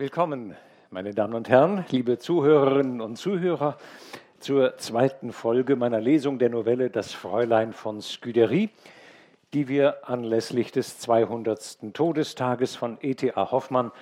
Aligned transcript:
Willkommen, 0.00 0.56
meine 0.88 1.12
Damen 1.12 1.34
und 1.34 1.50
Herren, 1.50 1.84
liebe 1.90 2.16
Zuhörerinnen 2.16 3.02
und 3.02 3.16
Zuhörer, 3.16 3.76
zur 4.38 4.78
zweiten 4.78 5.30
Folge 5.30 5.76
meiner 5.76 6.00
Lesung 6.00 6.38
der 6.38 6.48
Novelle 6.48 6.88
Das 6.88 7.12
Fräulein 7.12 7.74
von 7.74 8.00
Scudery, 8.00 8.70
die 9.52 9.68
wir 9.68 10.08
anlässlich 10.08 10.72
des 10.72 10.98
200. 11.00 11.92
Todestages 11.92 12.76
von 12.76 12.96
E.T.A. 13.02 13.50
Hoffmann, 13.50 13.92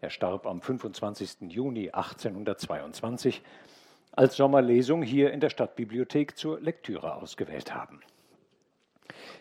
er 0.00 0.10
starb 0.10 0.46
am 0.46 0.60
25. 0.60 1.50
Juni 1.52 1.90
1822, 1.90 3.42
als 4.12 4.36
Sommerlesung 4.36 5.02
hier 5.02 5.32
in 5.32 5.40
der 5.40 5.50
Stadtbibliothek 5.50 6.38
zur 6.38 6.60
Lektüre 6.60 7.12
ausgewählt 7.12 7.74
haben. 7.74 8.02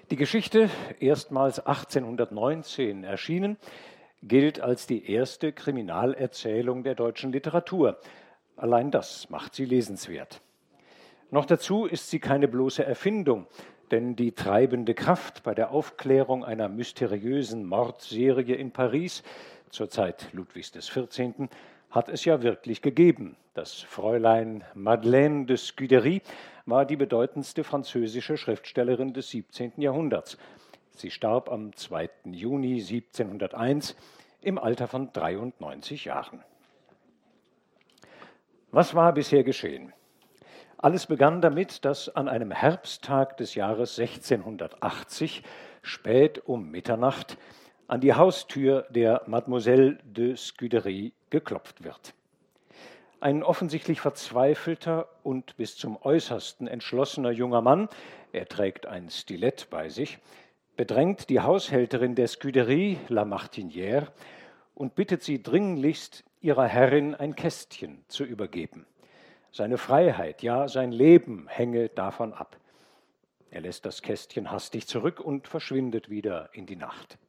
Die 0.10 0.16
Geschichte, 0.16 0.72
erstmals 1.00 1.60
1819 1.60 3.04
erschienen, 3.04 3.58
gilt 4.28 4.62
als 4.62 4.88
die 4.88 5.12
erste 5.12 5.52
Kriminalerzählung 5.52 6.84
der 6.84 6.96
deutschen 6.96 7.32
Literatur. 7.32 8.00
Allein 8.56 8.92
das 8.92 9.30
macht 9.30 9.54
sie 9.54 9.66
lesenswert. 9.66 10.42
Noch 11.32 11.46
dazu 11.46 11.86
ist 11.86 12.10
sie 12.10 12.20
keine 12.20 12.48
bloße 12.48 12.86
Erfindung, 12.86 13.48
denn 13.92 14.16
die 14.16 14.32
treibende 14.32 14.94
Kraft 14.94 15.44
bei 15.44 15.54
der 15.54 15.72
Aufklärung 15.72 16.46
einer 16.46 16.70
mysteriösen 16.70 17.66
Mordserie 17.66 18.56
in 18.56 18.72
Paris 18.72 19.24
zur 19.70 19.90
Zeit 19.90 20.30
Ludwigs 20.32 20.72
XIV. 20.72 21.50
hat 21.90 22.10
es 22.10 22.26
ja 22.26 22.42
wirklich 22.42 22.82
gegeben. 22.82 23.36
Das 23.54 23.82
Fräulein 23.82 24.64
Madeleine 24.74 25.46
de 25.46 25.58
Scudery 25.58 26.22
war 26.66 26.86
die 26.86 26.96
bedeutendste 26.96 27.64
französische 27.64 28.38
Schriftstellerin 28.38 29.14
des 29.14 29.30
17. 29.30 29.74
Jahrhunderts. 29.78 30.38
Sie 30.96 31.10
starb 31.10 31.50
am 31.50 31.76
2. 31.76 32.10
Juni 32.26 32.76
1701 32.76 33.96
im 34.42 34.60
Alter 34.60 34.88
von 34.88 35.12
93 35.12 36.06
Jahren. 36.06 36.44
Was 38.72 38.94
war 38.94 39.14
bisher 39.14 39.44
geschehen? 39.44 39.94
Alles 40.78 41.08
begann 41.08 41.42
damit, 41.42 41.86
dass 41.86 42.10
an 42.10 42.28
einem 42.28 42.52
Herbsttag 42.52 43.38
des 43.38 43.56
Jahres 43.56 43.98
1680 43.98 45.44
spät 45.82 46.48
um 46.48 46.70
Mitternacht 46.70 47.38
an 47.88 48.02
die 48.02 48.14
Haustür 48.14 48.86
der 48.90 49.24
Mademoiselle 49.26 49.98
de 50.04 50.36
Scudery 50.36 51.14
geklopft 51.30 51.84
wird. 51.84 52.14
Ein 53.20 53.44
offensichtlich 53.44 54.02
verzweifelter 54.02 55.08
und 55.24 55.56
bis 55.56 55.78
zum 55.78 55.98
äußersten 56.02 56.68
entschlossener 56.68 57.32
junger 57.32 57.62
Mann, 57.62 57.88
er 58.32 58.48
trägt 58.48 58.86
ein 58.86 59.10
Stilett 59.10 59.70
bei 59.70 59.90
sich, 59.90 60.20
bedrängt 60.76 61.30
die 61.30 61.40
Haushälterin 61.40 62.16
der 62.16 62.28
Scuderie, 62.28 62.98
La 63.08 63.24
Martinière, 63.24 64.08
und 64.76 64.96
bittet 64.96 65.24
sie 65.24 65.42
dringlichst, 65.42 66.24
ihrer 66.42 66.68
Herrin 66.68 67.16
ein 67.16 67.36
Kästchen 67.36 68.04
zu 68.08 68.24
übergeben. 68.24 68.86
Seine 69.52 69.78
Freiheit, 69.78 70.42
ja 70.42 70.68
sein 70.68 70.92
Leben 70.92 71.48
hänge 71.48 71.90
davon 71.90 72.34
ab. 72.34 72.58
Er 73.52 73.62
lässt 73.62 73.86
das 73.86 74.02
Kästchen 74.02 74.52
hastig 74.52 74.88
zurück 74.88 75.20
und 75.20 75.48
verschwindet 75.48 76.10
wieder 76.10 76.50
in 76.54 76.66
die 76.66 76.76
Nacht. 76.76 77.20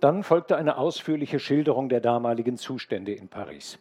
Dann 0.00 0.24
folgte 0.24 0.56
eine 0.56 0.78
ausführliche 0.78 1.38
Schilderung 1.38 1.88
der 1.88 2.00
damaligen 2.00 2.56
Zustände 2.56 3.12
in 3.12 3.28
Paris. 3.28 3.78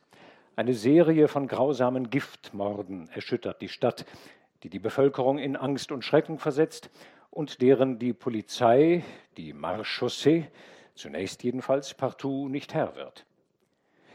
Eine 0.56 0.76
Serie 0.76 1.28
von 1.28 1.48
grausamen 1.48 2.12
Giftmorden 2.12 3.10
erschüttert 3.10 3.60
die 3.60 3.70
Stadt, 3.70 4.06
die 4.62 4.70
die 4.70 4.78
Bevölkerung 4.78 5.40
in 5.40 5.56
Angst 5.56 5.92
und 5.92 6.06
Schrecken 6.06 6.38
versetzt 6.38 6.92
und 7.32 7.62
deren 7.62 7.98
die 7.98 8.14
Polizei, 8.14 9.04
die 9.38 9.54
Marchaussee, 9.54 10.48
zunächst 10.94 11.44
jedenfalls 11.44 11.94
partout 11.94 12.50
nicht 12.50 12.74
Herr 12.74 12.96
wird. 12.96 13.26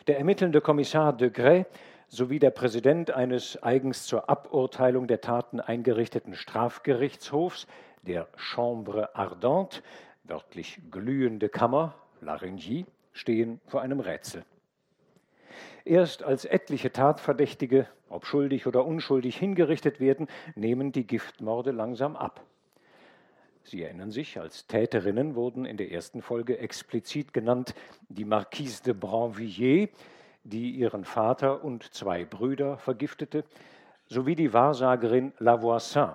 Der 0.06 0.18
ermittelnde 0.18 0.60
Kommissar 0.60 1.16
de 1.16 1.30
Grey 1.30 1.64
sowie 2.08 2.38
der 2.38 2.50
Präsident 2.50 3.10
eines 3.10 3.60
eigens 3.62 4.06
zur 4.06 4.30
Aburteilung 4.30 5.08
der 5.08 5.20
Taten 5.20 5.60
eingerichteten 5.60 6.34
Strafgerichtshofs, 6.34 7.66
der 8.02 8.28
Chambre 8.36 9.16
Ardente, 9.16 9.82
wörtlich 10.22 10.78
glühende 10.90 11.48
Kammer, 11.48 11.94
La 12.20 12.36
Rengie, 12.36 12.86
stehen 13.12 13.60
vor 13.66 13.80
einem 13.80 13.98
Rätsel. 13.98 14.44
Erst 15.84 16.22
als 16.22 16.44
etliche 16.44 16.92
Tatverdächtige, 16.92 17.88
ob 18.08 18.26
schuldig 18.26 18.66
oder 18.66 18.84
unschuldig, 18.84 19.36
hingerichtet 19.36 20.00
werden, 20.00 20.28
nehmen 20.54 20.92
die 20.92 21.06
Giftmorde 21.06 21.70
langsam 21.72 22.14
ab. 22.14 22.44
Sie 23.66 23.82
erinnern 23.82 24.12
sich, 24.12 24.38
als 24.38 24.68
Täterinnen 24.68 25.34
wurden 25.34 25.64
in 25.64 25.76
der 25.76 25.90
ersten 25.90 26.22
Folge 26.22 26.58
explizit 26.58 27.34
genannt 27.34 27.74
die 28.08 28.24
Marquise 28.24 28.80
de 28.84 28.92
Branvilliers, 28.94 29.88
die 30.44 30.70
ihren 30.70 31.04
Vater 31.04 31.64
und 31.64 31.92
zwei 31.92 32.24
Brüder 32.24 32.78
vergiftete, 32.78 33.42
sowie 34.06 34.36
die 34.36 34.52
Wahrsagerin 34.52 35.32
Lavoisin. 35.40 36.12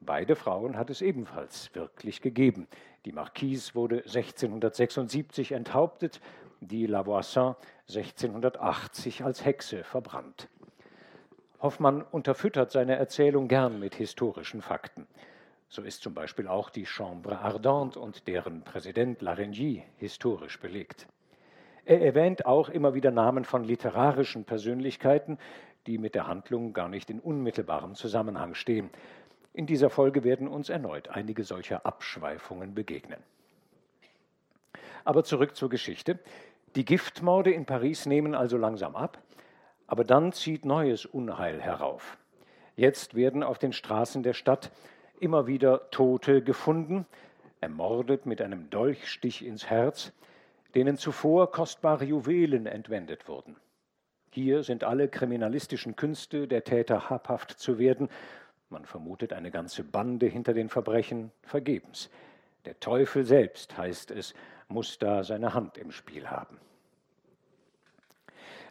Beide 0.00 0.34
Frauen 0.34 0.78
hat 0.78 0.88
es 0.88 1.02
ebenfalls 1.02 1.74
wirklich 1.74 2.22
gegeben. 2.22 2.66
Die 3.04 3.12
Marquise 3.12 3.74
wurde 3.74 3.96
1676 3.96 5.52
enthauptet, 5.52 6.22
die 6.62 6.86
Lavoisin 6.86 7.54
1680 7.86 9.24
als 9.24 9.44
Hexe 9.44 9.84
verbrannt. 9.84 10.48
Hoffmann 11.60 12.00
unterfüttert 12.00 12.70
seine 12.70 12.96
Erzählung 12.96 13.46
gern 13.46 13.78
mit 13.78 13.94
historischen 13.94 14.62
Fakten. 14.62 15.06
So 15.72 15.80
ist 15.80 16.02
zum 16.02 16.12
Beispiel 16.12 16.48
auch 16.48 16.68
die 16.68 16.84
Chambre 16.84 17.38
Ardente 17.38 17.98
und 17.98 18.28
deren 18.28 18.60
Präsident 18.60 19.22
Larengie 19.22 19.82
historisch 19.96 20.60
belegt. 20.60 21.06
Er 21.86 22.02
erwähnt 22.02 22.44
auch 22.44 22.68
immer 22.68 22.92
wieder 22.92 23.10
Namen 23.10 23.46
von 23.46 23.64
literarischen 23.64 24.44
Persönlichkeiten, 24.44 25.38
die 25.86 25.96
mit 25.96 26.14
der 26.14 26.26
Handlung 26.26 26.74
gar 26.74 26.90
nicht 26.90 27.08
in 27.08 27.20
unmittelbarem 27.20 27.94
Zusammenhang 27.94 28.52
stehen. 28.52 28.90
In 29.54 29.64
dieser 29.64 29.88
Folge 29.88 30.24
werden 30.24 30.46
uns 30.46 30.68
erneut 30.68 31.08
einige 31.08 31.42
solcher 31.42 31.86
Abschweifungen 31.86 32.74
begegnen. 32.74 33.22
Aber 35.04 35.24
zurück 35.24 35.56
zur 35.56 35.70
Geschichte. 35.70 36.18
Die 36.76 36.84
Giftmorde 36.84 37.50
in 37.50 37.64
Paris 37.64 38.04
nehmen 38.04 38.34
also 38.34 38.58
langsam 38.58 38.94
ab, 38.94 39.22
aber 39.86 40.04
dann 40.04 40.32
zieht 40.32 40.66
neues 40.66 41.06
Unheil 41.06 41.62
herauf. 41.62 42.18
Jetzt 42.76 43.14
werden 43.14 43.42
auf 43.42 43.58
den 43.58 43.72
Straßen 43.72 44.22
der 44.22 44.34
Stadt 44.34 44.70
immer 45.22 45.46
wieder 45.46 45.90
Tote 45.90 46.42
gefunden, 46.42 47.06
ermordet 47.60 48.26
mit 48.26 48.42
einem 48.42 48.68
Dolchstich 48.70 49.44
ins 49.46 49.70
Herz, 49.70 50.12
denen 50.74 50.96
zuvor 50.96 51.52
kostbare 51.52 52.04
Juwelen 52.04 52.66
entwendet 52.66 53.28
wurden. 53.28 53.56
Hier 54.30 54.62
sind 54.62 54.82
alle 54.82 55.08
kriminalistischen 55.08 55.94
Künste 55.94 56.48
der 56.48 56.64
Täter 56.64 57.08
habhaft 57.10 57.50
zu 57.52 57.78
werden. 57.78 58.08
Man 58.70 58.84
vermutet 58.84 59.32
eine 59.32 59.50
ganze 59.50 59.84
Bande 59.84 60.26
hinter 60.26 60.54
den 60.54 60.68
Verbrechen 60.68 61.30
vergebens. 61.42 62.10
Der 62.64 62.80
Teufel 62.80 63.24
selbst, 63.24 63.76
heißt 63.76 64.10
es, 64.10 64.34
muss 64.68 64.98
da 64.98 65.22
seine 65.22 65.54
Hand 65.54 65.78
im 65.78 65.92
Spiel 65.92 66.28
haben. 66.28 66.58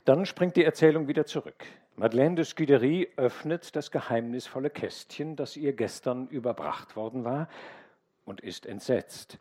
Dann 0.04 0.26
springt 0.26 0.56
die 0.56 0.66
Erzählung 0.66 1.08
wieder 1.08 1.26
zurück. 1.26 1.64
Madeleine 1.96 2.36
de 2.36 2.46
Scudery 2.46 3.10
öffnet 3.18 3.76
das 3.76 3.92
geheimnisvolle 3.92 4.70
Kästchen, 4.70 5.36
das 5.36 5.58
ihr 5.58 5.74
gestern 5.74 6.28
überbracht 6.28 6.96
worden 6.96 7.24
war, 7.24 7.48
und 8.26 8.42
ist 8.42 8.66
entsetzt. 8.66 9.38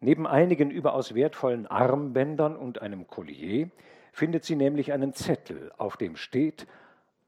Neben 0.00 0.26
einigen 0.26 0.70
überaus 0.70 1.14
wertvollen 1.14 1.66
Armbändern 1.66 2.56
und 2.56 2.82
einem 2.82 3.06
Collier 3.06 3.68
findet 4.12 4.44
sie 4.44 4.56
nämlich 4.56 4.92
einen 4.92 5.12
Zettel, 5.12 5.72
auf 5.78 5.96
dem 5.96 6.16
steht 6.16 6.66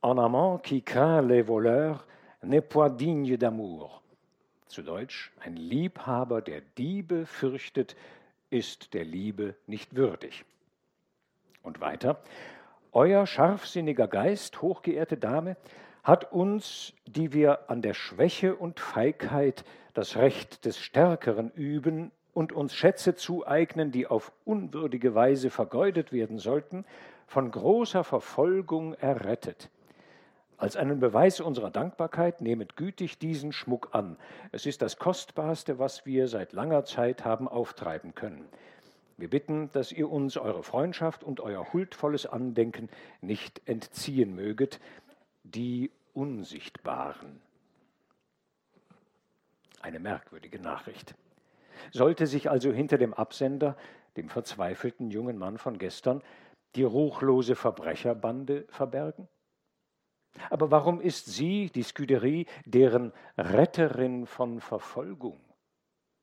En 0.03 0.19
amant 0.19 0.63
qui 0.63 0.81
craint 0.81 1.29
les 1.29 1.43
voleurs 1.43 2.07
n'est 2.43 2.63
point 2.63 2.89
digne 2.89 3.37
d'amour. 3.37 4.01
Zu 4.67 4.83
Deutsch, 4.83 5.31
ein 5.41 5.57
Liebhaber, 5.57 6.41
der 6.41 6.63
Diebe 6.79 7.27
fürchtet, 7.27 7.97
ist 8.49 8.95
der 8.95 9.05
Liebe 9.05 9.57
nicht 9.67 9.97
würdig. 9.97 10.45
Und 11.63 11.81
weiter, 11.81 12.23
euer 12.93 13.27
scharfsinniger 13.27 14.09
Geist, 14.09 14.63
hochgeehrte 14.63 15.17
Dame, 15.17 15.57
hat 16.03 16.33
uns, 16.33 16.95
die 17.07 17.33
wir 17.33 17.71
an 17.71 17.83
der 17.83 17.95
Schwäche 17.95 18.55
und 18.57 18.81
Feigheit 18.81 19.65
das 19.95 20.17
Recht 20.17 20.65
des 20.65 20.79
Stärkeren 20.79 21.51
üben 21.51 22.11
und 22.33 22.53
uns 22.53 22.75
Schätze 22.75 23.15
zueignen, 23.15 23.91
die 23.93 24.07
auf 24.07 24.33
unwürdige 24.45 25.15
Weise 25.15 25.51
vergeudet 25.51 26.13
werden 26.13 26.39
sollten, 26.39 26.85
von 27.27 27.51
großer 27.51 28.03
Verfolgung 28.03 28.95
errettet. 28.95 29.71
Als 30.57 30.77
einen 30.77 31.01
Beweis 31.01 31.41
unserer 31.41 31.71
Dankbarkeit 31.71 32.43
nehmet 32.43 32.77
gütig 32.77 33.19
diesen 33.19 33.53
Schmuck 33.53 33.91
an. 33.93 34.19
Es 34.53 34.67
ist 34.67 34.83
das 34.83 34.99
Kostbarste, 34.99 35.79
was 35.79 36.05
wir 36.05 36.29
seit 36.29 36.53
langer 36.53 36.85
Zeit 36.85 37.25
haben 37.25 37.49
auftreiben 37.49 38.15
können. 38.15 38.47
Wir 39.21 39.29
bitten, 39.29 39.71
dass 39.73 39.93
ihr 39.93 40.11
uns 40.11 40.39
eure 40.39 40.63
Freundschaft 40.63 41.23
und 41.23 41.41
euer 41.41 41.75
huldvolles 41.75 42.25
Andenken 42.25 42.89
nicht 43.21 43.61
entziehen 43.67 44.35
möget, 44.35 44.81
die 45.45 45.91
Unsichtbaren. 46.15 47.43
Eine 49.83 50.01
merkwürdige 50.01 50.59
Nachricht. 50.59 51.15
Sollte 51.93 52.27
sich 52.27 52.49
also 52.49 52.73
hinter 52.73 52.97
dem 52.97 53.13
Absender 53.13 53.77
dem 54.17 54.31
verzweifelten 54.31 55.11
jungen 55.11 55.37
Mann 55.37 55.59
von 55.59 55.77
gestern, 55.77 56.23
die 56.75 56.85
ruchlose 56.85 57.57
Verbrecherbande 57.57 58.65
verbergen? 58.71 59.29
Aber 60.49 60.71
warum 60.71 60.99
ist 60.99 61.27
sie, 61.27 61.69
die 61.75 61.83
Scuderie, 61.83 62.47
deren 62.65 63.13
Retterin 63.37 64.25
von 64.27 64.63
Verfolgung? 64.63 65.39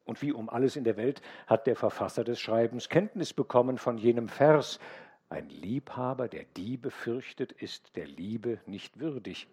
Und 0.07 0.21
wie 0.21 0.31
um 0.31 0.49
alles 0.49 0.77
in 0.77 0.85
der 0.85 0.97
Welt 0.97 1.21
hat 1.45 1.67
der 1.67 1.75
Verfasser 1.75 2.23
des 2.23 2.39
Schreibens 2.39 2.89
Kenntnis 2.89 3.33
bekommen 3.33 3.77
von 3.77 3.97
jenem 3.97 4.29
Vers, 4.29 4.79
ein 5.29 5.49
Liebhaber, 5.49 6.29
der 6.29 6.45
Diebe 6.45 6.89
fürchtet, 6.89 7.51
ist 7.51 7.97
der 7.97 8.07
Liebe 8.07 8.59
nicht 8.65 8.99
würdig. 8.99 9.47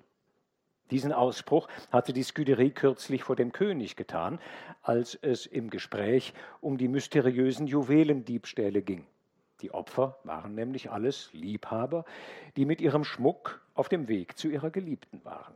Diesen 0.93 1.12
Ausspruch 1.12 1.67
hatte 1.91 2.12
die 2.12 2.23
Scuderie 2.23 2.71
kürzlich 2.71 3.25
vor 3.25 3.35
dem 3.35 3.51
König 3.51 3.97
getan, 3.97 4.39
als 4.83 5.19
es 5.21 5.47
im 5.47 5.71
Gespräch 5.71 6.33
um 6.61 6.79
die 6.79 6.87
mysteriösen 6.87 7.67
Juwelendiebstähle 7.67 8.83
ging. 8.83 9.05
Die 9.61 9.73
Opfer 9.73 10.19
waren 10.23 10.55
nämlich 10.55 10.93
alles 10.93 11.31
Liebhaber, 11.33 12.05
die 12.57 12.67
mit 12.67 12.81
ihrem 12.81 13.03
Schmuck 13.03 13.61
auf 13.75 13.89
dem 13.89 14.07
Weg 14.07 14.39
zu 14.39 14.49
ihrer 14.49 14.71
Geliebten 14.71 15.25
waren. 15.25 15.55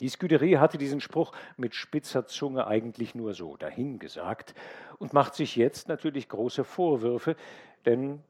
Die 0.00 0.08
Scuderie 0.08 0.56
hatte 0.56 0.78
diesen 0.78 1.00
Spruch 1.00 1.32
mit 1.58 1.74
spitzer 1.74 2.26
Zunge 2.26 2.66
eigentlich 2.66 3.14
nur 3.14 3.34
so 3.34 3.56
dahingesagt 3.56 4.54
und 4.98 5.12
macht 5.12 5.34
sich 5.34 5.56
jetzt 5.56 5.88
natürlich 5.88 6.28
große 6.28 6.64
Vorwürfe, 6.64 7.36
denn 7.84 8.22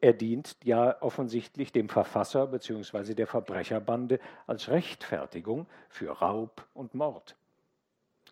er 0.00 0.14
dient 0.14 0.56
ja 0.64 1.00
offensichtlich 1.02 1.72
dem 1.72 1.88
Verfasser 1.88 2.46
bzw. 2.46 3.14
der 3.14 3.26
Verbrecherbande 3.26 4.20
als 4.46 4.68
Rechtfertigung 4.68 5.66
für 5.88 6.10
Raub 6.10 6.66
und 6.74 6.94
Mord. 6.94 7.36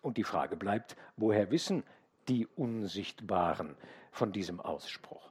Und 0.01 0.17
die 0.17 0.23
Frage 0.23 0.55
bleibt, 0.55 0.95
woher 1.17 1.51
wissen 1.51 1.83
die 2.27 2.47
Unsichtbaren 2.55 3.75
von 4.11 4.31
diesem 4.31 4.59
Ausspruch? 4.59 5.29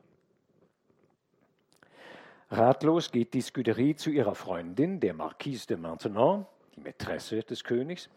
Ratlos 2.50 3.10
geht 3.10 3.34
die 3.34 3.40
Scuderie 3.40 3.96
zu 3.96 4.10
ihrer 4.10 4.34
Freundin, 4.34 5.00
der 5.00 5.14
Marquise 5.14 5.66
de 5.66 5.76
Maintenon, 5.76 6.46
die 6.74 6.80
Mätresse 6.80 7.42
des 7.42 7.64
Königs, 7.64 8.08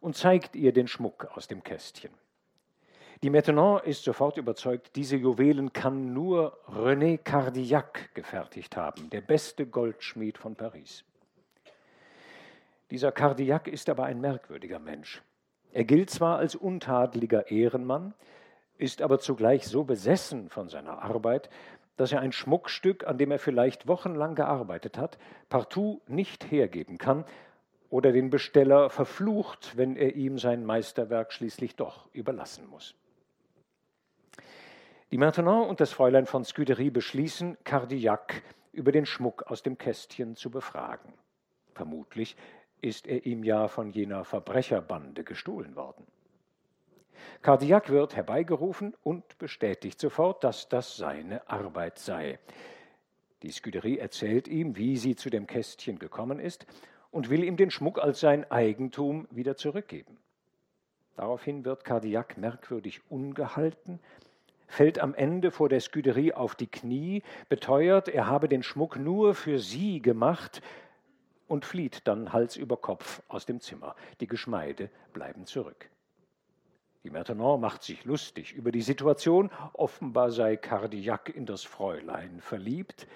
und 0.00 0.16
zeigt 0.16 0.56
ihr 0.56 0.72
den 0.72 0.88
Schmuck 0.88 1.28
aus 1.34 1.46
dem 1.46 1.62
Kästchen. 1.62 2.10
Die 3.22 3.28
Maintenon 3.28 3.82
ist 3.84 4.04
sofort 4.04 4.38
überzeugt, 4.38 4.96
diese 4.96 5.16
Juwelen 5.16 5.74
kann 5.74 6.14
nur 6.14 6.58
René 6.66 7.18
Cardillac 7.18 8.14
gefertigt 8.14 8.76
haben, 8.76 9.10
der 9.10 9.20
beste 9.20 9.66
Goldschmied 9.66 10.38
von 10.38 10.56
Paris. 10.56 11.04
Dieser 12.90 13.12
Cardillac 13.12 13.68
ist 13.68 13.90
aber 13.90 14.04
ein 14.04 14.22
merkwürdiger 14.22 14.78
Mensch. 14.78 15.22
Er 15.72 15.84
gilt 15.84 16.08
zwar 16.08 16.38
als 16.38 16.56
untadeliger 16.56 17.50
Ehrenmann, 17.50 18.14
ist 18.78 19.02
aber 19.02 19.18
zugleich 19.18 19.68
so 19.68 19.84
besessen 19.84 20.48
von 20.48 20.70
seiner 20.70 21.02
Arbeit, 21.02 21.50
dass 21.98 22.12
er 22.12 22.20
ein 22.20 22.32
Schmuckstück, 22.32 23.06
an 23.06 23.18
dem 23.18 23.30
er 23.30 23.38
vielleicht 23.38 23.86
wochenlang 23.86 24.34
gearbeitet 24.34 24.96
hat, 24.96 25.18
partout 25.50 26.00
nicht 26.08 26.50
hergeben 26.50 26.96
kann 26.96 27.26
oder 27.90 28.12
den 28.12 28.30
Besteller 28.30 28.88
verflucht, 28.88 29.76
wenn 29.76 29.96
er 29.96 30.14
ihm 30.14 30.38
sein 30.38 30.64
Meisterwerk 30.64 31.32
schließlich 31.32 31.76
doch 31.76 32.08
überlassen 32.12 32.66
muss. 32.68 32.94
Die 35.10 35.18
Maintenon 35.18 35.68
und 35.68 35.80
das 35.80 35.92
Fräulein 35.92 36.26
von 36.26 36.44
Scuderie 36.44 36.90
beschließen, 36.90 37.58
Cardillac 37.64 38.42
über 38.72 38.92
den 38.92 39.06
Schmuck 39.06 39.42
aus 39.50 39.64
dem 39.64 39.76
Kästchen 39.76 40.36
zu 40.36 40.50
befragen. 40.50 41.12
Vermutlich 41.74 42.36
ist 42.80 43.08
er 43.08 43.26
ihm 43.26 43.42
ja 43.42 43.66
von 43.66 43.90
jener 43.90 44.24
Verbrecherbande 44.24 45.24
gestohlen 45.24 45.74
worden. 45.74 46.06
Cardillac 47.42 47.90
wird 47.90 48.14
herbeigerufen 48.14 48.94
und 49.02 49.36
bestätigt 49.38 49.98
sofort, 49.98 50.44
dass 50.44 50.68
das 50.68 50.96
seine 50.96 51.48
Arbeit 51.50 51.98
sei. 51.98 52.38
Die 53.42 53.50
Scuderie 53.50 53.98
erzählt 53.98 54.46
ihm, 54.46 54.76
wie 54.76 54.96
sie 54.96 55.16
zu 55.16 55.28
dem 55.28 55.48
Kästchen 55.48 55.98
gekommen 55.98 56.38
ist 56.38 56.66
und 57.10 57.30
will 57.30 57.44
ihm 57.44 57.56
den 57.56 57.70
Schmuck 57.70 57.98
als 57.98 58.20
sein 58.20 58.50
Eigentum 58.50 59.26
wieder 59.30 59.56
zurückgeben. 59.56 60.18
Daraufhin 61.16 61.64
wird 61.64 61.84
Cardillac 61.84 62.38
merkwürdig 62.38 63.00
ungehalten, 63.08 64.00
fällt 64.66 64.98
am 64.98 65.14
Ende 65.14 65.50
vor 65.50 65.68
der 65.68 65.80
Scuderie 65.80 66.32
auf 66.32 66.54
die 66.54 66.68
Knie, 66.68 67.22
beteuert, 67.48 68.08
er 68.08 68.26
habe 68.26 68.48
den 68.48 68.62
Schmuck 68.62 68.96
nur 68.96 69.34
für 69.34 69.58
sie 69.58 70.00
gemacht 70.00 70.62
und 71.48 71.64
flieht 71.64 72.06
dann 72.06 72.32
Hals 72.32 72.56
über 72.56 72.76
Kopf 72.76 73.22
aus 73.28 73.44
dem 73.44 73.60
Zimmer. 73.60 73.96
Die 74.20 74.28
Geschmeide 74.28 74.88
bleiben 75.12 75.46
zurück. 75.46 75.90
Die 77.02 77.10
Maintenon 77.10 77.60
macht 77.60 77.82
sich 77.82 78.04
lustig 78.04 78.52
über 78.52 78.70
die 78.70 78.82
Situation, 78.82 79.50
offenbar 79.72 80.30
sei 80.30 80.56
Cardillac 80.56 81.28
in 81.34 81.46
das 81.46 81.64
Fräulein 81.64 82.40
verliebt. 82.40 83.08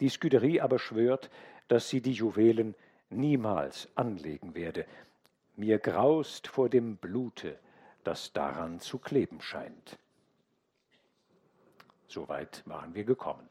Die 0.00 0.08
Scuderie 0.08 0.60
aber 0.60 0.78
schwört, 0.78 1.30
dass 1.68 1.88
sie 1.88 2.00
die 2.00 2.12
Juwelen 2.12 2.74
niemals 3.12 3.88
anlegen 3.94 4.54
werde. 4.54 4.86
Mir 5.56 5.78
graust 5.78 6.48
vor 6.48 6.68
dem 6.68 6.96
Blute, 6.96 7.58
das 8.04 8.32
daran 8.32 8.80
zu 8.80 8.98
kleben 8.98 9.40
scheint. 9.40 9.98
Soweit 12.06 12.62
waren 12.66 12.94
wir 12.94 13.04
gekommen. 13.04 13.48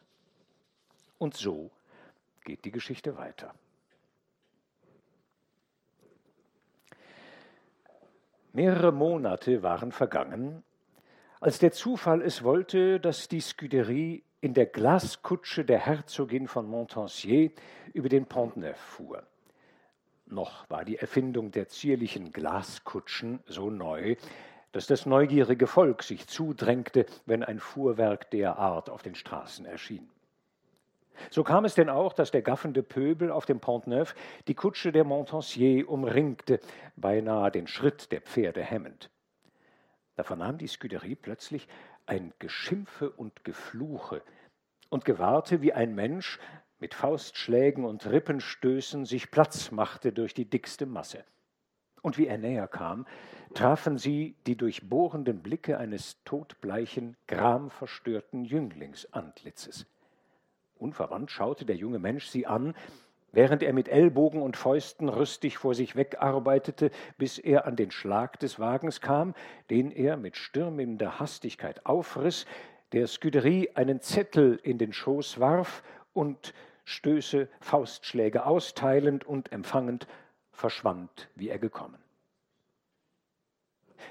Und 1.18 1.36
so 1.36 1.72
geht 2.44 2.66
die 2.66 2.72
Geschichte 2.72 3.18
weiter. 3.18 3.54
Mehrere 8.54 8.92
Monate 8.92 9.64
waren 9.64 9.92
vergangen, 9.92 10.64
als 11.40 11.58
der 11.58 11.72
Zufall 11.72 12.22
es 12.22 12.44
wollte, 12.44 13.00
dass 13.00 13.28
die 13.28 13.40
Scuderie 13.40 14.24
in 14.42 14.54
der 14.54 14.66
Glaskutsche 14.66 15.64
der 15.64 15.80
Herzogin 15.80 16.48
von 16.48 16.68
Montpensier 16.68 17.52
über 17.94 18.10
den 18.10 18.26
Pont 18.26 18.58
Neuf 18.58 18.78
fuhr. 18.78 19.24
Noch 20.32 20.70
war 20.70 20.86
die 20.86 20.98
Erfindung 20.98 21.52
der 21.52 21.68
zierlichen 21.68 22.32
Glaskutschen 22.32 23.42
so 23.48 23.70
neu, 23.70 24.16
dass 24.72 24.88
das 24.88 25.06
neugierige 25.06 25.68
Volk 25.68 26.04
sich 26.04 26.26
zudrängte, 26.28 27.06
wenn 27.26 27.44
ein 27.44 27.60
Fuhrwerk 27.60 28.32
der 28.32 28.58
Art 28.58 28.90
auf 28.90 29.02
den 29.02 29.16
Straßen 29.16 29.66
erschien. 29.66 30.10
So 31.30 31.44
kam 31.44 31.66
es 31.66 31.76
denn 31.76 31.90
auch, 31.90 32.14
dass 32.14 32.32
der 32.32 32.42
gaffende 32.42 32.82
Pöbel 32.82 33.30
auf 33.30 33.46
dem 33.46 33.60
Pont 33.60 33.88
Neuf 33.88 34.16
die 34.48 34.56
Kutsche 34.56 34.94
der 34.94 35.04
Montansier 35.04 35.90
umringte, 35.90 36.62
beinahe 36.96 37.52
den 37.52 37.68
Schritt 37.68 38.12
der 38.14 38.22
Pferde 38.22 38.64
hemmend. 38.64 39.10
Da 40.16 40.24
vernahm 40.24 40.58
die 40.58 40.68
Scuderie 40.68 41.16
plötzlich 41.16 41.68
ein 42.06 42.34
Geschimpfe 42.40 43.10
und 43.10 43.44
Gefluche 43.44 44.22
und 44.90 45.04
gewahrte, 45.04 45.62
wie 45.62 45.74
ein 45.74 45.94
Mensch 45.94 46.40
mit 46.82 46.96
Faustschlägen 46.96 47.86
und 47.86 48.08
Rippenstößen 48.08 49.06
sich 49.06 49.30
Platz 49.30 49.72
machte 49.72 50.12
durch 50.12 50.34
die 50.34 50.50
dickste 50.50 50.88
Masse. 50.88 51.24
Und 52.02 52.18
wie 52.18 52.26
er 52.26 52.40
näher 52.40 52.68
kam, 52.68 53.06
trafen 53.54 54.00
sie 54.00 54.36
die 54.48 54.58
durchbohrenden 54.58 55.44
Blicke 55.44 55.78
eines 55.78 56.18
todbleichen, 56.24 57.16
gramverstörten 57.28 58.44
Jünglingsantlitzes. 58.44 59.86
Unverwandt 60.80 61.30
schaute 61.30 61.66
der 61.66 61.76
junge 61.76 62.00
Mensch 62.00 62.26
sie 62.26 62.48
an, 62.48 62.74
während 63.32 63.62
er 63.62 63.74
mit 63.74 63.88
Ellbogen 63.88 64.42
und 64.42 64.58
Fäusten 64.58 65.08
rüstig 65.08 65.60
vor 65.60 65.76
sich 65.76 65.96
wegarbeitete, 65.96 66.90
bis 67.20 67.38
er 67.38 67.68
an 67.68 67.76
den 67.76 67.92
Schlag 67.92 68.40
des 68.40 68.60
Wagens 68.60 69.00
kam, 69.00 69.36
den 69.70 69.92
er 69.92 70.18
mit 70.18 70.36
stürmender 70.36 71.20
Hastigkeit 71.20 71.86
aufriss, 71.86 72.48
der 72.94 73.06
Scuderie 73.06 73.70
einen 73.76 74.02
Zettel 74.02 74.60
in 74.64 74.80
den 74.80 74.92
Schoß 74.92 75.40
warf 75.40 75.84
und 76.14 76.54
Stöße, 76.84 77.48
Faustschläge 77.60 78.46
austeilend 78.46 79.24
und 79.24 79.52
empfangend, 79.52 80.08
verschwand, 80.52 81.30
wie 81.36 81.50
er 81.50 81.60
gekommen 81.60 82.02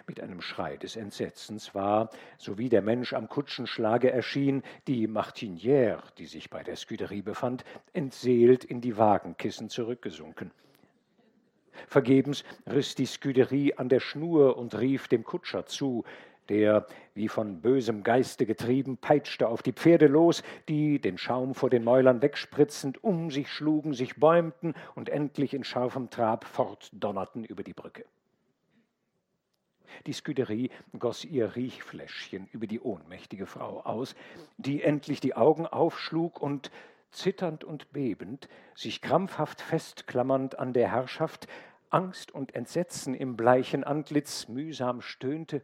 mit 0.07 0.21
einem 0.21 0.41
Schrei 0.41 0.77
des 0.77 0.97
Entsetzens 0.97 1.75
war, 1.75 2.11
sowie 2.39 2.69
der 2.69 2.83
Mensch 2.83 3.13
am 3.13 3.29
Kutschenschlage 3.29 4.11
erschien, 4.11 4.63
die 4.87 5.09
Martinière, 5.09 6.03
die 6.19 6.27
sich 6.27 6.51
bei 6.51 6.63
der 6.63 6.77
Scuderie 6.77 7.23
befand, 7.23 7.65
entseelt 7.93 8.65
in 8.65 8.81
die 8.81 8.97
Wagenkissen 8.97 9.69
zurückgesunken. 9.69 10.53
Vergebens 11.87 12.45
riss 12.67 12.95
die 12.95 13.07
Scuderie 13.07 13.75
an 13.75 13.89
der 13.89 14.01
Schnur 14.01 14.59
und 14.59 14.77
rief 14.79 15.09
dem 15.09 15.25
Kutscher 15.25 15.67
zu, 15.67 16.05
der, 16.51 16.87
wie 17.15 17.29
von 17.29 17.63
bösem 17.63 18.03
Geiste 18.03 18.45
getrieben, 18.45 18.99
peitschte 18.99 19.49
auf 19.49 19.63
die 19.63 19.73
Pferde 19.73 20.09
los, 20.09 20.43
die, 20.69 21.01
den 21.01 21.17
Schaum 21.17 21.55
vor 21.55 21.71
den 21.71 21.85
Mäulern 21.85 22.21
wegspritzend, 22.21 23.03
um 23.03 23.31
sich 23.31 23.49
schlugen, 23.51 23.95
sich 23.95 24.17
bäumten 24.17 24.75
und 24.95 25.09
endlich 25.09 25.55
in 25.55 25.65
scharfem 25.65 26.11
Trab 26.11 26.45
fortdonnerten 26.45 27.45
über 27.45 27.63
die 27.63 27.73
Brücke. 27.73 28.05
Die 30.07 30.13
Scuderie 30.13 30.71
goss 30.99 31.25
ihr 31.25 31.57
Riechfläschchen 31.57 32.49
über 32.53 32.67
die 32.67 32.81
ohnmächtige 32.81 33.47
Frau 33.47 33.81
aus, 33.81 34.15
die 34.57 34.83
endlich 34.83 35.21
die 35.21 35.35
Augen 35.35 35.67
aufschlug 35.67 36.41
und, 36.41 36.71
zitternd 37.11 37.65
und 37.65 37.93
bebend, 37.93 38.49
sich 38.75 39.03
krampfhaft 39.03 39.61
festklammernd 39.61 40.59
an 40.59 40.73
der 40.73 40.91
Herrschaft, 40.91 41.49
Angst 41.91 42.33
und 42.33 42.55
Entsetzen 42.55 43.15
im 43.15 43.37
bleichen 43.37 43.83
Antlitz 43.85 44.49
mühsam 44.49 45.01
stöhnte. 45.01 45.63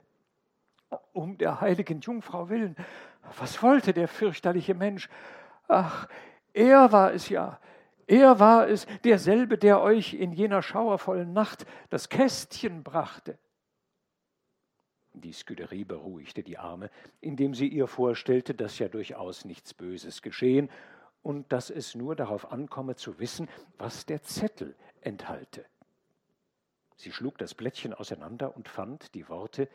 Um 1.12 1.38
der 1.38 1.60
heiligen 1.60 2.00
Jungfrau 2.00 2.48
willen, 2.48 2.76
Was 3.38 3.62
wollte 3.62 3.92
der 3.92 4.08
fürchterliche 4.08 4.74
Mensch? 4.74 5.08
Ach, 5.68 6.08
er 6.52 6.92
war 6.92 7.12
es 7.12 7.28
ja, 7.28 7.58
er 8.06 8.38
war 8.38 8.68
es, 8.68 8.86
derselbe, 9.02 9.58
der 9.58 9.80
euch 9.80 10.14
in 10.14 10.32
jener 10.32 10.62
schauervollen 10.62 11.32
Nacht 11.32 11.66
das 11.90 12.08
Kästchen 12.08 12.84
brachte. 12.84 13.36
Die 15.12 15.32
Sküderie 15.32 15.84
beruhigte 15.84 16.42
die 16.42 16.58
Arme, 16.58 16.90
indem 17.20 17.54
sie 17.54 17.68
ihr 17.68 17.86
vorstellte, 17.86 18.54
dass 18.54 18.78
ja 18.78 18.88
durchaus 18.88 19.44
nichts 19.44 19.74
Böses 19.74 20.22
geschehen 20.22 20.70
und 21.22 21.50
dass 21.52 21.70
es 21.70 21.94
nur 21.94 22.14
darauf 22.14 22.52
ankomme 22.52 22.94
zu 22.96 23.18
wissen, 23.18 23.48
was 23.78 24.06
der 24.06 24.22
Zettel 24.22 24.76
enthalte. 25.00 25.64
Sie 26.96 27.10
schlug 27.10 27.38
das 27.38 27.54
Blättchen 27.54 27.92
auseinander 27.92 28.54
und 28.54 28.68
fand 28.68 29.14
die 29.14 29.28
Worte 29.28 29.68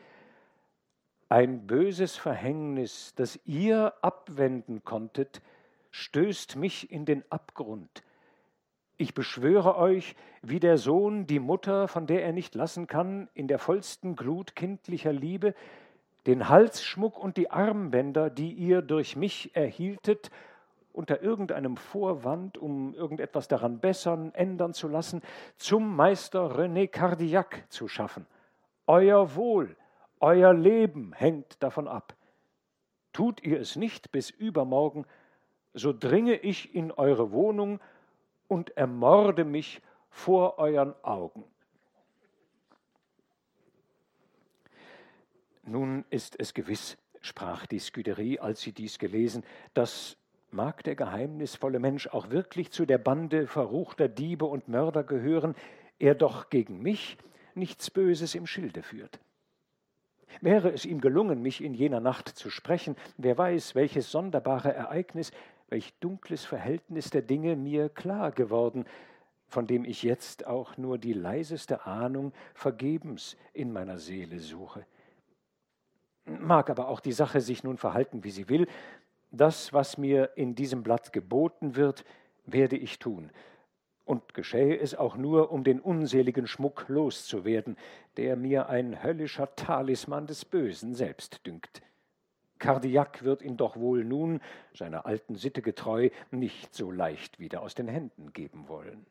Ein 1.32 1.66
böses 1.66 2.14
Verhängnis, 2.18 3.14
das 3.16 3.40
ihr 3.46 3.94
abwenden 4.02 4.84
konntet, 4.84 5.40
stößt 5.90 6.56
mich 6.56 6.92
in 6.92 7.06
den 7.06 7.24
Abgrund. 7.30 8.02
Ich 8.98 9.14
beschwöre 9.14 9.78
euch, 9.78 10.14
wie 10.42 10.60
der 10.60 10.76
Sohn 10.76 11.26
die 11.26 11.38
Mutter, 11.38 11.88
von 11.88 12.06
der 12.06 12.22
er 12.22 12.34
nicht 12.34 12.54
lassen 12.54 12.86
kann, 12.86 13.30
in 13.32 13.48
der 13.48 13.58
vollsten 13.58 14.14
Glut 14.14 14.54
kindlicher 14.54 15.14
Liebe, 15.14 15.54
den 16.26 16.50
Halsschmuck 16.50 17.18
und 17.18 17.38
die 17.38 17.50
Armbänder, 17.50 18.28
die 18.28 18.52
ihr 18.52 18.82
durch 18.82 19.16
mich 19.16 19.56
erhieltet, 19.56 20.30
unter 20.92 21.22
irgendeinem 21.22 21.78
Vorwand, 21.78 22.58
um 22.58 22.92
irgendetwas 22.92 23.48
daran 23.48 23.78
bessern, 23.78 24.34
ändern 24.34 24.74
zu 24.74 24.86
lassen, 24.86 25.22
zum 25.56 25.96
Meister 25.96 26.58
René 26.58 26.88
Cardillac 26.88 27.64
zu 27.70 27.88
schaffen. 27.88 28.26
Euer 28.86 29.34
Wohl, 29.34 29.74
euer 30.22 30.54
Leben 30.54 31.12
hängt 31.12 31.62
davon 31.62 31.88
ab. 31.88 32.16
Tut 33.12 33.42
ihr 33.42 33.60
es 33.60 33.76
nicht 33.76 34.12
bis 34.12 34.30
übermorgen, 34.30 35.04
so 35.74 35.92
dringe 35.92 36.36
ich 36.36 36.74
in 36.74 36.92
eure 36.92 37.32
Wohnung 37.32 37.80
und 38.48 38.76
ermorde 38.76 39.44
mich 39.44 39.82
vor 40.08 40.58
euren 40.58 40.94
Augen. 41.02 41.44
Nun 45.64 46.04
ist 46.10 46.38
es 46.38 46.54
gewiss, 46.54 46.98
sprach 47.20 47.66
die 47.66 47.80
Sküderie, 47.80 48.38
als 48.38 48.60
sie 48.60 48.72
dies 48.72 48.98
gelesen, 48.98 49.44
dass 49.74 50.16
mag 50.50 50.82
der 50.84 50.96
geheimnisvolle 50.96 51.78
Mensch 51.78 52.08
auch 52.08 52.30
wirklich 52.30 52.70
zu 52.72 52.84
der 52.84 52.98
Bande 52.98 53.46
verruchter 53.46 54.08
Diebe 54.08 54.44
und 54.44 54.68
Mörder 54.68 55.02
gehören, 55.02 55.54
er 55.98 56.14
doch 56.14 56.50
gegen 56.50 56.82
mich 56.82 57.16
nichts 57.54 57.90
Böses 57.90 58.34
im 58.34 58.46
Schilde 58.46 58.82
führt. 58.82 59.20
Wäre 60.40 60.70
es 60.70 60.84
ihm 60.84 61.00
gelungen, 61.00 61.42
mich 61.42 61.62
in 61.62 61.74
jener 61.74 62.00
Nacht 62.00 62.28
zu 62.28 62.50
sprechen, 62.50 62.96
wer 63.16 63.36
weiß, 63.36 63.74
welches 63.74 64.10
sonderbare 64.10 64.72
Ereignis, 64.72 65.32
welch 65.68 65.94
dunkles 66.00 66.44
Verhältnis 66.44 67.10
der 67.10 67.22
Dinge 67.22 67.56
mir 67.56 67.88
klar 67.88 68.30
geworden, 68.30 68.84
von 69.48 69.66
dem 69.66 69.84
ich 69.84 70.02
jetzt 70.02 70.46
auch 70.46 70.76
nur 70.76 70.98
die 70.98 71.12
leiseste 71.12 71.86
Ahnung 71.86 72.32
vergebens 72.54 73.36
in 73.52 73.72
meiner 73.72 73.98
Seele 73.98 74.38
suche. 74.38 74.86
Mag 76.24 76.70
aber 76.70 76.88
auch 76.88 77.00
die 77.00 77.12
Sache 77.12 77.40
sich 77.40 77.64
nun 77.64 77.76
verhalten, 77.76 78.24
wie 78.24 78.30
sie 78.30 78.48
will, 78.48 78.66
das, 79.30 79.72
was 79.72 79.98
mir 79.98 80.30
in 80.36 80.54
diesem 80.54 80.82
Blatt 80.82 81.12
geboten 81.12 81.74
wird, 81.74 82.04
werde 82.44 82.76
ich 82.76 82.98
tun. 82.98 83.30
Und 84.04 84.34
geschehe 84.34 84.78
es 84.78 84.94
auch 84.94 85.16
nur, 85.16 85.52
um 85.52 85.64
den 85.64 85.80
unseligen 85.80 86.46
Schmuck 86.46 86.86
loszuwerden, 86.88 87.76
der 88.16 88.36
mir 88.36 88.68
ein 88.68 89.02
höllischer 89.02 89.54
Talisman 89.54 90.26
des 90.26 90.44
Bösen 90.44 90.94
selbst 90.94 91.46
dünkt. 91.46 91.82
Kardiak 92.58 93.24
wird 93.24 93.42
ihn 93.42 93.56
doch 93.56 93.76
wohl 93.76 94.04
nun, 94.04 94.40
seiner 94.72 95.06
alten 95.06 95.34
Sitte 95.34 95.62
getreu, 95.62 96.10
nicht 96.30 96.74
so 96.74 96.90
leicht 96.90 97.40
wieder 97.40 97.62
aus 97.62 97.74
den 97.74 97.88
Händen 97.88 98.32
geben 98.32 98.68
wollen. 98.68 99.06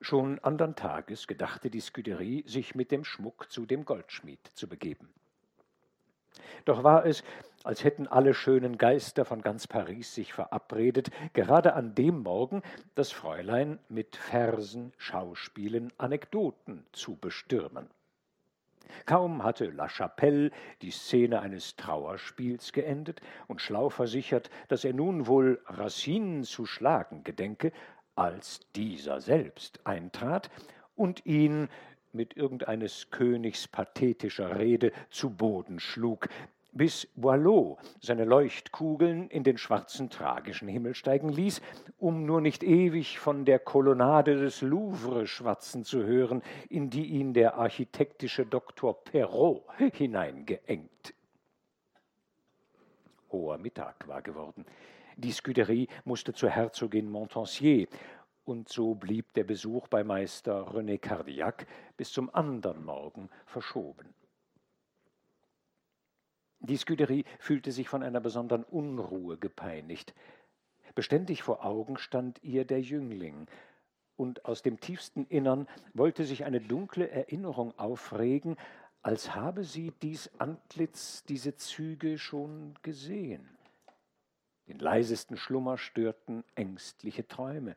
Schon 0.00 0.38
andern 0.38 0.76
Tages 0.76 1.26
gedachte 1.26 1.70
die 1.70 1.80
Sküderie, 1.80 2.42
sich 2.46 2.74
mit 2.74 2.90
dem 2.90 3.04
Schmuck 3.04 3.50
zu 3.50 3.66
dem 3.66 3.84
Goldschmied 3.84 4.40
zu 4.54 4.66
begeben. 4.66 5.12
Doch 6.64 6.84
war 6.84 7.06
es, 7.06 7.22
als 7.62 7.84
hätten 7.84 8.06
alle 8.06 8.34
schönen 8.34 8.78
Geister 8.78 9.24
von 9.24 9.42
ganz 9.42 9.66
Paris 9.66 10.14
sich 10.14 10.32
verabredet, 10.32 11.10
gerade 11.34 11.74
an 11.74 11.94
dem 11.94 12.22
Morgen 12.22 12.62
das 12.94 13.12
Fräulein 13.12 13.78
mit 13.88 14.16
Versen, 14.16 14.92
Schauspielen, 14.96 15.92
Anekdoten 15.98 16.86
zu 16.92 17.16
bestürmen. 17.16 17.90
Kaum 19.06 19.44
hatte 19.44 19.66
La 19.66 19.88
Chapelle 19.88 20.50
die 20.82 20.90
Szene 20.90 21.40
eines 21.40 21.76
Trauerspiels 21.76 22.72
geendet 22.72 23.20
und 23.46 23.60
schlau 23.60 23.88
versichert, 23.88 24.50
dass 24.68 24.84
er 24.84 24.92
nun 24.92 25.26
wohl 25.26 25.62
Racine 25.66 26.42
zu 26.42 26.66
schlagen 26.66 27.22
gedenke, 27.24 27.72
als 28.16 28.60
dieser 28.74 29.20
selbst 29.20 29.80
eintrat 29.86 30.50
und 30.96 31.24
ihn 31.24 31.68
mit 32.12 32.36
irgendeines 32.36 33.10
Königs 33.10 33.68
pathetischer 33.68 34.58
Rede 34.58 34.92
zu 35.10 35.30
Boden 35.30 35.80
schlug, 35.80 36.28
bis 36.72 37.08
Boileau 37.16 37.78
seine 38.00 38.24
Leuchtkugeln 38.24 39.28
in 39.28 39.42
den 39.42 39.58
schwarzen 39.58 40.08
tragischen 40.08 40.68
Himmel 40.68 40.94
steigen 40.94 41.28
ließ, 41.28 41.60
um 41.98 42.26
nur 42.26 42.40
nicht 42.40 42.62
ewig 42.62 43.18
von 43.18 43.44
der 43.44 43.58
Kolonnade 43.58 44.36
des 44.36 44.62
Louvre 44.62 45.26
schwatzen 45.26 45.84
zu 45.84 46.04
hören, 46.04 46.42
in 46.68 46.90
die 46.90 47.06
ihn 47.06 47.34
der 47.34 47.56
architektische 47.56 48.46
Doktor 48.46 49.02
Perrault 49.04 49.62
hineingeengt. 49.78 51.14
Hoher 53.32 53.58
Mittag 53.58 54.06
war 54.08 54.22
geworden. 54.22 54.64
Die 55.16 55.32
Scuderie 55.32 55.88
musste 56.04 56.32
zur 56.32 56.50
Herzogin 56.50 57.10
Montpensier, 57.10 57.88
und 58.50 58.68
so 58.68 58.96
blieb 58.96 59.32
der 59.34 59.44
Besuch 59.44 59.86
bei 59.86 60.02
Meister 60.02 60.72
René 60.74 60.98
Cardillac 60.98 61.68
bis 61.96 62.10
zum 62.10 62.34
andern 62.34 62.84
Morgen 62.84 63.30
verschoben. 63.46 64.12
Die 66.58 66.76
Scuderie 66.76 67.24
fühlte 67.38 67.70
sich 67.70 67.88
von 67.88 68.02
einer 68.02 68.20
besonderen 68.20 68.64
Unruhe 68.64 69.38
gepeinigt. 69.38 70.14
Beständig 70.96 71.44
vor 71.44 71.64
Augen 71.64 71.96
stand 71.96 72.42
ihr 72.42 72.64
der 72.64 72.82
Jüngling, 72.82 73.46
und 74.16 74.44
aus 74.44 74.62
dem 74.62 74.80
tiefsten 74.80 75.24
Innern 75.26 75.68
wollte 75.94 76.24
sich 76.24 76.44
eine 76.44 76.60
dunkle 76.60 77.08
Erinnerung 77.08 77.78
aufregen, 77.78 78.56
als 79.00 79.34
habe 79.34 79.62
sie 79.62 79.92
dies 80.02 80.28
Antlitz, 80.38 81.22
diese 81.24 81.54
Züge 81.54 82.18
schon 82.18 82.74
gesehen. 82.82 83.48
Den 84.66 84.78
leisesten 84.78 85.36
Schlummer 85.36 85.78
störten 85.78 86.44
ängstliche 86.54 87.26
Träume. 87.26 87.76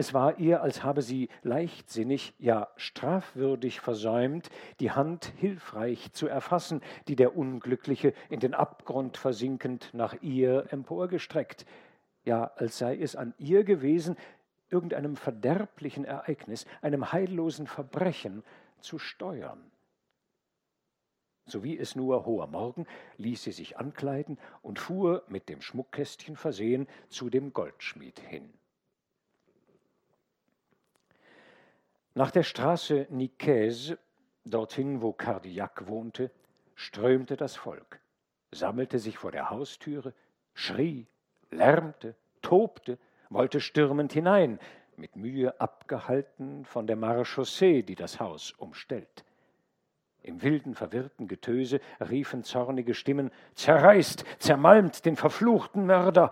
Es 0.00 0.14
war 0.14 0.38
ihr, 0.38 0.62
als 0.62 0.82
habe 0.82 1.02
sie 1.02 1.28
leichtsinnig, 1.42 2.32
ja 2.38 2.68
strafwürdig 2.76 3.80
versäumt, 3.80 4.48
die 4.80 4.92
Hand 4.92 5.26
hilfreich 5.36 6.10
zu 6.14 6.26
erfassen, 6.26 6.80
die 7.06 7.16
der 7.16 7.36
Unglückliche 7.36 8.14
in 8.30 8.40
den 8.40 8.54
Abgrund 8.54 9.18
versinkend 9.18 9.90
nach 9.92 10.14
ihr 10.22 10.72
emporgestreckt, 10.72 11.66
ja 12.24 12.44
als 12.56 12.78
sei 12.78 12.96
es 12.96 13.14
an 13.14 13.34
ihr 13.36 13.62
gewesen, 13.62 14.16
irgendeinem 14.70 15.16
verderblichen 15.16 16.06
Ereignis, 16.06 16.64
einem 16.80 17.12
heillosen 17.12 17.66
Verbrechen 17.66 18.42
zu 18.78 18.98
steuern. 18.98 19.70
So 21.44 21.62
wie 21.62 21.78
es 21.78 21.94
nur 21.94 22.24
hoher 22.24 22.46
Morgen, 22.46 22.86
ließ 23.18 23.42
sie 23.42 23.52
sich 23.52 23.76
ankleiden 23.76 24.38
und 24.62 24.78
fuhr, 24.78 25.24
mit 25.28 25.50
dem 25.50 25.60
Schmuckkästchen 25.60 26.36
versehen, 26.36 26.88
zu 27.10 27.28
dem 27.28 27.52
Goldschmied 27.52 28.18
hin. 28.20 28.50
Nach 32.14 32.30
der 32.30 32.42
Straße 32.42 33.06
Nicaise, 33.10 33.98
dorthin, 34.44 35.00
wo 35.00 35.12
Cardillac 35.12 35.86
wohnte, 35.86 36.30
strömte 36.74 37.36
das 37.36 37.56
Volk, 37.56 38.00
sammelte 38.50 38.98
sich 38.98 39.18
vor 39.18 39.30
der 39.30 39.50
Haustüre, 39.50 40.12
schrie, 40.52 41.06
lärmte, 41.50 42.16
tobte, 42.42 42.98
wollte 43.28 43.60
stürmend 43.60 44.12
hinein, 44.12 44.58
mit 44.96 45.14
Mühe 45.14 45.60
abgehalten 45.60 46.64
von 46.64 46.86
der 46.86 46.96
Marechaussee, 46.96 47.82
die 47.82 47.94
das 47.94 48.18
Haus 48.18 48.52
umstellt. 48.52 49.24
Im 50.22 50.42
wilden, 50.42 50.74
verwirrten 50.74 51.28
Getöse 51.28 51.80
riefen 52.00 52.44
zornige 52.44 52.92
Stimmen 52.92 53.30
Zerreißt, 53.54 54.24
zermalmt 54.38 55.06
den 55.06 55.16
verfluchten 55.16 55.86
Mörder, 55.86 56.30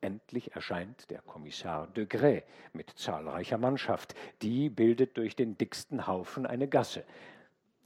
Endlich 0.00 0.52
erscheint 0.52 1.10
der 1.10 1.20
Kommissar 1.22 1.86
de 1.88 2.06
Grès 2.06 2.42
mit 2.72 2.90
zahlreicher 2.90 3.58
Mannschaft. 3.58 4.14
Die 4.40 4.70
bildet 4.70 5.16
durch 5.16 5.36
den 5.36 5.58
dicksten 5.58 6.06
Haufen 6.06 6.46
eine 6.46 6.68
Gasse. 6.68 7.04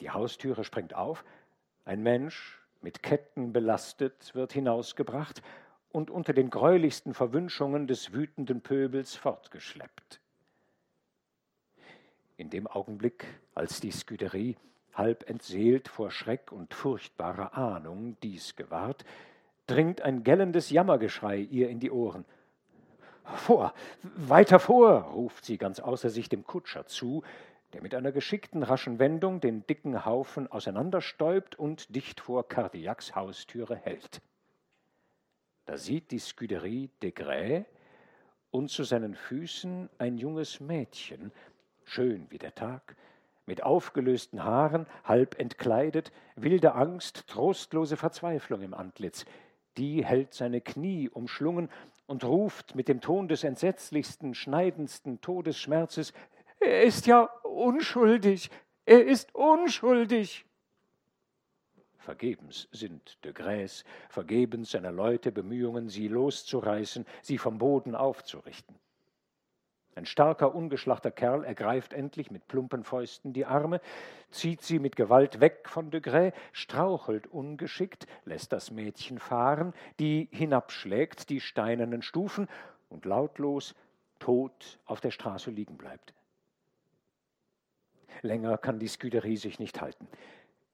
Die 0.01 0.11
Haustüre 0.11 0.65
springt 0.65 0.95
auf, 0.95 1.25
ein 1.85 2.03
Mensch, 2.03 2.61
mit 2.81 3.03
Ketten 3.03 3.53
belastet, 3.53 4.35
wird 4.35 4.53
hinausgebracht 4.53 5.43
und 5.91 6.11
unter 6.11 6.33
den 6.33 6.51
greulichsten 6.51 7.15
Verwünschungen 7.15 7.87
des 7.87 8.13
wütenden 8.13 8.61
Pöbels 8.61 9.17
fortgeschleppt. 9.17 10.21
In 12.37 12.51
dem 12.51 12.67
Augenblick, 12.67 13.27
als 13.55 13.81
die 13.81 13.93
Sküderie 13.93 14.57
halb 14.93 15.29
entseelt 15.29 15.89
vor 15.89 16.11
Schreck 16.11 16.53
und 16.53 16.75
furchtbarer 16.75 17.57
Ahnung 17.57 18.17
dies 18.23 18.57
gewahrt, 18.57 19.05
dringt 19.67 20.03
ein 20.03 20.25
gellendes 20.25 20.71
Jammergeschrei 20.71 21.39
ihr 21.39 21.69
in 21.69 21.81
die 21.81 21.91
Ohren. 21.91 22.25
Vor, 23.25 23.73
weiter 24.03 24.59
vor, 24.59 25.01
ruft 25.01 25.45
sie 25.45 25.57
ganz 25.57 25.81
außer 25.81 26.11
sich 26.11 26.29
dem 26.29 26.45
Kutscher 26.45 26.87
zu, 26.87 27.23
der 27.73 27.83
mit 27.83 27.95
einer 27.95 28.13
geschickten, 28.13 28.63
raschen 28.63 28.99
Wendung 28.99 29.41
den 29.41 29.67
dicken 29.67 30.05
Haufen 30.05 30.51
auseinanderstäubt 30.51 31.59
und 31.59 31.95
dicht 31.95 32.21
vor 32.21 32.47
Cardiacs 32.47 33.15
Haustüre 33.15 33.77
hält. 33.77 34.21
Da 35.65 35.79
sieht 35.79 36.11
die 36.11 36.19
Scuderie 36.19 36.91
de 37.03 37.11
Grès 37.11 37.65
und 38.51 38.71
zu 38.71 38.85
seinen 38.85 39.15
Füßen 39.15 39.89
ein 39.99 40.19
junges 40.19 40.61
Mädchen, 40.61 41.33
schön 41.85 42.31
wie 42.31 42.39
der 42.39 42.55
Tag, 42.55 42.95
mit 43.47 43.63
aufgelösten 43.63 44.45
Haaren, 44.45 44.87
halb 45.03 45.39
entkleidet, 45.39 46.13
wilde 46.37 46.75
Angst, 46.75 47.27
trostlose 47.27 47.97
Verzweiflung 47.97 48.63
im 48.63 48.75
Antlitz. 48.75 49.25
Die 49.77 50.05
hält 50.05 50.35
seine 50.35 50.61
Knie 50.61 51.09
umschlungen 51.09 51.69
und 52.07 52.25
ruft 52.25 52.75
mit 52.75 52.89
dem 52.89 53.01
Ton 53.01 53.29
des 53.29 53.45
entsetzlichsten, 53.45 54.35
schneidendsten 54.35 55.21
Todesschmerzes 55.21 56.13
Er 56.61 56.83
ist 56.83 57.07
ja 57.07 57.25
unschuldig, 57.43 58.51
er 58.87 59.05
ist 59.05 59.35
unschuldig. 59.35 60.45
Vergebens 61.99 62.69
sind 62.71 63.19
de 63.25 63.33
Grès, 63.33 63.83
vergebens 64.11 64.73
seiner 64.73 64.93
Leute 64.93 65.33
Bemühungen, 65.33 65.89
sie 65.89 66.09
loszureißen, 66.09 67.07
sie 67.23 67.39
vom 67.39 67.59
Boden 67.59 67.95
aufzurichten. 67.95 68.77
Ein 69.97 70.07
starker, 70.07 70.55
ungeschlachter 70.55 71.13
Kerl 71.13 71.45
ergreift 71.45 71.93
endlich 71.93 72.31
mit 72.31 72.49
plumpen 72.49 72.83
Fäusten 72.83 73.33
die 73.33 73.47
Arme, 73.47 73.81
zieht 74.31 74.63
sie 74.63 74.81
mit 74.81 74.97
Gewalt 74.97 75.41
weg 75.41 75.69
von 75.69 75.91
de 75.91 76.01
Grès, 76.01 76.33
strauchelt 76.53 77.29
ungeschickt, 77.29 78.07
lässt 78.25 78.53
das 78.53 78.73
Mädchen 78.73 79.21
fahren, 79.21 79.73
die 80.01 80.29
hinabschlägt 80.33 81.31
die 81.31 81.41
steinernen 81.41 82.03
Stufen 82.03 82.49
und 82.89 83.05
lautlos, 83.05 83.77
tot 84.19 84.81
auf 84.85 85.01
der 85.01 85.13
Straße 85.13 85.51
liegen 85.51 85.77
bleibt. 85.77 86.13
Länger 88.23 88.59
kann 88.59 88.79
die 88.79 88.89
Scuderie 88.89 89.37
sich 89.37 89.59
nicht 89.59 89.81
halten. 89.81 90.09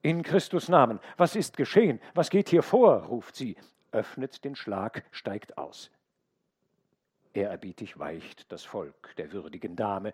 In 0.03 0.23
Christus 0.23 0.69
Namen, 0.69 0.99
was 1.19 1.37
ist 1.37 1.59
geschehen? 1.59 2.00
Was 2.15 2.31
geht 2.31 2.49
hier 2.49 2.62
vor? 2.62 3.05
ruft 3.05 3.37
sie, 3.37 3.57
öffnet 3.93 4.45
den 4.45 4.57
Schlag, 4.57 5.05
steigt 5.11 5.59
aus. 5.59 5.91
Ehrerbietig 7.33 7.99
weicht 7.99 8.51
das 8.51 8.65
Volk 8.65 9.15
der 9.17 9.33
würdigen 9.33 9.77
Dame, 9.77 10.13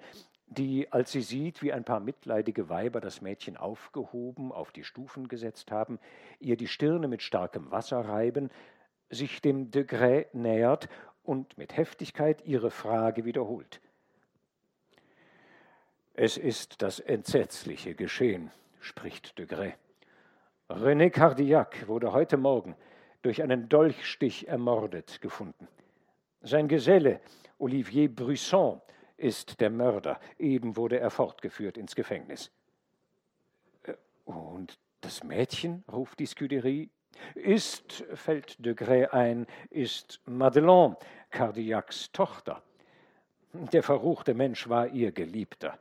die, 0.49 0.93
als 0.93 1.13
sie 1.13 1.23
sieht, 1.23 1.63
wie 1.63 1.73
ein 1.73 1.85
paar 1.85 2.01
mitleidige 2.01 2.69
Weiber 2.69 3.01
das 3.01 3.21
Mädchen 3.21 3.57
aufgehoben 3.57 4.53
auf 4.53 4.71
die 4.71 4.85
Stufen 4.85 5.29
gesetzt 5.29 5.71
haben, 5.73 5.99
ihr 6.39 6.57
die 6.57 6.69
Stirne 6.69 7.09
mit 7.09 7.23
starkem 7.23 7.71
Wasser 7.71 8.01
reiben, 8.01 8.51
sich 9.11 9.41
dem 9.41 9.71
Degré 9.71 10.27
nähert 10.33 10.89
und 11.25 11.59
mit 11.59 11.77
Heftigkeit 11.77 12.45
ihre 12.45 12.71
Frage 12.71 13.25
wiederholt. 13.25 13.81
Es 16.15 16.37
ist 16.37 16.81
das 16.83 17.01
Entsetzliche 17.01 17.95
geschehen, 17.95 18.51
spricht 18.81 19.39
Degré. 19.39 19.75
René 20.69 21.11
Cardillac 21.11 21.87
wurde 21.89 22.13
heute 22.13 22.37
Morgen 22.37 22.75
durch 23.23 23.43
einen 23.43 23.69
Dolchstich 23.69 24.49
ermordet 24.49 25.21
gefunden. 25.21 25.69
Sein 26.47 26.69
Geselle 26.69 27.21
Olivier 27.59 28.09
Brusson 28.09 28.81
ist 29.17 29.61
der 29.61 29.69
Mörder. 29.69 30.21
Eben 30.39 30.77
wurde 30.77 31.01
er 31.01 31.11
fortgeführt 31.11 31.77
ins 31.77 31.97
Gefängnis. 31.97 32.53
Äh, 33.83 33.95
und 34.25 34.79
das 35.01 35.25
Mädchen, 35.25 35.83
ruft 35.91 36.21
die 36.21 36.27
Scuderie, 36.27 36.89
ist, 37.35 38.05
fällt 38.15 38.65
de 38.65 38.75
Grey 38.75 39.07
ein, 39.07 39.49
ist 39.71 40.21
Madeleine, 40.27 40.97
Cardiacs 41.31 42.13
Tochter. 42.13 42.63
Der 43.53 43.83
verruchte 43.83 44.35
Mensch 44.35 44.69
war 44.69 44.87
ihr 44.87 45.11
Geliebter. 45.11 45.77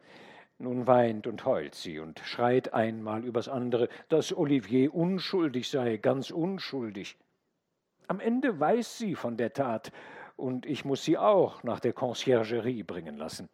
Nun 0.58 0.88
weint 0.88 1.28
und 1.28 1.46
heult 1.46 1.76
sie 1.76 2.00
und 2.00 2.20
schreit 2.22 2.74
einmal 2.74 3.24
übers 3.24 3.50
andere, 3.50 3.88
dass 4.10 4.36
Olivier 4.36 4.96
unschuldig 4.96 5.70
sei, 5.70 5.98
ganz 5.98 6.32
unschuldig. 6.32 7.18
Am 8.08 8.20
Ende 8.20 8.60
weiß 8.60 8.98
sie 8.98 9.16
von 9.16 9.38
der 9.38 9.54
Tat 9.54 9.92
und 10.36 10.66
ich 10.66 10.86
muss 10.86 11.04
sie 11.04 11.18
auch 11.18 11.64
nach 11.64 11.80
der 11.80 11.94
Conciergerie 11.94 12.84
bringen 12.84 13.18
lassen. 13.18 13.50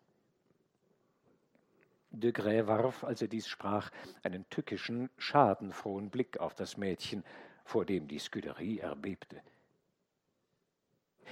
De 2.10 2.32
Grey 2.32 2.68
warf, 2.68 3.04
als 3.04 3.22
er 3.22 3.30
dies 3.30 3.48
sprach, 3.48 3.90
einen 4.24 4.50
tückischen, 4.50 5.10
schadenfrohen 5.18 6.10
Blick 6.10 6.40
auf 6.40 6.54
das 6.56 6.76
Mädchen, 6.76 7.24
vor 7.64 7.86
dem 7.86 8.08
die 8.08 8.20
Scuderie 8.20 8.80
erbebte. 8.80 9.42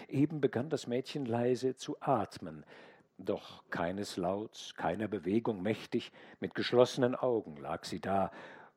Eben 0.08 0.40
begann 0.40 0.70
das 0.70 0.88
Mädchen 0.88 1.26
leise 1.26 1.76
zu 1.76 1.98
atmen, 2.00 2.66
doch 3.18 3.64
keines 3.70 4.16
Lauts, 4.16 4.74
keiner 4.76 5.10
Bewegung 5.10 5.62
mächtig, 5.62 6.14
mit 6.40 6.56
geschlossenen 6.56 7.16
Augen 7.16 7.58
lag 7.58 7.84
sie 7.84 8.00
da, 8.00 8.32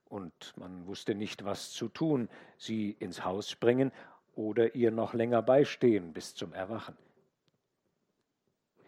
und 0.08 0.52
man 0.58 0.86
wusste 0.86 1.14
nicht, 1.14 1.44
was 1.44 1.70
zu 1.70 1.88
tun, 1.88 2.28
sie 2.58 2.90
ins 2.90 3.24
Haus 3.24 3.54
bringen 3.54 3.92
oder 4.34 4.74
ihr 4.74 4.90
noch 4.90 5.14
länger 5.14 5.42
beistehen 5.42 6.12
bis 6.12 6.34
zum 6.34 6.52
Erwachen. 6.52 6.96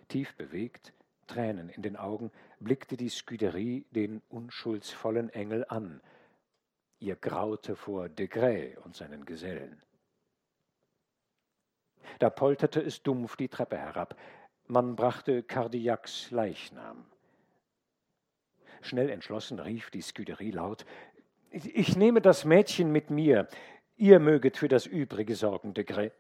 Tief 0.09 0.35
bewegt, 0.37 0.93
Tränen 1.27 1.69
in 1.69 1.83
den 1.83 1.97
Augen, 1.97 2.31
blickte 2.61 2.97
die 2.97 3.09
Scuderie 3.09 3.87
den 3.91 4.23
unschuldsvollen 4.29 5.31
Engel 5.31 5.65
an. 5.69 6.01
Ihr 6.99 7.17
graute 7.17 7.77
vor 7.77 8.09
de 8.09 8.27
Grey 8.27 8.77
und 8.85 8.97
seinen 8.97 9.25
Gesellen. 9.25 9.83
Da 12.19 12.31
polterte 12.31 12.81
es 12.81 13.03
dumpf 13.03 13.37
die 13.37 13.49
Treppe 13.49 13.77
herab. 13.77 14.17
Man 14.67 14.97
brachte 14.97 15.43
Cardiacs 15.43 16.31
Leichnam. 16.31 17.07
Schnell 18.83 19.11
entschlossen 19.11 19.59
rief 19.59 19.91
die 19.91 20.03
Scuderie 20.03 20.51
laut: 20.51 20.85
Ich 21.51 21.97
nehme 21.97 22.21
das 22.21 22.45
Mädchen 22.45 22.93
mit 22.93 23.11
mir. 23.11 23.49
Ihr 23.97 24.19
möget 24.19 24.57
für 24.57 24.67
das 24.67 24.87
Übrige 24.87 25.37
sorgen, 25.37 25.73
de 25.73 25.85
Grey. 25.85 26.11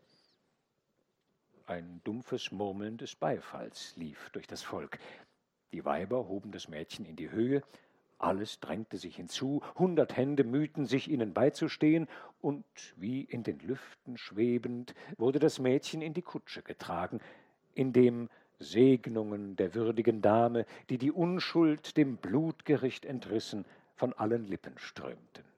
Ein 1.67 2.01
dumpfes 2.05 2.53
Murmeln 2.53 2.99
des 2.99 3.17
Beifalls 3.17 3.97
lief 3.97 4.31
durch 4.31 4.47
das 4.47 4.63
Volk. 4.63 5.01
Die 5.73 5.85
Weiber 5.85 6.29
hoben 6.29 6.53
das 6.53 6.69
Mädchen 6.69 7.05
in 7.05 7.17
die 7.17 7.33
Höhe, 7.33 7.65
alles 8.19 8.61
drängte 8.61 8.97
sich 8.97 9.17
hinzu, 9.17 9.61
hundert 9.75 10.17
Hände 10.17 10.45
mühten 10.45 10.87
sich, 10.87 11.11
ihnen 11.11 11.35
beizustehen, 11.35 12.07
und 12.41 12.65
wie 12.95 13.23
in 13.23 13.43
den 13.43 13.59
Lüften 13.59 14.19
schwebend 14.19 14.95
wurde 15.17 15.41
das 15.41 15.59
Mädchen 15.59 16.01
in 16.01 16.15
die 16.15 16.23
Kutsche 16.23 16.63
getragen, 16.63 17.21
in 17.75 17.93
dem 17.93 18.31
Segnungen 18.61 19.57
der 19.57 19.75
würdigen 19.75 20.23
Dame, 20.23 20.65
die 20.91 20.99
die 20.99 21.11
Unschuld 21.11 21.97
dem 21.97 22.19
Blutgericht 22.19 23.05
entrissen, 23.05 23.65
von 23.97 24.13
allen 24.13 24.47
Lippen 24.47 24.79
strömten. 24.79 25.54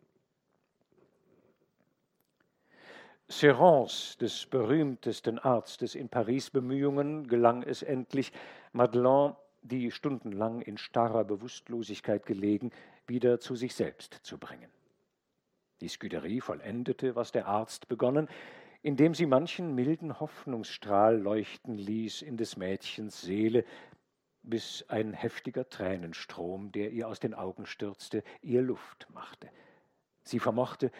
Serrans, 3.28 4.16
des 4.18 4.46
berühmtesten 4.46 5.40
Arztes 5.40 5.96
in 5.96 6.08
Paris 6.08 6.50
Bemühungen, 6.50 7.26
gelang 7.26 7.62
es 7.62 7.82
endlich, 7.82 8.32
Madeleine, 8.72 9.36
die 9.62 9.90
stundenlang 9.90 10.60
in 10.62 10.78
starrer 10.78 11.24
Bewusstlosigkeit 11.24 12.24
gelegen, 12.24 12.70
wieder 13.06 13.40
zu 13.40 13.56
sich 13.56 13.74
selbst 13.74 14.14
zu 14.22 14.38
bringen. 14.38 14.70
Die 15.80 15.88
Scuderie 15.88 16.40
vollendete, 16.40 17.16
was 17.16 17.32
der 17.32 17.46
Arzt 17.46 17.88
begonnen, 17.88 18.28
indem 18.82 19.14
sie 19.14 19.26
manchen 19.26 19.74
milden 19.74 20.20
Hoffnungsstrahl 20.20 21.18
leuchten 21.18 21.76
ließ 21.76 22.22
in 22.22 22.36
des 22.36 22.56
Mädchens 22.56 23.20
Seele, 23.20 23.64
bis 24.44 24.84
ein 24.88 25.12
heftiger 25.12 25.68
Tränenstrom, 25.68 26.70
der 26.70 26.92
ihr 26.92 27.08
aus 27.08 27.18
den 27.18 27.34
Augen 27.34 27.66
stürzte, 27.66 28.22
ihr 28.40 28.62
Luft 28.62 29.08
machte. 29.12 29.50
Sie 30.22 30.38
vermochte, 30.38 30.92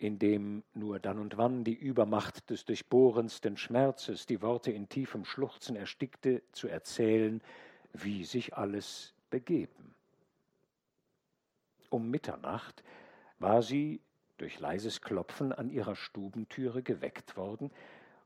indem 0.00 0.62
nur 0.72 0.98
dann 0.98 1.18
und 1.18 1.36
wann 1.36 1.62
die 1.62 1.74
Übermacht 1.74 2.48
des 2.48 2.64
durchbohrendsten 2.64 3.58
Schmerzes 3.58 4.24
die 4.24 4.40
Worte 4.40 4.72
in 4.72 4.88
tiefem 4.88 5.26
Schluchzen 5.26 5.76
erstickte, 5.76 6.42
zu 6.52 6.68
erzählen, 6.68 7.42
wie 7.92 8.24
sich 8.24 8.56
alles 8.56 9.12
begeben. 9.28 9.94
Um 11.90 12.10
Mitternacht 12.10 12.82
war 13.38 13.62
sie 13.62 14.00
durch 14.38 14.58
leises 14.58 15.02
Klopfen 15.02 15.52
an 15.52 15.68
ihrer 15.68 15.96
Stubentüre 15.96 16.82
geweckt 16.82 17.36
worden 17.36 17.70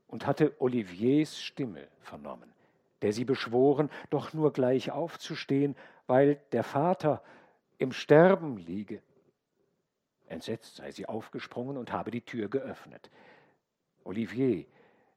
und 0.07 0.25
hatte 0.25 0.53
Oliviers 0.59 1.41
Stimme 1.41 1.87
vernommen, 1.99 2.53
der 3.01 3.11
sie 3.11 3.25
beschworen, 3.25 3.89
doch 4.11 4.33
nur 4.33 4.53
gleich 4.53 4.91
aufzustehen, 4.91 5.75
weil 6.07 6.39
der 6.53 6.63
Vater 6.63 7.21
im 7.79 7.91
Sterben 7.91 8.55
liege. 8.55 9.01
Entsetzt 10.27 10.77
sei 10.77 10.91
sie 10.91 11.05
aufgesprungen 11.07 11.77
und 11.77 11.91
habe 11.91 12.11
die 12.11 12.21
Tür 12.21 12.49
geöffnet. 12.49 13.09
Olivier, 14.03 14.65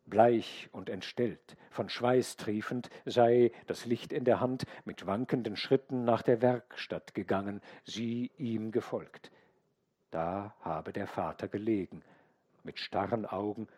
bleich 0.07 0.69
und 0.73 0.89
entstellt, 0.89 1.57
von 1.71 1.89
Schweiß 1.89 2.37
triefend, 2.37 2.91
sei, 3.05 3.53
das 3.67 3.85
Licht 3.85 4.13
in 4.13 4.25
der 4.25 4.41
Hand, 4.41 4.65
mit 4.85 5.07
wankenden 5.07 5.57
Schritten 5.57 6.05
nach 6.05 6.23
der 6.23 6.43
Werkstatt 6.43 7.15
gegangen, 7.15 7.61
sie 7.85 8.31
ihm 8.37 8.71
gefolgt. 8.73 9.31
Da 10.11 10.55
habe 10.61 10.93
der 10.93 11.07
Vater 11.07 11.49
gelegen, 11.49 12.03
mit 12.63 12.79
starren 12.79 13.27
Augen 13.27 13.69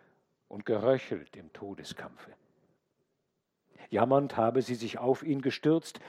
und 0.48 0.64
geröchelt 0.66 1.36
im 1.36 1.52
Todeskampfe. 1.52 2.32
Jammernd 3.88 4.36
habe 4.36 4.62
sie 4.62 4.76
sich 4.76 4.98
auf 4.98 5.22
ihn 5.22 5.42
gestürzt 5.42 6.00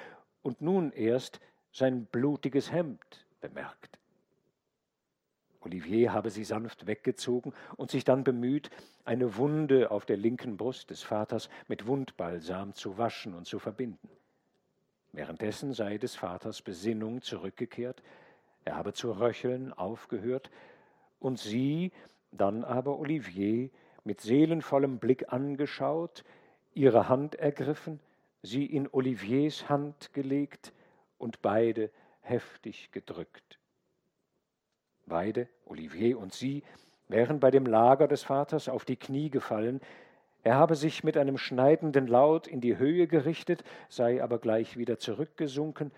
und 0.43 0.61
nun 0.61 0.91
erst 0.91 1.39
sein 1.71 2.05
blutiges 2.05 2.71
Hemd 2.71 3.25
bemerkt. 3.39 4.00
Olivier 5.61 6.11
habe 6.11 6.31
sie 6.31 6.43
sanft 6.43 6.87
weggezogen 6.87 7.53
und 7.77 7.91
sich 7.91 8.03
dann 8.03 8.23
bemüht, 8.23 8.69
eine 9.05 9.37
Wunde 9.37 9.91
auf 9.91 10.05
der 10.05 10.17
linken 10.17 10.57
Brust 10.57 10.89
des 10.89 11.03
Vaters 11.03 11.49
mit 11.67 11.87
Wundbalsam 11.87 12.73
zu 12.73 12.97
waschen 12.97 13.33
und 13.33 13.45
zu 13.45 13.59
verbinden. 13.59 14.09
Währenddessen 15.13 15.73
sei 15.73 15.97
des 15.97 16.15
Vaters 16.15 16.61
Besinnung 16.61 17.21
zurückgekehrt, 17.21 18.01
er 18.65 18.75
habe 18.75 18.93
zu 18.93 19.11
röcheln 19.11 19.73
aufgehört, 19.73 20.49
und 21.19 21.37
sie, 21.39 21.91
dann 22.31 22.63
aber 22.63 22.97
Olivier, 22.97 23.69
mit 24.03 24.21
seelenvollem 24.21 24.97
Blick 24.97 25.31
angeschaut, 25.31 26.23
ihre 26.73 27.07
Hand 27.09 27.35
ergriffen, 27.35 27.99
sie 28.41 28.65
in 28.65 28.87
Oliviers 28.91 29.69
Hand 29.69 30.13
gelegt 30.13 30.73
und 31.17 31.41
beide 31.41 31.91
heftig 32.21 32.91
gedrückt. 32.91 33.60
Beide, 35.11 35.49
Olivier 35.65 36.17
und 36.17 36.31
sie, 36.31 36.63
wären 37.09 37.41
bei 37.41 37.51
dem 37.51 37.65
Lager 37.65 38.07
des 38.07 38.23
Vaters 38.23 38.69
auf 38.69 38.85
die 38.85 38.95
Knie 38.95 39.29
gefallen, 39.29 39.81
er 40.43 40.55
habe 40.55 40.75
sich 40.75 41.03
mit 41.03 41.17
einem 41.17 41.37
schneidenden 41.37 42.07
Laut 42.07 42.47
in 42.47 42.61
die 42.61 42.77
Höhe 42.77 43.07
gerichtet, 43.07 43.65
sei 43.89 44.23
aber 44.23 44.39
gleich 44.39 44.77
wieder 44.77 44.99
zurückgesunken 44.99 45.91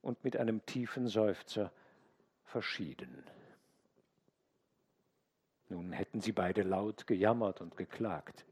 und 0.00 0.24
mit 0.24 0.38
einem 0.38 0.64
tiefen 0.64 1.08
Seufzer 1.08 1.70
verschieden. 2.46 3.22
Nun 5.68 5.92
hätten 5.92 6.22
sie 6.22 6.32
beide 6.32 6.62
laut 6.62 7.06
gejammert 7.06 7.60
und 7.60 7.76
geklagt. 7.76 8.46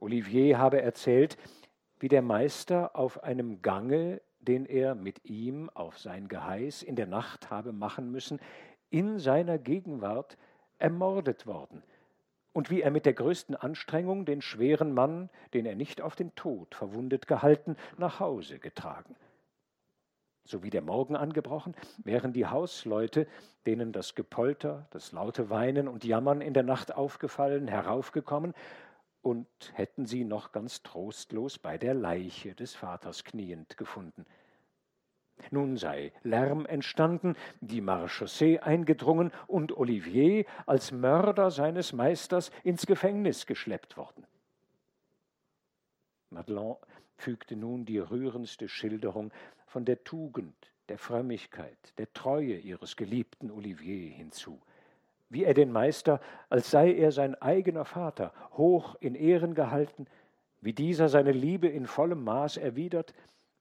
Olivier 0.00 0.56
habe 0.56 0.80
erzählt, 0.80 1.36
wie 2.00 2.08
der 2.08 2.22
Meister 2.22 2.96
auf 2.96 3.22
einem 3.22 3.60
Gange, 3.60 4.22
den 4.40 4.64
er 4.64 4.94
mit 4.94 5.26
ihm 5.26 5.68
auf 5.74 5.98
sein 5.98 6.28
Geheiß 6.28 6.82
in 6.82 6.96
der 6.96 7.06
Nacht 7.06 7.50
habe 7.50 7.74
machen 7.74 8.10
müssen, 8.10 8.40
in 8.94 9.18
seiner 9.18 9.58
Gegenwart 9.58 10.38
ermordet 10.78 11.48
worden 11.48 11.82
und 12.52 12.70
wie 12.70 12.80
er 12.80 12.92
mit 12.92 13.06
der 13.06 13.12
größten 13.12 13.56
Anstrengung 13.56 14.24
den 14.24 14.40
schweren 14.40 14.94
Mann, 14.94 15.30
den 15.52 15.66
er 15.66 15.74
nicht 15.74 16.00
auf 16.00 16.14
den 16.14 16.32
Tod 16.36 16.76
verwundet 16.76 17.26
gehalten, 17.26 17.76
nach 17.98 18.20
Hause 18.20 18.60
getragen. 18.60 19.16
So 20.44 20.62
wie 20.62 20.70
der 20.70 20.80
Morgen 20.80 21.16
angebrochen, 21.16 21.74
wären 22.04 22.32
die 22.32 22.46
Hausleute, 22.46 23.26
denen 23.66 23.90
das 23.90 24.14
Gepolter, 24.14 24.86
das 24.90 25.10
laute 25.10 25.50
Weinen 25.50 25.88
und 25.88 26.04
Jammern 26.04 26.40
in 26.40 26.54
der 26.54 26.62
Nacht 26.62 26.94
aufgefallen, 26.94 27.66
heraufgekommen 27.66 28.54
und 29.22 29.48
hätten 29.72 30.06
sie 30.06 30.22
noch 30.22 30.52
ganz 30.52 30.84
trostlos 30.84 31.58
bei 31.58 31.78
der 31.78 31.94
Leiche 31.94 32.54
des 32.54 32.76
Vaters 32.76 33.24
kniend 33.24 33.76
gefunden. 33.76 34.24
Nun 35.50 35.76
sei 35.76 36.12
Lärm 36.22 36.66
entstanden, 36.66 37.36
die 37.60 37.80
Marchaussee 37.80 38.58
eingedrungen 38.58 39.32
und 39.46 39.76
Olivier 39.76 40.44
als 40.66 40.92
Mörder 40.92 41.50
seines 41.50 41.92
Meisters 41.92 42.50
ins 42.62 42.86
Gefängnis 42.86 43.46
geschleppt 43.46 43.96
worden. 43.96 44.26
Madelon 46.30 46.76
fügte 47.16 47.56
nun 47.56 47.84
die 47.84 47.98
rührendste 47.98 48.68
Schilderung 48.68 49.32
von 49.66 49.84
der 49.84 50.02
Tugend, 50.04 50.54
der 50.88 50.98
Frömmigkeit, 50.98 51.78
der 51.98 52.12
Treue 52.12 52.56
ihres 52.58 52.96
geliebten 52.96 53.50
Olivier 53.50 54.10
hinzu, 54.10 54.60
wie 55.30 55.44
er 55.44 55.54
den 55.54 55.72
Meister, 55.72 56.20
als 56.50 56.70
sei 56.70 56.92
er 56.94 57.12
sein 57.12 57.34
eigener 57.40 57.84
Vater, 57.84 58.32
hoch 58.52 58.96
in 59.00 59.14
Ehren 59.14 59.54
gehalten, 59.54 60.06
wie 60.60 60.72
dieser 60.72 61.08
seine 61.08 61.32
Liebe 61.32 61.68
in 61.68 61.86
vollem 61.86 62.24
Maß 62.24 62.56
erwidert, 62.56 63.14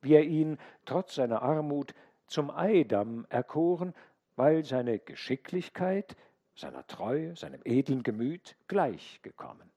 wie 0.03 0.13
er 0.13 0.23
ihn 0.23 0.57
trotz 0.85 1.15
seiner 1.15 1.41
Armut 1.41 1.93
zum 2.27 2.51
Eidam 2.51 3.25
erkoren, 3.29 3.93
weil 4.35 4.63
seine 4.63 4.99
Geschicklichkeit, 4.99 6.15
seiner 6.55 6.85
Treue, 6.87 7.35
seinem 7.35 7.61
edlen 7.63 8.03
Gemüt 8.03 8.55
gleichgekommen. 8.67 9.69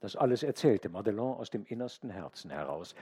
Das 0.00 0.16
alles 0.16 0.42
erzählte 0.42 0.88
Madelon 0.88 1.36
aus 1.36 1.50
dem 1.50 1.64
innersten 1.66 2.10
Herzen 2.10 2.50
heraus 2.50 2.94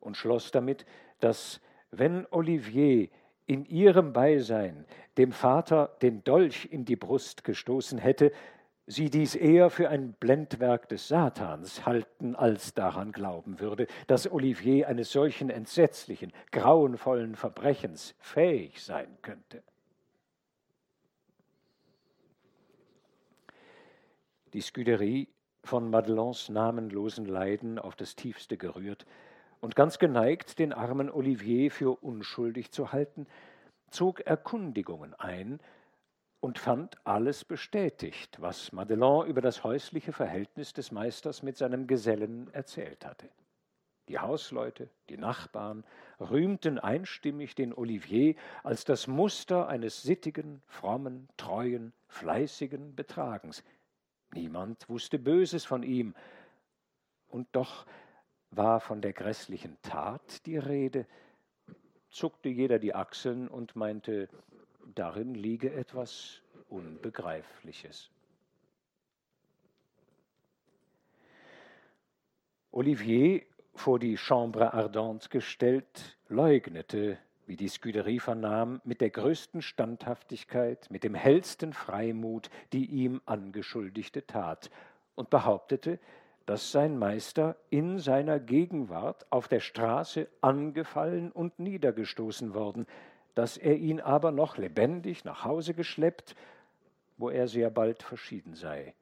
und 0.00 0.16
schloss 0.16 0.50
damit, 0.50 0.86
dass 1.20 1.60
wenn 1.90 2.26
Olivier 2.30 3.08
in 3.46 3.64
ihrem 3.64 4.12
Beisein 4.12 4.86
dem 5.16 5.32
Vater 5.32 5.96
den 6.02 6.22
Dolch 6.24 6.68
in 6.70 6.84
die 6.84 6.96
Brust 6.96 7.44
gestoßen 7.44 7.98
hätte, 7.98 8.32
sie 8.88 9.10
dies 9.10 9.34
eher 9.34 9.68
für 9.68 9.90
ein 9.90 10.14
Blendwerk 10.14 10.88
des 10.88 11.08
Satans 11.08 11.84
halten, 11.84 12.34
als 12.34 12.72
daran 12.74 13.12
glauben 13.12 13.60
würde, 13.60 13.86
dass 14.06 14.30
Olivier 14.30 14.88
eines 14.88 15.12
solchen 15.12 15.50
entsetzlichen, 15.50 16.32
grauenvollen 16.50 17.36
Verbrechens 17.36 18.14
fähig 18.18 18.82
sein 18.82 19.18
könnte. 19.22 19.62
Die 24.54 24.62
Scuderie, 24.62 25.28
von 25.64 25.90
Madelons 25.90 26.48
namenlosen 26.48 27.26
Leiden 27.26 27.78
auf 27.78 27.94
das 27.94 28.16
tiefste 28.16 28.56
gerührt 28.56 29.04
und 29.60 29.76
ganz 29.76 29.98
geneigt, 29.98 30.58
den 30.58 30.72
armen 30.72 31.10
Olivier 31.10 31.70
für 31.70 32.02
unschuldig 32.02 32.70
zu 32.70 32.90
halten, 32.90 33.26
zog 33.90 34.20
Erkundigungen 34.20 35.12
ein, 35.14 35.60
und 36.40 36.58
fand 36.58 36.96
alles 37.04 37.44
bestätigt, 37.44 38.40
was 38.40 38.72
Madelon 38.72 39.26
über 39.26 39.40
das 39.40 39.64
häusliche 39.64 40.12
Verhältnis 40.12 40.72
des 40.72 40.92
Meisters 40.92 41.42
mit 41.42 41.56
seinem 41.56 41.86
Gesellen 41.86 42.52
erzählt 42.52 43.04
hatte. 43.04 43.28
Die 44.08 44.18
Hausleute, 44.18 44.88
die 45.10 45.18
Nachbarn 45.18 45.84
rühmten 46.18 46.78
einstimmig 46.78 47.54
den 47.54 47.74
Olivier 47.74 48.36
als 48.62 48.84
das 48.84 49.06
Muster 49.06 49.68
eines 49.68 50.02
sittigen, 50.02 50.62
frommen, 50.66 51.28
treuen, 51.36 51.92
fleißigen 52.06 52.94
Betragens. 52.94 53.62
Niemand 54.32 54.88
wusste 54.88 55.18
Böses 55.18 55.64
von 55.64 55.82
ihm, 55.82 56.14
und 57.28 57.48
doch 57.52 57.84
war 58.50 58.80
von 58.80 59.02
der 59.02 59.12
grässlichen 59.12 59.76
Tat 59.82 60.46
die 60.46 60.56
Rede, 60.56 61.06
zuckte 62.08 62.48
jeder 62.48 62.78
die 62.78 62.94
Achseln 62.94 63.48
und 63.48 63.76
meinte, 63.76 64.28
darin 64.94 65.34
liege 65.34 65.72
etwas 65.72 66.40
Unbegreifliches. 66.68 68.10
Olivier, 72.70 73.42
vor 73.74 73.98
die 73.98 74.16
Chambre 74.16 74.74
Ardente 74.74 75.28
gestellt, 75.28 76.18
leugnete, 76.28 77.18
wie 77.46 77.56
die 77.56 77.68
Scuderie 77.68 78.20
vernahm, 78.20 78.80
mit 78.84 79.00
der 79.00 79.10
größten 79.10 79.62
Standhaftigkeit, 79.62 80.90
mit 80.90 81.02
dem 81.02 81.14
hellsten 81.14 81.72
Freimut 81.72 82.50
die 82.72 82.86
ihm 82.86 83.22
angeschuldigte 83.24 84.26
Tat 84.26 84.70
und 85.14 85.30
behauptete, 85.30 85.98
dass 86.44 86.72
sein 86.72 86.98
Meister 86.98 87.56
in 87.70 87.98
seiner 87.98 88.38
Gegenwart 88.38 89.26
auf 89.30 89.48
der 89.48 89.60
Straße 89.60 90.28
angefallen 90.40 91.32
und 91.32 91.58
niedergestoßen 91.58 92.54
worden, 92.54 92.86
dass 93.38 93.56
er 93.56 93.76
ihn 93.76 94.00
aber 94.00 94.32
noch 94.32 94.56
lebendig 94.56 95.24
nach 95.24 95.44
Hause 95.44 95.72
geschleppt, 95.72 96.34
wo 97.18 97.30
er 97.30 97.46
sehr 97.46 97.70
bald 97.70 98.02
verschieden 98.02 98.56
sei. 98.56 98.96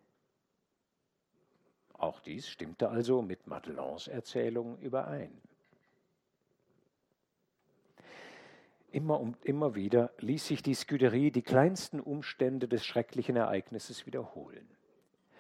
Auch 1.95 2.21
dies 2.21 2.47
stimmte 2.47 2.91
also 2.91 3.23
mit 3.23 3.47
Madelons 3.47 4.09
Erzählung 4.09 4.77
überein. 4.81 5.33
Immer 8.91 9.21
und 9.21 9.43
immer 9.43 9.75
wieder 9.75 10.13
ließ 10.19 10.49
sich 10.49 10.63
die 10.63 10.75
Scuderie 10.75 11.31
die 11.31 11.41
kleinsten 11.41 11.99
Umstände 11.99 12.69
des 12.69 12.85
schrecklichen 12.85 13.37
Ereignisses 13.37 14.05
wiederholen. 14.05 14.69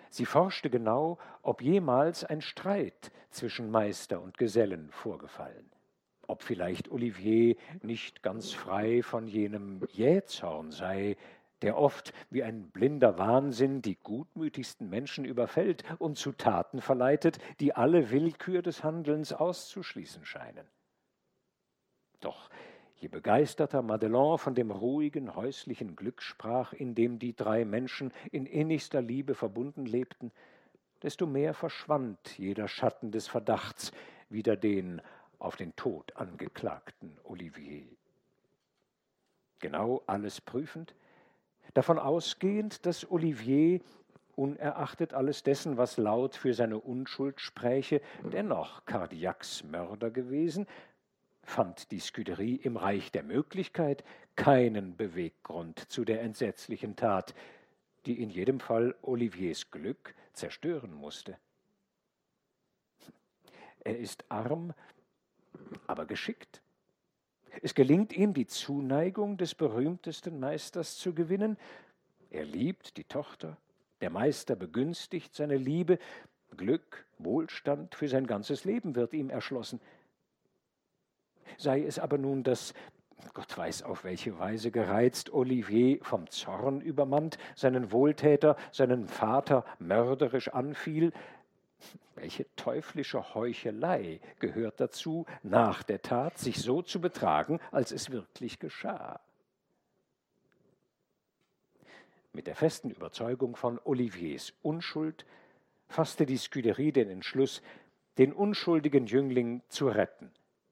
Sie 0.09 0.25
forschte 0.25 0.71
genau, 0.71 1.19
ob 1.43 1.61
jemals 1.61 2.25
ein 2.25 2.41
Streit 2.41 3.13
zwischen 3.29 3.71
Meister 3.71 4.23
und 4.23 4.39
Gesellen 4.39 4.91
vorgefallen 4.91 5.71
ob 6.29 6.43
vielleicht 6.43 6.91
Olivier 6.91 7.57
nicht 7.83 8.23
ganz 8.23 8.53
frei 8.53 9.03
von 9.03 9.27
jenem 9.27 9.87
Jähzorn 9.93 10.71
sei, 10.71 11.17
der 11.63 11.79
oft 11.79 12.13
wie 12.31 12.43
ein 12.43 12.71
blinder 12.71 13.19
Wahnsinn 13.19 13.83
die 13.83 13.97
gutmütigsten 13.97 14.91
Menschen 14.91 15.25
überfällt 15.25 15.85
und 15.99 16.19
zu 16.19 16.33
Taten 16.33 16.81
verleitet, 16.81 17.39
die 17.61 17.75
alle 17.75 18.11
Willkür 18.11 18.63
des 18.63 18.85
Handelns 18.85 19.33
auszuschließen 19.33 20.25
scheinen. 20.25 20.67
Doch 22.21 22.51
Je 22.99 23.09
begeisterter 23.09 23.83
Madelon 23.83 24.39
von 24.39 24.55
dem 24.55 24.71
ruhigen 24.71 25.35
häuslichen 25.37 25.97
Glück 25.97 26.23
sprach, 26.23 26.73
in 26.73 26.95
dem 26.95 27.19
die 27.19 27.37
drei 27.37 27.67
Menschen 27.67 28.11
in 28.33 28.47
innigster 28.47 29.03
Liebe 29.03 29.35
verbunden 29.35 29.85
lebten, 29.85 30.33
desto 31.03 31.27
mehr 31.27 31.53
verschwand 31.53 32.39
jeder 32.39 32.69
Schatten 32.69 33.11
des 33.13 33.29
Verdachts 33.29 33.93
wider 34.31 34.57
den 34.57 35.03
auf 35.39 35.57
den 35.57 35.75
Tod 35.77 36.17
angeklagten 36.17 37.19
Olivier. 37.25 37.87
Genau 39.61 40.03
alles 40.07 40.41
prüfend, 40.41 40.95
davon 41.75 41.99
ausgehend, 41.99 42.87
dass 42.87 43.11
Olivier, 43.11 43.81
unerachtet 44.35 45.15
alles 45.15 45.43
dessen, 45.43 45.79
was 45.79 45.97
laut 45.97 46.37
für 46.37 46.53
seine 46.53 46.79
Unschuld 46.79 47.41
spräche, 47.41 48.03
dennoch 48.33 48.85
Cardiacs 48.85 49.65
Mörder 49.65 50.11
gewesen, 50.11 50.67
fand 51.43 51.91
die 51.91 52.01
Scuderie 52.01 52.57
im 52.57 52.77
Reich 52.77 53.13
der 53.13 53.23
Möglichkeit 53.23 54.05
keinen 54.35 54.97
Beweggrund 54.97 55.79
zu 55.91 56.05
der 56.05 56.21
entsetzlichen 56.23 56.97
Tat, 56.97 57.35
die 58.05 58.21
in 58.21 58.31
jedem 58.31 58.61
Fall 58.61 58.95
Oliviers 59.03 59.71
Glück 59.71 60.15
zerstören 60.33 60.93
musste. 60.93 61.39
Er 63.85 63.99
ist 63.99 64.25
arm, 64.31 64.75
aber 65.87 66.07
geschickt. 66.07 66.63
Es 67.63 67.75
gelingt 67.75 68.13
ihm, 68.13 68.35
die 68.35 68.47
Zuneigung 68.47 69.39
des 69.39 69.55
berühmtesten 69.55 70.39
Meisters 70.39 70.99
zu 70.99 71.15
gewinnen. 71.15 71.57
Er 72.31 72.45
liebt 72.45 72.97
die 72.97 73.05
Tochter. 73.05 73.57
Der 74.01 74.11
Meister 74.11 74.57
begünstigt 74.57 75.35
seine 75.35 75.57
Liebe. 75.57 75.99
Glück, 76.57 77.07
Wohlstand 77.19 77.95
für 77.95 78.09
sein 78.09 78.27
ganzes 78.27 78.65
Leben 78.65 78.95
wird 78.95 79.15
ihm 79.15 79.31
erschlossen. 79.31 79.81
Sei 81.57 81.83
es 81.83 81.99
aber 81.99 82.19
nun 82.19 82.43
das 82.43 82.75
Gott 83.33 83.57
weiß 83.57 83.83
auf 83.83 84.05
welche 84.05 84.39
Weise 84.39 84.71
gereizt, 84.71 85.33
Olivier 85.33 85.99
vom 86.03 86.29
Zorn 86.31 86.81
übermannt, 86.81 87.39
seinen 87.55 87.91
Wohltäter, 87.91 88.57
seinen 88.73 89.09
Vater 89.09 89.65
mörderisch 89.79 90.49
anfiel. 90.49 91.13
Welche 92.15 92.47
teuflische 92.57 93.35
Heuchelei 93.35 94.21
gehört 94.39 94.81
dazu, 94.81 95.27
nach 95.43 95.83
der 95.83 96.03
Tat 96.03 96.39
sich 96.39 96.59
so 96.59 96.83
zu 96.83 97.01
betragen, 97.01 97.61
als 97.71 97.93
es 97.93 98.11
wirklich 98.11 98.59
geschah? 98.59 99.21
Mit 102.33 102.47
der 102.47 102.57
festen 102.57 102.91
Überzeugung 102.91 103.57
von 103.57 103.79
Oliviers 103.85 104.53
Unschuld 104.63 105.25
fasste 105.89 106.27
die 106.27 106.37
Scuderie 106.37 106.93
den 106.93 107.09
Entschluss, 107.11 107.63
den 108.19 108.33
unschuldigen 108.33 109.07
Jüngling 109.07 109.63
zu 109.69 109.89
retten 109.89 110.31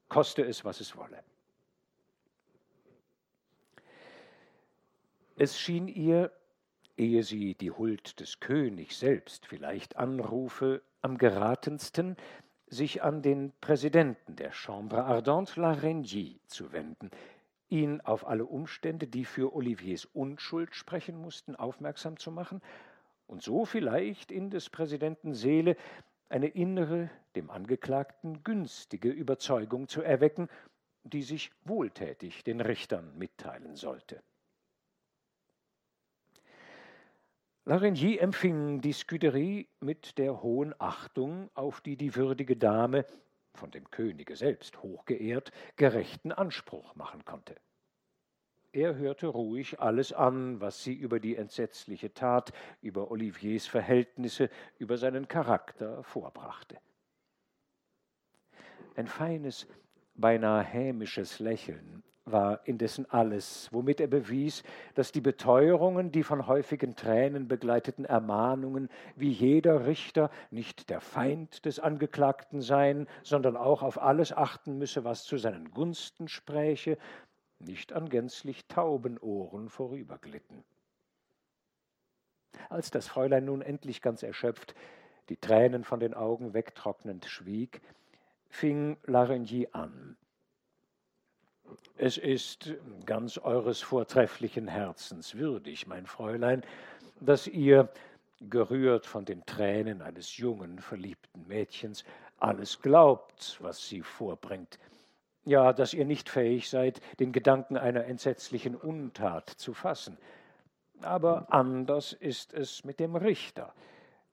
koste 0.09 0.43
es, 0.43 0.63
was 0.65 0.79
es 0.79 0.95
wolle. 0.95 1.23
Es 5.37 5.59
schien 5.59 5.87
ihr, 5.87 6.31
ehe 6.95 7.23
sie 7.23 7.55
die 7.55 7.71
Huld 7.71 8.19
des 8.19 8.39
Königs 8.39 8.99
selbst 8.99 9.45
vielleicht 9.45 9.97
anrufe, 9.97 10.81
am 11.05 11.19
geratensten, 11.19 12.17
sich 12.65 13.03
an 13.03 13.21
den 13.21 13.53
Präsidenten 13.61 14.35
der 14.35 14.51
Chambre 14.51 15.05
Ardente, 15.05 15.61
La 15.61 15.71
Rengie, 15.71 16.41
zu 16.47 16.71
wenden, 16.71 17.11
ihn 17.69 18.01
auf 18.01 18.25
alle 18.25 18.45
Umstände, 18.45 19.05
die 19.05 19.23
für 19.23 19.53
Oliviers 19.55 20.05
Unschuld 20.05 20.73
sprechen 20.73 21.15
mussten, 21.15 21.55
aufmerksam 21.55 22.17
zu 22.17 22.31
machen 22.31 22.59
und 23.27 23.43
so 23.43 23.65
vielleicht 23.65 24.31
in 24.31 24.49
des 24.49 24.71
Präsidenten 24.71 25.35
Seele 25.35 25.77
eine 26.27 26.47
innere, 26.47 27.11
dem 27.35 27.51
Angeklagten 27.51 28.43
günstige 28.43 29.09
Überzeugung 29.09 29.87
zu 29.87 30.01
erwecken, 30.01 30.49
die 31.03 31.21
sich 31.21 31.51
wohltätig 31.65 32.43
den 32.43 32.61
Richtern 32.61 33.15
mitteilen 33.15 33.75
sollte. 33.75 34.23
Larigny 37.67 38.19
empfing 38.19 38.79
die 38.79 38.93
Scuderie 38.93 39.67
mit 39.79 40.19
der 40.19 40.43
hohen 40.43 40.75
Achtung, 40.77 41.49
auf 41.55 41.81
die 41.81 41.97
die 41.97 42.15
würdige 42.15 42.55
Dame, 42.55 43.07
von 43.55 43.71
dem 43.71 43.89
Könige 43.89 44.35
selbst 44.35 44.83
hochgeehrt, 44.83 45.51
gerechten 45.75 46.31
Anspruch 46.31 46.93
machen 46.95 47.25
konnte. 47.25 47.55
Er 48.71 48.95
hörte 48.97 49.25
ruhig 49.25 49.79
alles 49.79 50.13
an, 50.13 50.61
was 50.61 50.83
sie 50.83 50.93
über 50.93 51.19
die 51.19 51.37
entsetzliche 51.37 52.13
Tat, 52.13 52.53
über 52.81 53.09
Oliviers 53.09 53.65
Verhältnisse, 53.65 54.51
über 54.77 54.99
seinen 54.99 55.27
Charakter 55.27 56.03
vorbrachte. 56.03 56.77
Ein 58.95 59.07
feines, 59.07 59.65
beinahe 60.13 60.63
hämisches 60.63 61.39
Lächeln 61.39 62.03
war 62.25 62.67
indessen 62.67 63.05
alles, 63.09 63.69
womit 63.71 64.01
er 64.01 64.07
bewies, 64.07 64.63
dass 64.95 65.11
die 65.11 65.21
Beteuerungen, 65.21 66.11
die 66.11 66.23
von 66.23 66.47
häufigen 66.47 66.95
Tränen 66.95 67.47
begleiteten 67.47 68.03
Ermahnungen, 68.03 68.89
wie 69.15 69.29
jeder 69.29 69.85
Richter 69.85 70.31
nicht 70.49 70.89
der 70.89 71.01
Feind 71.01 71.65
des 71.65 71.79
Angeklagten 71.79 72.61
seien, 72.61 73.07
sondern 73.23 73.55
auch 73.55 73.83
auf 73.83 74.01
alles 74.01 74.33
achten 74.33 74.77
müsse, 74.77 75.03
was 75.03 75.23
zu 75.23 75.37
seinen 75.37 75.71
Gunsten 75.71 76.27
spräche, 76.27 76.97
nicht 77.59 77.93
an 77.93 78.09
gänzlich 78.09 78.67
tauben 78.67 79.17
Ohren 79.19 79.69
vorüberglitten. 79.69 80.63
Als 82.69 82.89
das 82.89 83.07
Fräulein 83.07 83.45
nun 83.45 83.61
endlich 83.61 84.01
ganz 84.01 84.23
erschöpft, 84.23 84.75
die 85.29 85.37
Tränen 85.37 85.83
von 85.83 85.99
den 85.99 86.13
Augen 86.13 86.53
wegtrocknend 86.53 87.25
schwieg, 87.25 87.81
fing 88.49 88.97
Larigny 89.05 89.67
an. 89.71 90.17
Es 91.97 92.17
ist 92.17 92.73
ganz 93.05 93.37
eures 93.37 93.81
vortrefflichen 93.81 94.67
Herzens 94.67 95.35
würdig, 95.35 95.87
mein 95.87 96.05
Fräulein, 96.05 96.63
dass 97.19 97.47
ihr, 97.47 97.89
gerührt 98.41 99.05
von 99.05 99.23
den 99.23 99.45
Tränen 99.45 100.01
eines 100.01 100.37
jungen, 100.37 100.79
verliebten 100.79 101.47
Mädchens, 101.47 102.03
alles 102.37 102.81
glaubt, 102.81 103.57
was 103.61 103.87
sie 103.87 104.01
vorbringt, 104.01 104.77
ja, 105.45 105.71
dass 105.73 105.93
ihr 105.93 106.05
nicht 106.05 106.29
fähig 106.29 106.69
seid, 106.69 106.99
den 107.19 107.31
Gedanken 107.31 107.77
einer 107.77 108.05
entsetzlichen 108.05 108.75
Untat 108.75 109.49
zu 109.49 109.73
fassen. 109.73 110.17
Aber 111.01 111.47
anders 111.49 112.13
ist 112.13 112.53
es 112.53 112.83
mit 112.83 112.99
dem 112.99 113.15
Richter, 113.15 113.73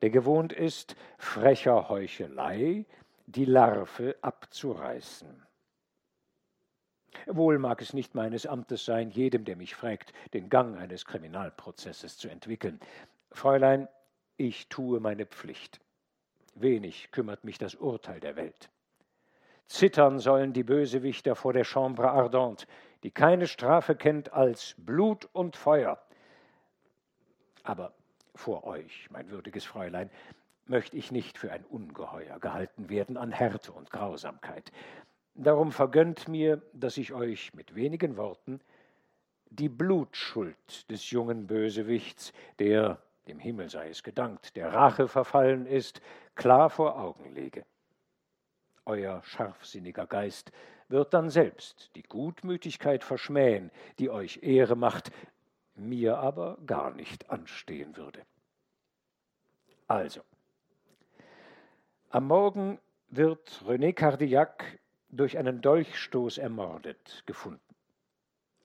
der 0.01 0.11
gewohnt 0.11 0.53
ist, 0.53 0.97
frecher 1.19 1.89
Heuchelei 1.89 2.87
die 3.27 3.45
Larve 3.45 4.17
abzureißen. 4.21 5.29
Wohl 7.27 7.59
mag 7.59 7.81
es 7.83 7.93
nicht 7.93 8.15
meines 8.15 8.47
Amtes 8.47 8.85
sein, 8.85 9.11
jedem, 9.11 9.45
der 9.45 9.57
mich 9.57 9.75
fragt, 9.75 10.13
den 10.35 10.49
Gang 10.49 10.77
eines 10.77 11.05
Kriminalprozesses 11.05 12.17
zu 12.19 12.29
entwickeln. 12.29 12.81
Fräulein, 13.31 13.89
ich 14.37 14.69
tue 14.69 15.01
meine 15.01 15.27
Pflicht. 15.27 15.81
Wenig 16.55 17.11
kümmert 17.11 17.45
mich 17.45 17.59
das 17.59 17.75
Urteil 17.75 18.21
der 18.21 18.37
Welt. 18.37 18.71
Zittern 19.67 20.19
sollen 20.19 20.53
die 20.53 20.65
Bösewichter 20.65 21.35
vor 21.35 21.53
der 21.53 21.65
Chambre 21.65 22.11
Ardente, 22.11 22.67
die 23.03 23.11
keine 23.11 23.47
Strafe 23.47 23.95
kennt 23.95 24.33
als 24.33 24.75
Blut 24.77 25.29
und 25.33 25.57
Feuer. 25.57 25.99
Aber 27.63 27.95
vor 28.35 28.65
euch, 28.65 29.09
mein 29.11 29.31
würdiges 29.31 29.65
Fräulein, 29.65 30.11
möchte 30.67 30.97
ich 30.97 31.11
nicht 31.11 31.39
für 31.39 31.53
ein 31.53 31.65
Ungeheuer 31.65 32.39
gehalten 32.39 32.89
werden 32.89 33.17
an 33.17 33.33
Härte 33.33 33.73
und 33.73 33.91
Grausamkeit. 33.91 34.73
Darum 35.35 35.73
vergönnt 35.73 36.29
mir, 36.29 36.63
dass 36.73 36.97
ich 36.97 37.13
euch 37.13 37.55
mit 37.55 37.75
wenigen 37.75 38.17
Worten 38.17 38.61
die 39.51 39.69
Blutschuld 39.69 40.91
des 40.91 41.11
jungen 41.11 41.47
Bösewichts, 41.47 42.33
der, 42.59 43.03
dem 43.27 43.39
Himmel 43.39 43.69
sei 43.69 43.89
es 43.89 44.03
gedankt, 44.03 44.57
der 44.57 44.73
Rache 44.73 45.09
verfallen 45.09 45.67
ist, 45.67 46.01
klar 46.35 46.71
vor 46.71 46.99
Augen 46.99 47.35
lege. 47.35 47.65
Euer 48.85 49.23
scharfsinniger 49.23 50.07
Geist 50.07 50.53
wird 50.89 51.15
dann 51.15 51.31
selbst 51.31 51.91
die 51.95 52.03
Gutmütigkeit 52.03 53.05
verschmähen, 53.05 53.71
die 53.99 54.11
euch 54.11 54.41
Ehre 54.43 54.77
macht, 54.77 55.13
mir 55.75 56.19
aber 56.19 56.59
gar 56.67 56.91
nicht 56.91 57.31
anstehen 57.31 57.97
würde. 57.97 58.21
Also, 59.87 60.21
am 62.11 62.27
Morgen 62.27 62.79
wird 63.09 63.63
René 63.67 63.93
Cardillac 63.93 64.79
durch 65.13 65.39
einen 65.39 65.61
Dolchstoß 65.61 66.39
ermordet 66.39 67.23
gefunden. 67.27 67.61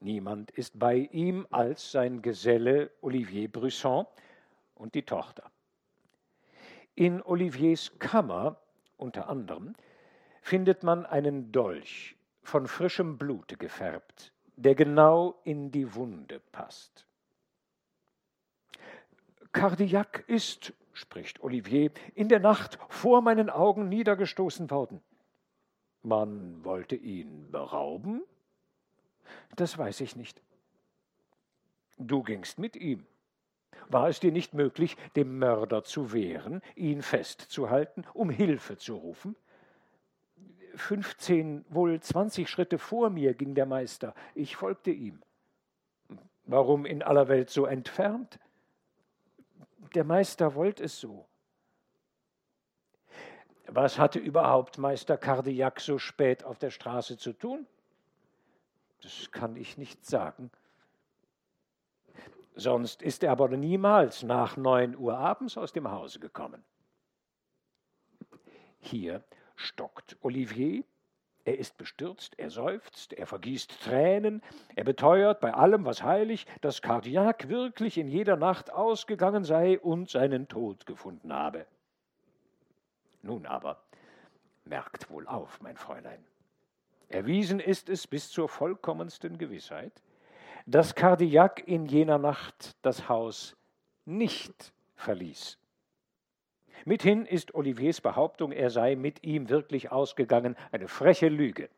Niemand 0.00 0.50
ist 0.52 0.78
bei 0.78 0.96
ihm 0.96 1.46
als 1.50 1.92
sein 1.92 2.22
Geselle 2.22 2.90
Olivier 3.00 3.50
Brusson 3.50 4.06
und 4.74 4.94
die 4.94 5.02
Tochter. 5.02 5.50
In 6.94 7.22
Oliviers 7.22 7.98
Kammer 7.98 8.60
unter 8.96 9.28
anderem 9.28 9.74
findet 10.40 10.82
man 10.82 11.04
einen 11.04 11.52
Dolch 11.52 12.16
von 12.42 12.66
frischem 12.66 13.18
Blute 13.18 13.56
gefärbt, 13.56 14.32
der 14.56 14.74
genau 14.74 15.38
in 15.44 15.70
die 15.70 15.94
Wunde 15.94 16.40
passt. 16.52 17.06
Cardillac 19.52 20.24
ist, 20.28 20.72
spricht 20.92 21.40
Olivier, 21.42 21.90
in 22.14 22.28
der 22.28 22.40
Nacht 22.40 22.78
vor 22.88 23.20
meinen 23.20 23.50
Augen 23.50 23.88
niedergestoßen 23.88 24.70
worden. 24.70 25.02
Man 26.08 26.64
wollte 26.64 26.96
ihn 26.96 27.50
berauben? 27.50 28.22
Das 29.56 29.76
weiß 29.76 30.00
ich 30.00 30.16
nicht. 30.16 30.40
Du 31.98 32.22
gingst 32.22 32.58
mit 32.58 32.76
ihm. 32.76 33.06
War 33.90 34.08
es 34.08 34.18
dir 34.18 34.32
nicht 34.32 34.54
möglich, 34.54 34.96
dem 35.16 35.38
Mörder 35.38 35.84
zu 35.84 36.14
wehren, 36.14 36.62
ihn 36.76 37.02
festzuhalten, 37.02 38.06
um 38.14 38.30
Hilfe 38.30 38.78
zu 38.78 38.96
rufen? 38.96 39.36
Fünfzehn, 40.74 41.66
wohl 41.68 42.00
zwanzig 42.00 42.48
Schritte 42.48 42.78
vor 42.78 43.10
mir 43.10 43.34
ging 43.34 43.54
der 43.54 43.66
Meister. 43.66 44.14
Ich 44.34 44.56
folgte 44.56 44.90
ihm. 44.90 45.20
Warum 46.44 46.86
in 46.86 47.02
aller 47.02 47.28
Welt 47.28 47.50
so 47.50 47.66
entfernt? 47.66 48.38
Der 49.94 50.04
Meister 50.04 50.54
wollte 50.54 50.84
es 50.84 50.98
so. 50.98 51.26
Was 53.68 53.98
hatte 53.98 54.18
überhaupt 54.18 54.78
Meister 54.78 55.16
Kardiak 55.16 55.80
so 55.80 55.98
spät 55.98 56.44
auf 56.44 56.58
der 56.58 56.70
Straße 56.70 57.18
zu 57.18 57.32
tun? 57.32 57.66
Das 59.02 59.30
kann 59.30 59.56
ich 59.56 59.78
nicht 59.78 60.04
sagen. 60.04 60.50
Sonst 62.54 63.02
ist 63.02 63.22
er 63.22 63.30
aber 63.30 63.48
niemals 63.48 64.22
nach 64.22 64.56
neun 64.56 64.96
Uhr 64.96 65.16
abends 65.16 65.56
aus 65.56 65.72
dem 65.72 65.90
Hause 65.90 66.18
gekommen. 66.18 66.64
Hier 68.80 69.22
stockt 69.54 70.16
Olivier 70.22 70.82
er 71.48 71.58
ist 71.58 71.78
bestürzt, 71.78 72.38
er 72.38 72.50
seufzt, 72.50 73.14
er 73.14 73.26
vergießt 73.26 73.82
Tränen, 73.82 74.42
er 74.76 74.84
beteuert 74.84 75.40
bei 75.40 75.54
allem, 75.54 75.86
was 75.86 76.02
heilig, 76.02 76.44
dass 76.60 76.82
Kardiak 76.82 77.48
wirklich 77.48 77.96
in 77.96 78.06
jeder 78.06 78.36
Nacht 78.36 78.70
ausgegangen 78.70 79.44
sei 79.44 79.80
und 79.80 80.10
seinen 80.10 80.48
Tod 80.48 80.84
gefunden 80.84 81.32
habe. 81.32 81.64
Nun 83.22 83.46
aber, 83.46 83.82
merkt 84.64 85.10
wohl 85.10 85.26
auf, 85.26 85.60
mein 85.60 85.76
Fräulein. 85.76 86.24
Erwiesen 87.08 87.58
ist 87.58 87.88
es 87.88 88.06
bis 88.06 88.30
zur 88.30 88.48
vollkommensten 88.48 89.38
Gewissheit, 89.38 90.02
dass 90.66 90.94
Kardiak 90.94 91.66
in 91.66 91.86
jener 91.86 92.18
Nacht 92.18 92.76
das 92.82 93.08
Haus 93.08 93.56
nicht 94.04 94.72
verließ. 94.96 95.58
Mithin 96.84 97.26
ist 97.26 97.54
Oliviers 97.54 98.00
Behauptung, 98.00 98.52
er 98.52 98.70
sei 98.70 98.94
mit 98.94 99.24
ihm 99.24 99.48
wirklich 99.48 99.90
ausgegangen, 99.90 100.56
eine 100.70 100.88
freche 100.88 101.28
Lüge. 101.28 101.70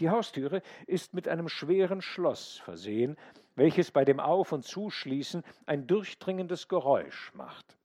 Die 0.00 0.10
Haustüre 0.10 0.62
ist 0.86 1.12
mit 1.14 1.26
einem 1.26 1.48
schweren 1.48 2.02
Schloss 2.02 2.58
versehen, 2.58 3.16
welches 3.56 3.90
bei 3.90 4.04
dem 4.04 4.20
Auf- 4.20 4.52
und 4.52 4.64
Zuschließen 4.64 5.42
ein 5.66 5.86
durchdringendes 5.86 6.68
Geräusch 6.68 7.32
macht. 7.34 7.76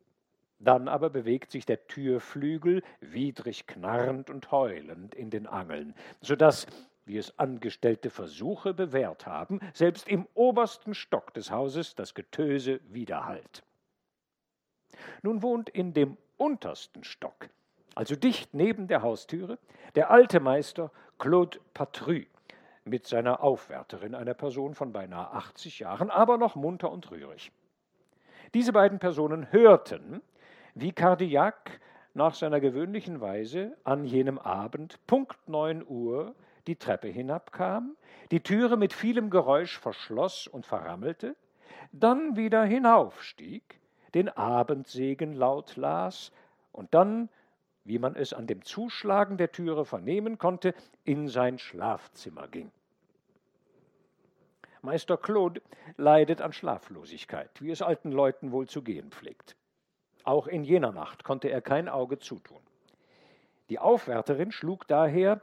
Dann 0.59 0.87
aber 0.87 1.09
bewegt 1.09 1.51
sich 1.51 1.65
der 1.65 1.87
Türflügel 1.87 2.83
widrig 2.99 3.67
knarrend 3.67 4.29
und 4.29 4.51
heulend 4.51 5.13
in 5.13 5.29
den 5.29 5.45
Angeln, 5.45 5.93
so 6.21 6.35
dass, 6.35 6.65
wie 7.05 7.17
es 7.17 7.37
angestellte 7.37 8.09
Versuche 8.09 8.73
bewährt 8.73 9.27
haben, 9.27 9.59
selbst 9.73 10.07
im 10.07 10.27
obersten 10.33 10.95
Stock 10.95 11.33
des 11.33 11.51
Hauses 11.51 11.95
das 11.95 12.15
Getöse 12.15 12.79
widerhallt. 12.89 13.63
Nun 15.21 15.43
wohnt 15.43 15.69
in 15.69 15.93
dem 15.93 16.17
untersten 16.37 17.03
Stock, 17.03 17.49
also 17.93 18.15
dicht 18.15 18.53
neben 18.53 18.87
der 18.87 19.03
Haustüre, 19.03 19.59
der 19.95 20.09
alte 20.09 20.39
Meister 20.39 20.91
Claude 21.19 21.59
Patru 21.73 22.21
mit 22.83 23.05
seiner 23.05 23.43
Aufwärterin, 23.43 24.15
einer 24.15 24.33
Person 24.33 24.73
von 24.73 24.91
beinahe 24.91 25.31
80 25.33 25.79
Jahren, 25.79 26.09
aber 26.09 26.37
noch 26.37 26.55
munter 26.55 26.91
und 26.91 27.11
rührig. 27.11 27.51
Diese 28.53 28.71
beiden 28.71 28.99
Personen 28.99 29.51
hörten, 29.51 30.21
wie 30.79 30.91
Cardillac 30.91 31.79
nach 32.13 32.35
seiner 32.35 32.59
gewöhnlichen 32.59 33.19
Weise 33.19 33.75
an 33.83 34.05
jenem 34.05 34.37
Abend 34.37 34.99
Punkt 35.07 35.47
neun 35.47 35.83
Uhr 35.87 36.35
die 36.67 36.75
Treppe 36.75 37.07
hinabkam, 37.07 37.95
die 38.29 38.41
Türe 38.41 38.77
mit 38.77 38.93
vielem 38.93 39.29
Geräusch 39.31 39.79
verschloss 39.79 40.45
und 40.47 40.65
verrammelte, 40.65 41.35
dann 41.91 42.35
wieder 42.35 42.63
hinaufstieg, 42.63 43.79
den 44.13 44.29
Abendsegen 44.29 45.33
laut 45.33 45.75
las 45.77 46.31
und 46.71 46.93
dann, 46.93 47.29
wie 47.83 47.97
man 47.97 48.15
es 48.15 48.33
an 48.33 48.45
dem 48.45 48.63
Zuschlagen 48.63 49.37
der 49.37 49.51
Türe 49.51 49.83
vernehmen 49.83 50.37
konnte, 50.37 50.75
in 51.05 51.27
sein 51.27 51.57
Schlafzimmer 51.57 52.47
ging. 52.47 52.71
Meister 54.83 55.17
Claude 55.17 55.61
leidet 55.95 56.41
an 56.41 56.53
Schlaflosigkeit, 56.53 57.49
wie 57.61 57.71
es 57.71 57.81
alten 57.81 58.11
Leuten 58.11 58.51
wohl 58.51 58.67
zu 58.67 58.83
gehen 58.83 59.09
pflegt. 59.09 59.55
Auch 60.27 60.47
in 60.47 60.65
jener 60.65 60.91
Nacht 60.91 61.23
konnte 61.23 61.47
er 61.49 61.61
kein 61.61 61.87
Auge 61.87 62.19
zutun. 62.19 62.59
Die 63.69 63.79
Aufwärterin 63.79 64.51
schlug 64.51 64.85
daher, 64.85 65.39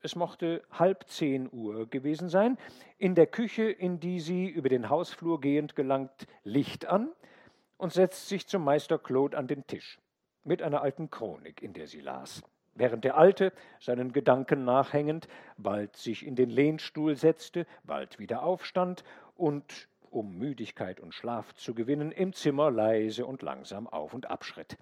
es 0.00 0.16
mochte 0.16 0.62
halb 0.70 1.06
zehn 1.06 1.50
Uhr 1.52 1.86
gewesen 1.86 2.30
sein, 2.30 2.56
in 2.96 3.14
der 3.14 3.26
Küche, 3.26 3.64
in 3.64 4.00
die 4.00 4.20
sie 4.20 4.48
über 4.48 4.70
den 4.70 4.88
Hausflur 4.88 5.38
gehend 5.38 5.76
gelangt, 5.76 6.26
Licht 6.44 6.86
an 6.86 7.12
und 7.76 7.92
setzt 7.92 8.30
sich 8.30 8.46
zum 8.48 8.64
Meister 8.64 8.98
Claude 8.98 9.36
an 9.36 9.48
den 9.48 9.66
Tisch 9.66 9.98
mit 10.44 10.62
einer 10.62 10.80
alten 10.80 11.10
Chronik, 11.10 11.60
in 11.60 11.74
der 11.74 11.86
sie 11.86 12.00
las. 12.00 12.42
Während 12.74 13.04
der 13.04 13.18
Alte, 13.18 13.52
seinen 13.80 14.14
Gedanken 14.14 14.64
nachhängend, 14.64 15.28
bald 15.58 15.94
sich 15.96 16.26
in 16.26 16.36
den 16.36 16.48
Lehnstuhl 16.48 17.16
setzte, 17.16 17.66
bald 17.84 18.18
wieder 18.18 18.44
aufstand 18.44 19.04
und, 19.36 19.90
um 20.12 20.36
Müdigkeit 20.36 21.00
und 21.00 21.14
Schlaf 21.14 21.54
zu 21.54 21.74
gewinnen, 21.74 22.12
im 22.12 22.32
Zimmer 22.32 22.70
leise 22.70 23.26
und 23.26 23.42
langsam 23.42 23.88
auf 23.88 24.14
und 24.14 24.30
abschritt. 24.30 24.76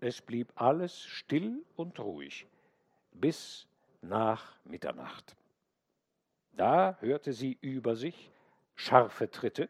Es 0.00 0.22
blieb 0.22 0.52
alles 0.54 1.02
still 1.04 1.64
und 1.76 1.98
ruhig 2.00 2.46
bis 3.12 3.66
nach 4.00 4.56
Mitternacht. 4.64 5.36
Da 6.52 6.96
hörte 7.00 7.32
sie 7.32 7.58
über 7.60 7.96
sich 7.96 8.30
scharfe 8.74 9.30
Tritte, 9.30 9.68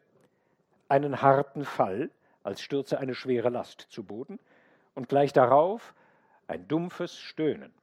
einen 0.87 1.21
harten 1.21 1.65
Fall, 1.65 2.09
als 2.43 2.61
stürze 2.61 2.99
eine 2.99 3.15
schwere 3.15 3.49
Last 3.49 3.81
zu 3.89 4.03
Boden, 4.03 4.39
und 4.93 5.09
gleich 5.09 5.33
darauf 5.33 5.93
ein 6.47 6.67
dumpfes 6.67 7.17
Stöhnen. 7.17 7.73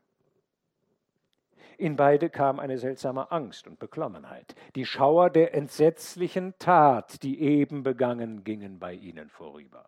In 1.78 1.96
beide 1.96 2.30
kam 2.30 2.58
eine 2.58 2.78
seltsame 2.78 3.30
Angst 3.30 3.66
und 3.66 3.78
Beklommenheit. 3.78 4.54
Die 4.74 4.86
Schauer 4.86 5.28
der 5.28 5.54
entsetzlichen 5.54 6.54
Tat, 6.58 7.22
die 7.22 7.40
eben 7.40 7.82
begangen, 7.82 8.44
gingen 8.44 8.78
bei 8.78 8.94
ihnen 8.94 9.28
vorüber. 9.28 9.86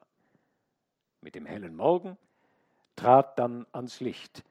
Mit 1.22 1.35
dem 1.35 1.46
hellen 1.46 1.74
Morgen 1.74 2.18
trat 2.94 3.38
dann 3.38 3.66
ans 3.72 4.01
Licht, 4.01 4.44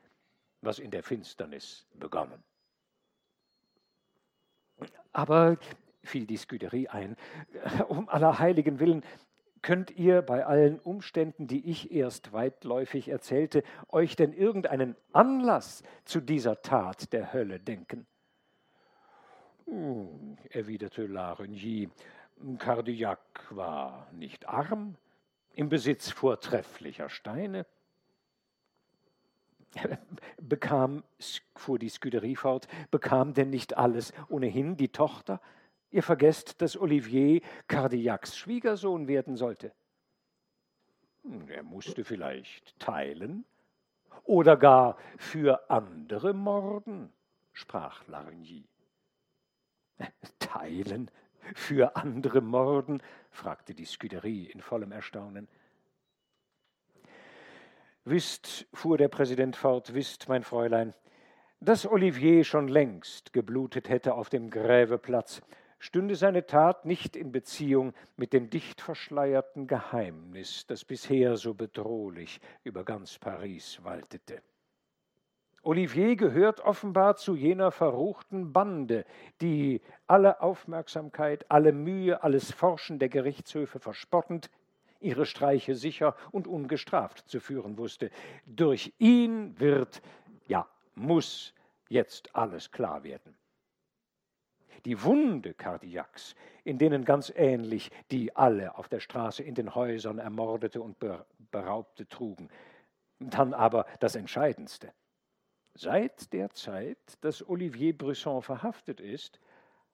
was 0.62 0.80
in 0.80 0.90
der 0.90 1.04
Finsternis 1.04 1.86
begonnen. 1.94 2.44
Aber 5.12 5.58
fiel 6.04 6.26
die 6.26 6.38
Scuderie 6.38 6.88
ein. 6.88 7.16
Um 7.88 8.10
aller 8.10 8.40
Heiligen 8.40 8.80
willen, 8.80 9.04
könnt 9.62 9.92
ihr 9.92 10.22
bei 10.22 10.46
allen 10.46 10.80
Umständen, 10.80 11.48
die 11.48 11.70
ich 11.70 11.92
erst 11.92 12.34
weitläufig 12.34 13.10
erzählte, 13.10 13.64
euch 13.90 14.16
denn 14.16 14.34
irgendeinen 14.34 14.96
Anlass 15.14 15.84
zu 16.06 16.22
dieser 16.22 16.62
Tat 16.62 17.14
der 17.14 17.34
Hölle 17.34 17.60
denken? 17.60 18.06
Hm, 19.66 20.38
erwiderte 20.50 21.06
Larigny, 21.06 21.90
Cardillac 22.58 23.20
war 23.50 24.08
nicht 24.14 24.48
arm, 24.48 24.96
im 25.54 25.70
Besitz 25.70 26.12
vortrefflicher 26.12 27.10
Steine. 27.10 27.66
Bekam, 30.42 31.04
fuhr 31.56 31.80
die 31.80 31.90
Scuderie 31.90 32.36
fort, 32.36 32.68
bekam 32.92 33.34
denn 33.34 33.50
nicht 33.50 33.76
alles 33.76 34.14
ohnehin 34.30 34.78
die 34.78 34.90
Tochter? 34.90 35.42
Ihr 35.90 36.04
vergesst, 36.04 36.62
dass 36.62 36.78
Olivier 36.78 37.42
Cardillacs 37.68 38.38
Schwiegersohn 38.38 39.08
werden 39.08 39.38
sollte. 39.38 39.74
Hm, 41.24 41.50
er 41.50 41.64
musste 41.64 42.04
vielleicht 42.04 42.78
teilen 42.80 43.46
oder 44.24 44.58
gar 44.58 44.98
für 45.18 45.70
andere 45.70 46.34
morden, 46.34 47.12
sprach 47.54 48.06
Larigny. 48.08 48.66
Teilen, 50.40 51.10
für 51.56 51.96
andere 51.96 52.42
morden? 52.42 53.02
fragte 53.32 53.74
die 53.74 53.86
Scuderie 53.86 54.46
in 54.46 54.62
vollem 54.62 54.92
Erstaunen. 54.92 55.48
Wisst, 58.04 58.68
fuhr 58.74 58.98
der 58.98 59.10
Präsident 59.10 59.56
fort, 59.56 59.94
wisst, 59.94 60.30
mein 60.30 60.44
Fräulein, 60.44 60.94
dass 61.60 61.86
Olivier 61.86 62.44
schon 62.44 62.68
längst 62.68 63.34
geblutet 63.34 63.90
hätte 63.90 64.14
auf 64.14 64.30
dem 64.30 64.50
Gräveplatz 64.50 65.42
stünde 65.80 66.16
seine 66.16 66.46
Tat 66.46 66.86
nicht 66.86 67.16
in 67.16 67.32
Beziehung 67.32 67.94
mit 68.16 68.34
dem 68.34 68.50
dicht 68.50 68.82
verschleierten 68.82 69.68
Geheimnis, 69.68 70.66
das 70.68 70.86
bisher 70.86 71.38
so 71.38 71.54
bedrohlich 71.54 72.40
über 72.64 72.84
ganz 72.84 73.18
Paris 73.18 73.80
waltete. 73.84 74.42
Olivier 75.64 76.16
gehört 76.16 76.62
offenbar 76.62 77.18
zu 77.18 77.36
jener 77.36 77.72
verruchten 77.72 78.54
Bande, 78.54 79.06
die 79.42 79.82
alle 80.08 80.40
Aufmerksamkeit, 80.40 81.46
alle 81.50 81.74
Mühe, 81.74 82.24
alles 82.24 82.52
Forschen 82.52 83.00
der 83.00 83.10
Gerichtshöfe 83.10 83.80
verspottend, 83.80 84.50
ihre 85.02 85.26
Streiche 85.26 85.76
sicher 85.76 86.16
und 86.32 86.48
ungestraft 86.48 87.28
zu 87.28 87.40
führen 87.40 87.78
wusste. 87.78 88.12
Durch 88.46 88.94
ihn 88.98 89.60
wird, 89.60 90.02
ja, 90.48 90.68
muss 90.96 91.54
jetzt 91.90 92.34
alles 92.36 92.72
klar 92.72 93.04
werden. 93.04 93.36
Die 94.86 95.02
Wunde 95.04 95.54
Cardiacs, 95.54 96.36
in 96.64 96.78
denen 96.78 97.06
ganz 97.06 97.32
ähnlich 97.36 97.92
die 98.12 98.36
alle 98.36 98.78
auf 98.78 98.90
der 98.90 99.00
Straße 99.00 99.44
in 99.44 99.56
den 99.56 99.76
Häusern 99.76 100.20
ermordete 100.20 100.82
und 100.82 100.98
beraubte 101.52 102.08
trugen. 102.08 102.50
Dann 103.20 103.54
aber 103.54 103.86
das 104.00 104.16
Entscheidendste. 104.16 104.92
Seit 105.74 106.34
der 106.34 106.50
Zeit, 106.52 106.98
dass 107.22 107.48
Olivier 107.48 107.98
Brisson 107.98 108.42
verhaftet 108.42 109.00
ist, 109.00 109.40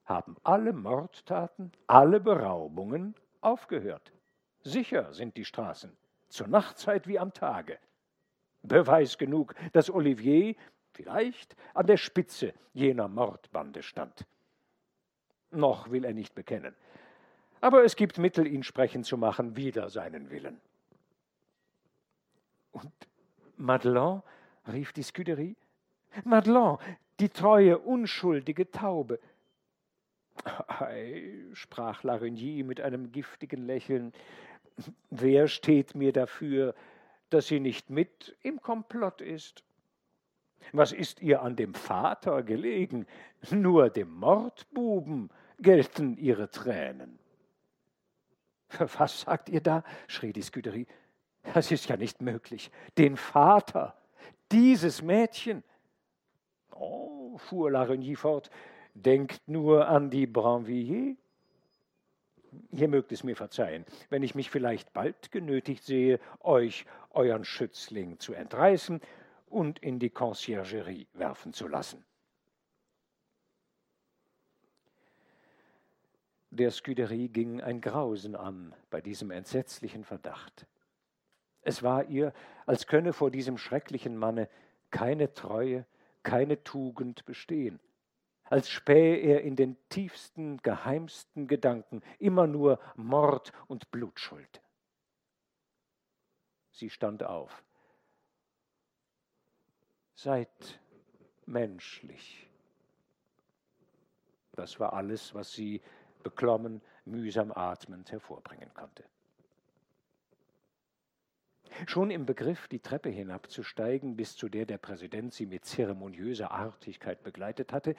haben 0.05 0.35
alle 0.43 0.73
Mordtaten, 0.73 1.71
alle 1.87 2.19
Beraubungen 2.19 3.15
aufgehört. 3.41 4.13
Sicher 4.63 5.13
sind 5.13 5.35
die 5.37 5.45
Straßen, 5.45 5.95
zur 6.29 6.47
Nachtzeit 6.47 7.07
wie 7.07 7.19
am 7.19 7.33
Tage. 7.33 7.77
Beweis 8.61 9.17
genug, 9.17 9.55
dass 9.73 9.89
Olivier 9.89 10.55
vielleicht 10.93 11.55
an 11.73 11.85
der 11.85 11.97
Spitze 11.97 12.53
jener 12.73 13.09
Mordbande 13.09 13.83
stand. 13.83 14.25
Noch 15.53 15.91
will 15.91 16.03
er 16.05 16.13
nicht 16.13 16.35
bekennen, 16.35 16.75
aber 17.61 17.83
es 17.83 17.95
gibt 17.95 18.17
Mittel, 18.17 18.45
ihn 18.47 18.63
sprechen 18.63 19.03
zu 19.03 19.17
machen, 19.17 19.55
wider 19.55 19.89
seinen 19.89 20.29
Willen. 20.29 20.59
Und 22.71 22.91
Madelon, 23.55 24.21
rief 24.67 24.91
die 24.93 25.03
Scuderie, 25.03 25.55
Madelon, 26.23 26.77
die 27.19 27.29
treue, 27.29 27.77
unschuldige 27.77 28.69
Taube. 28.69 29.19
Ei, 30.67 31.45
sprach 31.53 32.03
Larigny 32.03 32.63
mit 32.63 32.81
einem 32.81 33.11
giftigen 33.11 33.65
Lächeln, 33.65 34.11
wer 35.11 35.47
steht 35.47 35.95
mir 35.95 36.11
dafür, 36.11 36.73
dass 37.29 37.47
sie 37.47 37.59
nicht 37.59 37.89
mit 37.89 38.35
im 38.41 38.61
Komplott 38.61 39.21
ist? 39.21 39.63
Was 40.71 40.91
ist 40.91 41.21
ihr 41.21 41.41
an 41.41 41.55
dem 41.55 41.73
Vater 41.73 42.41
gelegen? 42.43 43.05
Nur 43.51 43.89
dem 43.89 44.11
Mordbuben 44.13 45.29
gelten 45.63 46.17
ihre 46.17 46.51
Tränen. 46.51 47.17
Was 48.97 49.21
sagt 49.21 49.49
ihr 49.49 49.61
da? 49.61 49.83
schrie 50.07 50.33
die 50.33 50.41
Scuderie. 50.41 50.87
Das 51.53 51.71
ist 51.71 51.87
ja 51.89 51.97
nicht 51.97 52.21
möglich. 52.21 52.71
Den 52.97 53.17
Vater, 53.17 53.95
dieses 54.51 55.01
Mädchen. 55.01 55.63
Oh, 56.71 57.37
fuhr 57.37 57.71
Larigny 57.71 58.15
fort, 58.15 58.49
denkt 58.93 59.41
nur 59.47 59.87
an 59.87 60.09
die 60.09 60.27
Branvilliers. 60.27 61.17
Ihr 62.71 62.87
mögt 62.87 63.11
es 63.11 63.23
mir 63.23 63.35
verzeihen, 63.35 63.83
wenn 64.09 64.21
ich 64.21 64.35
mich 64.35 64.51
vielleicht 64.51 64.93
bald 64.93 65.31
genötigt 65.31 65.83
sehe, 65.83 66.19
euch 66.39 66.85
euren 67.09 67.45
Schützling 67.45 68.19
zu 68.19 68.33
entreißen 68.33 69.01
und 69.47 69.79
in 69.79 69.97
die 69.97 70.11
Conciergerie 70.11 71.07
werfen 71.13 71.53
zu 71.53 71.67
lassen. 71.67 72.05
Der 76.53 76.71
Scuderie 76.71 77.29
ging 77.29 77.61
ein 77.61 77.81
Grausen 77.81 78.35
an 78.35 78.73
bei 78.89 79.01
diesem 79.01 79.31
entsetzlichen 79.31 80.03
Verdacht. 80.03 80.67
Es 81.61 81.81
war 81.81 82.05
ihr, 82.05 82.33
als 82.65 82.87
könne 82.87 83.13
vor 83.13 83.31
diesem 83.31 83.57
schrecklichen 83.57 84.17
Manne 84.17 84.49
keine 84.91 85.33
Treue, 85.33 85.85
keine 86.21 86.63
Tugend 86.63 87.25
bestehen 87.25 87.79
als 88.53 88.69
spähe 88.69 89.17
er 89.17 89.41
in 89.41 89.55
den 89.55 89.77
tiefsten, 89.89 90.57
geheimsten 90.57 91.47
Gedanken 91.47 92.03
immer 92.19 92.45
nur 92.45 92.79
Mord 92.95 93.51
und 93.67 93.89
Blutschuld. 93.89 94.61
Sie 96.69 96.91
stand 96.91 97.23
auf. 97.23 97.63
Seid 100.13 100.79
menschlich. 101.47 102.47
Das 104.51 104.79
war 104.79 104.93
alles, 104.93 105.33
was 105.33 105.51
sie 105.53 105.81
beklommen, 106.23 106.81
mühsam 107.05 107.51
atmend 107.51 108.11
hervorbringen 108.11 108.73
konnte. 108.73 109.03
Schon 111.87 112.11
im 112.11 112.25
Begriff, 112.25 112.67
die 112.67 112.79
Treppe 112.79 113.09
hinabzusteigen, 113.09 114.15
bis 114.15 114.35
zu 114.35 114.47
der 114.47 114.65
der 114.65 114.77
Präsident 114.77 115.33
sie 115.33 115.45
mit 115.45 115.65
zeremoniöser 115.65 116.51
Artigkeit 116.51 117.23
begleitet 117.23 117.73
hatte, 117.73 117.95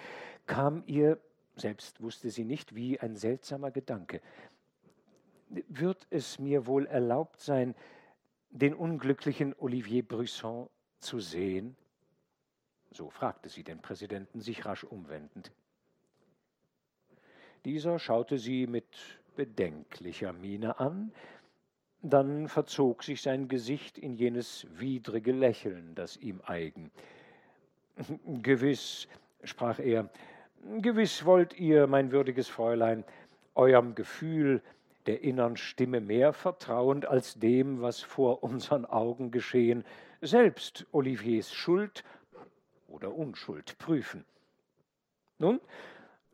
kam 0.47 0.85
ihr, 0.87 1.19
selbst 1.57 2.01
wusste 2.01 2.31
sie 2.31 2.45
nicht, 2.45 2.75
wie 2.75 3.01
ein 3.01 3.17
seltsamer 3.17 3.71
Gedanke. 3.71 4.21
Wird 5.49 6.07
es 6.11 6.39
mir 6.39 6.67
wohl 6.67 6.87
erlaubt 6.87 7.41
sein, 7.41 7.75
den 8.51 8.75
unglücklichen 8.75 9.55
Olivier 9.59 10.07
Brisson 10.07 10.69
zu 11.01 11.19
sehen? 11.19 11.77
So 12.93 13.11
fragte 13.11 13.49
sie 13.49 13.65
den 13.65 13.81
Präsidenten, 13.81 14.41
sich 14.41 14.65
rasch 14.65 14.85
umwendend. 14.85 15.51
Dieser 17.65 17.99
schaute 17.99 18.39
sie 18.39 18.67
mit 18.67 18.85
bedenklicher 19.37 20.33
Miene 20.33 20.79
an, 20.79 21.13
dann 22.03 22.49
verzog 22.49 23.03
sich 23.03 23.23
sein 23.23 23.49
Gesicht 23.49 23.97
in 23.97 24.15
jenes 24.15 24.67
widrige 24.79 25.33
Lächeln, 25.33 25.95
das 25.95 26.19
ihm 26.19 26.43
eigen. 26.45 26.91
Gewiss, 28.43 29.09
sprach 29.43 29.79
er, 29.79 30.11
gewiss 30.81 31.25
wollt 31.25 31.59
ihr, 31.59 31.87
mein 31.87 32.13
würdiges 32.13 32.49
Fräulein, 32.49 33.05
eurem 33.55 33.95
Gefühl 33.95 34.63
der 35.07 35.23
innern 35.23 35.57
Stimme 35.57 36.01
mehr 36.01 36.33
vertrauend 36.33 37.07
als 37.07 37.39
dem, 37.39 37.81
was 37.81 38.01
vor 38.01 38.43
unseren 38.43 38.85
Augen 38.85 39.31
geschehen, 39.31 39.85
selbst 40.21 40.87
Oliviers 40.93 41.53
Schuld 41.53 42.05
oder 42.89 43.15
Unschuld 43.15 43.79
prüfen. 43.79 44.25
Nun, 45.39 45.61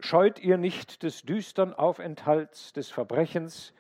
scheut 0.05 0.39
ihr 0.39 0.57
nicht 0.57 1.03
des 1.03 1.23
düstern 1.23 1.73
Aufenthalts 1.73 2.73
des 2.73 2.91
Verbrechens, 2.91 3.73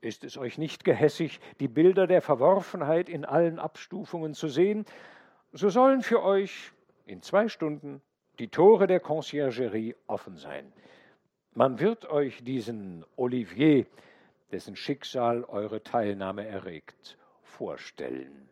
ist 0.00 0.24
es 0.24 0.36
euch 0.38 0.58
nicht 0.58 0.84
gehässig, 0.84 1.40
die 1.60 1.68
Bilder 1.68 2.06
der 2.06 2.22
Verworfenheit 2.22 3.08
in 3.08 3.24
allen 3.24 3.58
Abstufungen 3.58 4.34
zu 4.34 4.48
sehen, 4.48 4.84
so 5.52 5.68
sollen 5.70 6.02
für 6.02 6.22
euch 6.22 6.72
in 7.06 7.22
zwei 7.22 7.48
Stunden 7.48 8.00
die 8.38 8.48
Tore 8.48 8.86
der 8.86 9.00
Conciergerie 9.00 9.96
offen 10.06 10.36
sein. 10.36 10.72
Man 11.54 11.80
wird 11.80 12.08
euch 12.08 12.44
diesen 12.44 13.04
Olivier, 13.16 13.86
dessen 14.52 14.76
Schicksal 14.76 15.44
eure 15.44 15.82
Teilnahme 15.82 16.46
erregt, 16.46 17.18
vorstellen. 17.42 18.47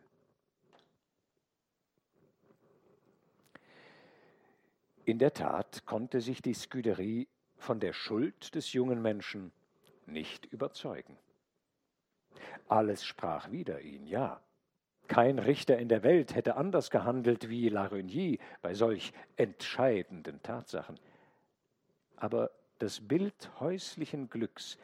In 5.07 5.19
der 5.19 5.33
Tat 5.33 5.85
konnte 5.85 6.19
sich 6.19 6.41
die 6.41 6.53
Scuderie 6.53 7.29
von 7.55 7.79
der 7.79 7.93
Schuld 7.93 8.53
des 8.55 8.73
jungen 8.73 9.01
Menschen 9.01 9.53
nicht 10.05 10.45
überzeugen. 10.47 11.15
Alles 12.67 13.05
sprach 13.05 13.49
wider 13.49 13.79
ihn, 13.79 14.05
ja. 14.05 14.41
Kein 15.07 15.39
Richter 15.39 15.77
in 15.77 15.87
der 15.87 16.03
Welt 16.03 16.35
hätte 16.35 16.57
anders 16.57 16.89
gehandelt 16.89 17.47
wie 17.47 17.69
Larigny 17.69 18.39
bei 18.61 18.73
solch 18.73 19.13
entscheidenden 19.37 20.43
Tatsachen. 20.43 20.99
Aber 22.17 22.51
das 22.79 22.99
Bild 22.99 23.49
häuslichen 23.61 24.29
Glücks, 24.29 24.77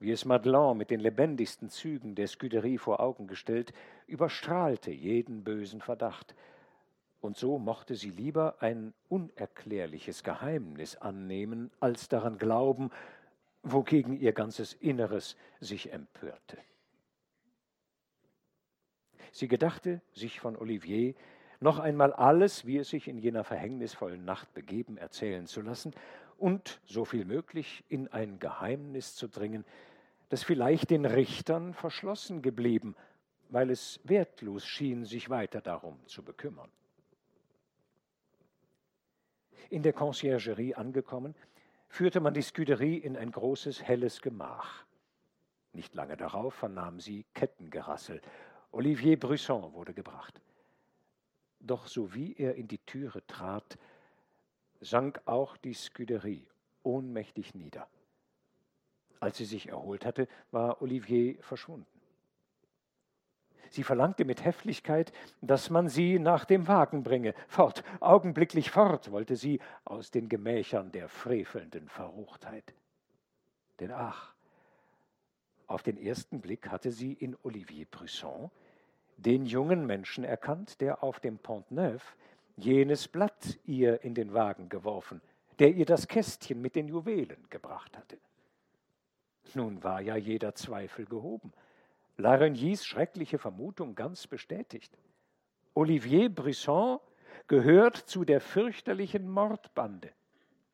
wie 0.00 0.10
es 0.10 0.26
Madelon 0.26 0.76
mit 0.76 0.90
den 0.90 1.00
lebendigsten 1.00 1.70
Zügen 1.70 2.14
der 2.14 2.26
Scuderie 2.26 2.76
vor 2.76 3.00
Augen 3.00 3.26
gestellt, 3.26 3.72
überstrahlte 4.06 4.90
jeden 4.90 5.44
bösen 5.44 5.80
Verdacht. 5.80 6.34
Und 7.22 7.36
so 7.36 7.56
mochte 7.56 7.94
sie 7.94 8.10
lieber 8.10 8.56
ein 8.58 8.92
unerklärliches 9.08 10.24
Geheimnis 10.24 10.96
annehmen, 10.96 11.70
als 11.78 12.08
daran 12.08 12.36
glauben, 12.36 12.90
wogegen 13.62 14.18
ihr 14.18 14.32
ganzes 14.32 14.72
Inneres 14.72 15.36
sich 15.60 15.92
empörte. 15.92 16.58
Sie 19.30 19.46
gedachte, 19.46 20.02
sich 20.12 20.40
von 20.40 20.56
Olivier 20.56 21.14
noch 21.60 21.78
einmal 21.78 22.12
alles, 22.12 22.66
wie 22.66 22.78
es 22.78 22.88
sich 22.90 23.06
in 23.06 23.18
jener 23.18 23.44
verhängnisvollen 23.44 24.24
Nacht 24.24 24.52
begeben, 24.52 24.96
erzählen 24.96 25.46
zu 25.46 25.60
lassen 25.60 25.94
und, 26.38 26.80
so 26.86 27.04
viel 27.04 27.24
möglich, 27.24 27.84
in 27.88 28.08
ein 28.08 28.40
Geheimnis 28.40 29.14
zu 29.14 29.28
dringen, 29.28 29.64
das 30.28 30.42
vielleicht 30.42 30.90
den 30.90 31.04
Richtern 31.04 31.72
verschlossen 31.72 32.42
geblieben, 32.42 32.96
weil 33.48 33.70
es 33.70 34.00
wertlos 34.02 34.66
schien, 34.66 35.04
sich 35.04 35.30
weiter 35.30 35.60
darum 35.60 36.04
zu 36.06 36.24
bekümmern. 36.24 36.68
In 39.70 39.82
der 39.82 39.92
Conciergerie 39.92 40.74
angekommen, 40.74 41.34
führte 41.88 42.20
man 42.20 42.34
die 42.34 42.42
Scuderie 42.42 42.96
in 42.96 43.16
ein 43.16 43.30
großes, 43.30 43.82
helles 43.82 44.20
Gemach. 44.20 44.84
Nicht 45.72 45.94
lange 45.94 46.16
darauf 46.16 46.54
vernahm 46.54 47.00
sie 47.00 47.24
Kettengerassel 47.34 48.20
Olivier 48.72 49.20
Brisson 49.20 49.74
wurde 49.74 49.92
gebracht. 49.92 50.40
Doch 51.60 51.86
sowie 51.86 52.34
er 52.38 52.54
in 52.54 52.68
die 52.68 52.78
Türe 52.78 53.24
trat, 53.26 53.78
sank 54.80 55.20
auch 55.26 55.58
die 55.58 55.74
Scuderie 55.74 56.46
ohnmächtig 56.82 57.54
nieder. 57.54 57.86
Als 59.20 59.36
sie 59.36 59.44
sich 59.44 59.68
erholt 59.68 60.06
hatte, 60.06 60.26
war 60.50 60.80
Olivier 60.82 61.40
verschwunden. 61.42 61.86
Sie 63.70 63.82
verlangte 63.82 64.24
mit 64.24 64.44
Heftigkeit, 64.44 65.12
dass 65.40 65.70
man 65.70 65.88
sie 65.88 66.18
nach 66.18 66.44
dem 66.44 66.68
Wagen 66.68 67.02
bringe. 67.02 67.34
Fort, 67.48 67.84
augenblicklich 68.00 68.70
fort, 68.70 69.10
wollte 69.10 69.36
sie 69.36 69.60
aus 69.84 70.10
den 70.10 70.28
Gemächern 70.28 70.92
der 70.92 71.08
frevelnden 71.08 71.88
Verruchtheit. 71.88 72.74
Denn 73.80 73.90
ach, 73.90 74.34
auf 75.66 75.82
den 75.82 75.96
ersten 75.96 76.40
Blick 76.40 76.68
hatte 76.68 76.92
sie 76.92 77.12
in 77.12 77.36
Olivier 77.42 77.86
Brisson 77.86 78.50
den 79.16 79.46
jungen 79.46 79.86
Menschen 79.86 80.24
erkannt, 80.24 80.80
der 80.80 81.02
auf 81.02 81.20
dem 81.20 81.38
Pont 81.38 81.70
Neuf 81.70 82.16
jenes 82.56 83.08
Blatt 83.08 83.58
ihr 83.64 84.02
in 84.04 84.14
den 84.14 84.34
Wagen 84.34 84.68
geworfen, 84.68 85.22
der 85.58 85.72
ihr 85.74 85.86
das 85.86 86.08
Kästchen 86.08 86.60
mit 86.60 86.74
den 86.76 86.88
Juwelen 86.88 87.46
gebracht 87.48 87.96
hatte. 87.96 88.18
Nun 89.54 89.82
war 89.82 90.00
ja 90.00 90.16
jeder 90.16 90.54
Zweifel 90.54 91.04
gehoben. 91.04 91.52
Laregnys 92.16 92.84
schreckliche 92.84 93.38
Vermutung 93.38 93.94
ganz 93.94 94.26
bestätigt. 94.26 94.96
Olivier 95.74 96.28
Brisson 96.28 96.98
gehört 97.46 97.96
zu 97.96 98.24
der 98.24 98.40
fürchterlichen 98.40 99.28
Mordbande. 99.28 100.12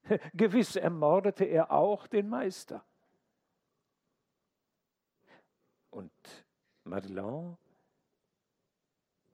Gewiss 0.35 0.77
ermordete 0.77 1.45
er 1.45 1.71
auch 1.71 2.07
den 2.07 2.29
Meister. 2.29 2.85
Und 5.91 6.13
Madeleine, 6.85 7.57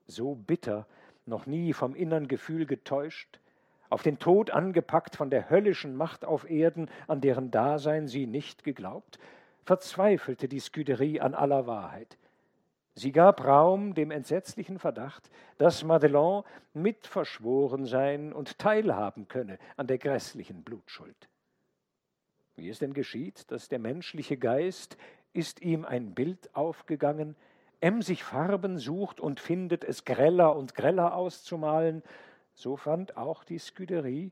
so 0.07 0.35
bitter, 0.35 0.87
noch 1.25 1.45
nie 1.45 1.73
vom 1.73 1.95
innern 1.95 2.27
Gefühl 2.27 2.65
getäuscht, 2.65 3.39
auf 3.89 4.03
den 4.03 4.19
Tod 4.19 4.51
angepackt 4.51 5.15
von 5.15 5.29
der 5.29 5.49
höllischen 5.49 5.95
Macht 5.95 6.25
auf 6.25 6.49
Erden, 6.49 6.89
an 7.07 7.21
deren 7.21 7.51
Dasein 7.51 8.07
sie 8.07 8.27
nicht 8.27 8.63
geglaubt, 8.63 9.19
verzweifelte 9.65 10.47
die 10.47 10.59
Scuderie 10.59 11.19
an 11.19 11.33
aller 11.33 11.67
Wahrheit. 11.67 12.17
Sie 12.93 13.11
gab 13.11 13.43
Raum 13.43 13.93
dem 13.93 14.09
entsetzlichen 14.09 14.79
Verdacht, 14.79 15.29
dass 15.57 15.83
Madeleine 15.83 16.45
mitverschworen 16.73 17.85
sein 17.85 18.31
und 18.31 18.57
teilhaben 18.57 19.27
könne 19.27 19.59
an 19.75 19.87
der 19.87 19.97
grässlichen 19.97 20.63
Blutschuld. 20.63 21.27
Wie 22.55 22.69
es 22.69 22.79
denn 22.79 22.93
geschieht, 22.93 23.51
dass 23.51 23.67
der 23.67 23.79
menschliche 23.79 24.37
Geist 24.37 24.97
ist 25.33 25.61
ihm 25.61 25.83
ein 25.83 26.13
Bild 26.13 26.55
aufgegangen, 26.55 27.35
emsig 27.81 28.23
Farben 28.23 28.77
sucht 28.77 29.19
und 29.19 29.41
findet 29.41 29.83
es 29.83 30.05
greller 30.05 30.55
und 30.55 30.73
greller 30.73 31.15
auszumalen, 31.15 32.01
so 32.53 32.77
fand 32.77 33.17
auch 33.17 33.43
die 33.43 33.59
Scuderie 33.59 34.31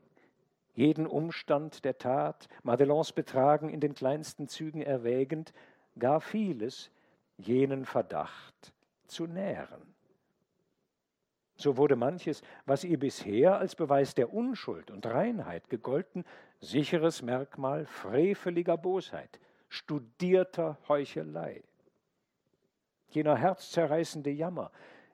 jeden 0.74 1.06
Umstand 1.06 1.84
der 1.84 1.98
Tat, 1.98 2.48
Madeleines 2.62 3.12
Betragen 3.12 3.68
in 3.68 3.80
den 3.80 3.94
kleinsten 3.94 4.48
Zügen 4.48 4.82
erwägend, 4.82 5.52
gar 5.98 6.20
vieles 6.20 6.90
jenen 7.36 7.84
Verdacht 7.84 8.72
zu 9.06 9.26
nähren. 9.26 9.94
So 11.56 11.76
wurde 11.76 11.94
manches, 11.94 12.42
was 12.66 12.82
ihr 12.82 12.98
bisher 12.98 13.58
als 13.58 13.76
Beweis 13.76 14.14
der 14.14 14.32
Unschuld 14.32 14.90
und 14.90 15.06
Reinheit 15.06 15.70
gegolten, 15.70 16.24
sicheres 16.60 17.22
Merkmal 17.22 17.86
freveliger 17.86 18.76
Bosheit, 18.76 19.38
studierter 19.68 20.78
Heuchelei. 20.88 21.62
Jener 23.08 23.36
herzzerreißende 23.36 24.30
Jammer, 24.30 24.72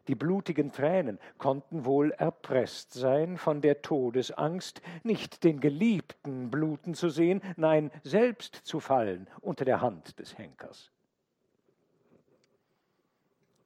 die 0.09 0.14
blutigen 0.14 0.72
Tränen 0.72 1.18
konnten 1.38 1.84
wohl 1.84 2.11
erpresst 2.12 2.92
sein 2.92 3.36
von 3.36 3.61
der 3.61 3.82
Todesangst, 3.82 4.80
nicht 5.03 5.44
den 5.44 5.61
Geliebten 5.61 6.51
bluten 6.51 6.94
zu 6.94 7.11
sehen, 7.11 7.42
nein, 7.57 7.90
selbst 8.03 8.55
zu 8.55 8.80
fallen 8.80 9.28
unter 9.40 9.64
der 9.64 9.80
Hand 9.80 10.18
des 10.18 10.36
Henkers. 10.38 10.90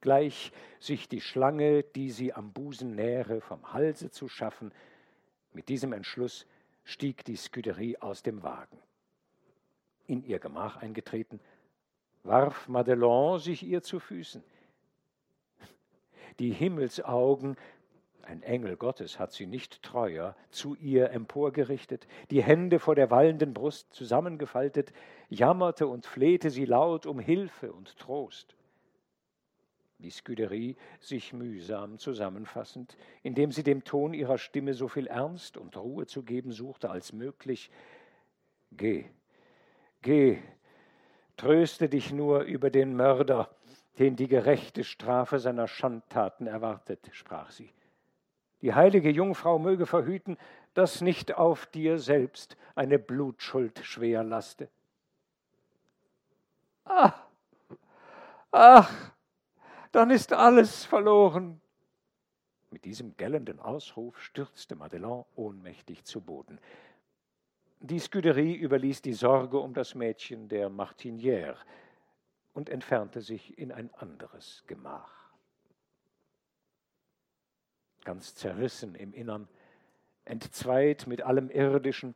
Gleich 0.01 0.51
sich 0.79 1.09
die 1.09 1.21
Schlange, 1.21 1.81
die 1.81 2.11
sie 2.11 2.33
am 2.33 2.51
Busen 2.51 2.93
nähre, 2.93 3.41
vom 3.41 3.73
Halse 3.73 4.11
zu 4.11 4.27
schaffen, 4.27 4.71
mit 5.51 5.69
diesem 5.69 5.93
Entschluss 5.93 6.45
stieg 6.83 7.25
die 7.25 7.37
Scuderie 7.37 7.97
aus 7.97 8.21
dem 8.21 8.43
Wagen. 8.43 8.77
In 10.05 10.23
ihr 10.23 10.37
Gemach 10.37 10.77
eingetreten, 10.77 11.39
warf 12.23 12.67
Madelon 12.67 13.39
sich 13.39 13.63
ihr 13.63 13.81
zu 13.81 13.99
Füßen 13.99 14.43
die 16.39 16.51
Himmelsaugen, 16.51 17.57
ein 18.23 18.41
Engel 18.41 18.75
Gottes 18.75 19.19
hat 19.19 19.33
sie 19.33 19.45
nicht 19.45 19.83
treuer, 19.83 20.35
zu 20.49 20.75
ihr 20.75 21.11
emporgerichtet, 21.11 22.07
die 22.31 22.41
Hände 22.41 22.79
vor 22.79 22.95
der 22.95 23.11
wallenden 23.11 23.53
Brust 23.53 23.93
zusammengefaltet, 23.93 24.93
jammerte 25.29 25.87
und 25.87 26.05
flehte 26.05 26.49
sie 26.49 26.65
laut 26.65 27.05
um 27.05 27.19
Hilfe 27.19 27.71
und 27.71 27.97
Trost. 27.99 28.55
Die 29.99 30.09
Scuderie 30.09 30.75
sich 30.99 31.33
mühsam 31.33 31.97
zusammenfassend, 31.99 32.97
indem 33.23 33.51
sie 33.51 33.63
dem 33.63 33.83
Ton 33.83 34.13
ihrer 34.13 34.37
Stimme 34.37 34.73
so 34.73 34.87
viel 34.87 35.07
Ernst 35.07 35.55
und 35.55 35.77
Ruhe 35.77 36.05
zu 36.05 36.23
geben 36.23 36.51
suchte 36.51 36.89
als 36.89 37.13
möglich. 37.13 37.69
Geh, 38.71 39.05
geh, 40.01 40.39
tröste 41.37 41.89
dich 41.89 42.11
nur 42.11 42.41
über 42.41 42.69
den 42.69 42.95
Mörder, 42.95 43.55
den 43.99 44.15
die 44.15 44.27
gerechte 44.27 44.83
Strafe 44.83 45.39
seiner 45.39 45.67
Schandtaten 45.67 46.47
erwartet, 46.47 47.09
sprach 47.11 47.51
sie. 47.51 47.71
Die 48.61 48.73
heilige 48.73 49.09
Jungfrau 49.09 49.59
möge 49.59 49.85
verhüten, 49.85 50.37
dass 50.73 51.01
nicht 51.01 51.35
auf 51.35 51.65
dir 51.67 51.99
selbst 51.99 52.57
eine 52.75 52.99
Blutschuld 52.99 53.79
schwer 53.83 54.23
laste. 54.23 54.69
Ach, 56.83 57.25
ach, 58.51 59.11
dann 59.91 60.09
ist 60.09 60.33
alles 60.33 60.83
verloren. 60.85 61.61
Mit 62.71 62.85
diesem 62.85 63.15
gellenden 63.15 63.59
Ausruf 63.59 64.19
stürzte 64.21 64.75
Madeleine 64.75 65.25
ohnmächtig 65.35 66.03
zu 66.03 66.19
Boden. 66.19 66.59
Die 67.79 67.99
Scuderie 67.99 68.55
überließ 68.55 69.01
die 69.01 69.13
Sorge 69.13 69.59
um 69.59 69.73
das 69.73 69.95
Mädchen 69.95 70.49
der 70.49 70.69
Martinière, 70.69 71.55
und 72.55 72.69
entfernte 72.69 73.21
sich 73.21 73.59
in 73.59 73.71
ein 73.71 73.93
anderes 73.93 74.63
Gemach. 74.65 75.11
Ganz 78.05 78.33
zerrissen 78.33 78.95
im 78.95 79.13
Innern, 79.13 79.47
entzweit 80.23 81.05
mit 81.05 81.21
allem 81.21 81.49
Irdischen, 81.49 82.15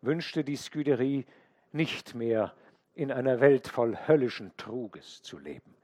wünschte 0.00 0.42
die 0.42 0.56
Scuderie 0.56 1.24
nicht 1.70 2.14
mehr 2.14 2.52
in 2.94 3.12
einer 3.12 3.40
Welt 3.40 3.68
voll 3.68 3.96
höllischen 4.06 4.54
Truges 4.56 5.22
zu 5.22 5.38
leben. 5.38 5.74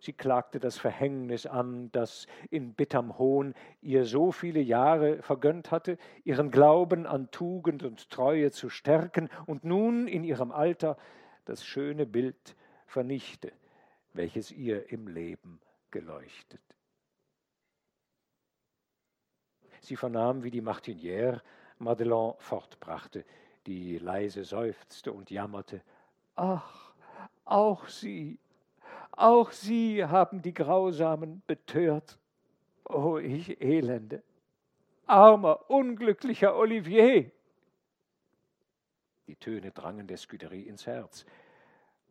Sie 0.00 0.12
klagte 0.12 0.58
das 0.58 0.76
Verhängnis 0.76 1.46
an, 1.46 1.92
das 1.92 2.26
in 2.50 2.74
bitterm 2.74 3.16
Hohn 3.16 3.54
ihr 3.80 4.04
so 4.04 4.32
viele 4.32 4.60
Jahre 4.60 5.22
vergönnt 5.22 5.70
hatte, 5.70 5.98
ihren 6.24 6.50
Glauben 6.50 7.06
an 7.06 7.30
Tugend 7.30 7.84
und 7.84 8.10
Treue 8.10 8.50
zu 8.50 8.68
stärken 8.68 9.30
und 9.46 9.62
nun 9.62 10.08
in 10.08 10.24
ihrem 10.24 10.50
Alter 10.50 10.96
das 11.44 11.64
schöne 11.64 12.06
Bild 12.06 12.56
vernichte, 12.92 13.52
welches 14.12 14.50
ihr 14.50 14.90
im 14.92 15.08
Leben 15.08 15.60
geleuchtet. 15.90 16.60
Sie 19.80 19.96
vernahm, 19.96 20.44
wie 20.44 20.50
die 20.50 20.62
Martinière 20.62 21.40
Madeleine 21.78 22.34
fortbrachte, 22.38 23.24
die 23.66 23.98
leise 23.98 24.44
seufzte 24.44 25.12
und 25.12 25.30
jammerte. 25.30 25.82
Ach, 26.36 26.94
auch 27.44 27.88
Sie, 27.88 28.38
auch 29.10 29.50
Sie 29.50 30.04
haben 30.04 30.42
die 30.42 30.54
Grausamen 30.54 31.42
betört. 31.46 32.18
Oh, 32.84 33.18
ich 33.18 33.60
Elende! 33.60 34.22
Armer, 35.06 35.68
unglücklicher 35.70 36.54
Olivier! 36.54 37.30
Die 39.26 39.36
Töne 39.36 39.70
drangen 39.70 40.06
der 40.06 40.16
Scuderie 40.16 40.62
ins 40.62 40.86
Herz. 40.86 41.24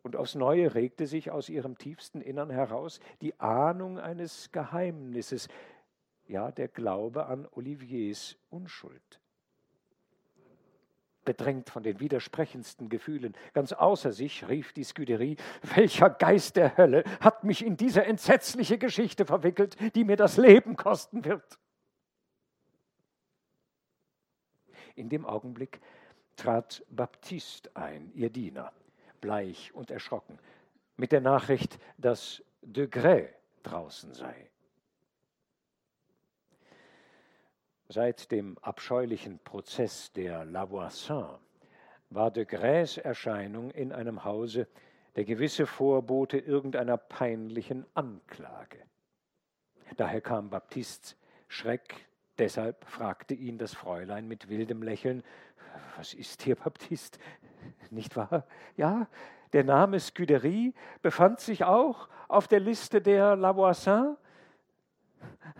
Und 0.02 0.16
aufs 0.16 0.34
Neue 0.34 0.74
regte 0.74 1.06
sich 1.06 1.30
aus 1.30 1.48
ihrem 1.48 1.78
tiefsten 1.78 2.20
Innern 2.20 2.50
heraus 2.50 3.00
die 3.20 3.38
Ahnung 3.38 3.98
eines 3.98 4.50
Geheimnisses, 4.50 5.48
ja 6.26 6.50
der 6.50 6.68
Glaube 6.68 7.26
an 7.26 7.46
Oliviers 7.52 8.36
Unschuld. 8.50 9.20
Bedrängt 11.24 11.70
von 11.70 11.84
den 11.84 12.00
widersprechendsten 12.00 12.88
Gefühlen, 12.88 13.36
ganz 13.52 13.72
außer 13.72 14.10
sich, 14.10 14.48
rief 14.48 14.72
die 14.72 14.82
Scuderie, 14.82 15.36
welcher 15.74 16.10
Geist 16.10 16.56
der 16.56 16.76
Hölle 16.76 17.04
hat 17.20 17.44
mich 17.44 17.64
in 17.64 17.76
diese 17.76 18.04
entsetzliche 18.04 18.76
Geschichte 18.76 19.24
verwickelt, 19.24 19.76
die 19.94 20.02
mir 20.02 20.16
das 20.16 20.36
Leben 20.36 20.74
kosten 20.74 21.24
wird? 21.24 21.60
In 24.96 25.08
dem 25.08 25.24
Augenblick 25.24 25.80
trat 26.34 26.84
Baptiste 26.90 27.70
ein, 27.76 28.10
ihr 28.14 28.30
Diener 28.30 28.72
bleich 29.22 29.72
und 29.72 29.90
erschrocken, 29.90 30.38
mit 30.98 31.12
der 31.12 31.22
Nachricht, 31.22 31.78
dass 31.96 32.44
de 32.60 32.86
Grey 32.86 33.30
draußen 33.62 34.12
sei. 34.12 34.50
Seit 37.88 38.30
dem 38.30 38.58
abscheulichen 38.58 39.38
Prozess 39.38 40.12
der 40.12 40.44
Lavoisin 40.44 41.38
war 42.10 42.30
de 42.30 42.44
Grays 42.44 42.98
Erscheinung 42.98 43.70
in 43.70 43.92
einem 43.92 44.24
Hause 44.24 44.68
der 45.16 45.24
gewisse 45.24 45.66
Vorbote 45.66 46.38
irgendeiner 46.38 46.96
peinlichen 46.96 47.86
Anklage. 47.94 48.78
Daher 49.96 50.20
kam 50.20 50.48
Baptists 50.48 51.16
Schreck, 51.48 52.06
deshalb 52.38 52.84
fragte 52.84 53.34
ihn 53.34 53.58
das 53.58 53.74
Fräulein 53.74 54.26
mit 54.26 54.48
wildem 54.48 54.82
Lächeln, 54.82 55.22
was 55.96 56.14
ist 56.14 56.42
hier 56.42 56.56
Baptist? 56.56 57.18
Nicht 57.90 58.16
wahr? 58.16 58.46
Ja, 58.76 59.06
der 59.52 59.64
Name 59.64 60.00
Scuderie 60.00 60.74
befand 61.02 61.40
sich 61.40 61.64
auch 61.64 62.08
auf 62.28 62.48
der 62.48 62.60
Liste 62.60 63.00
der 63.00 63.36
Lavoisin. 63.36 64.16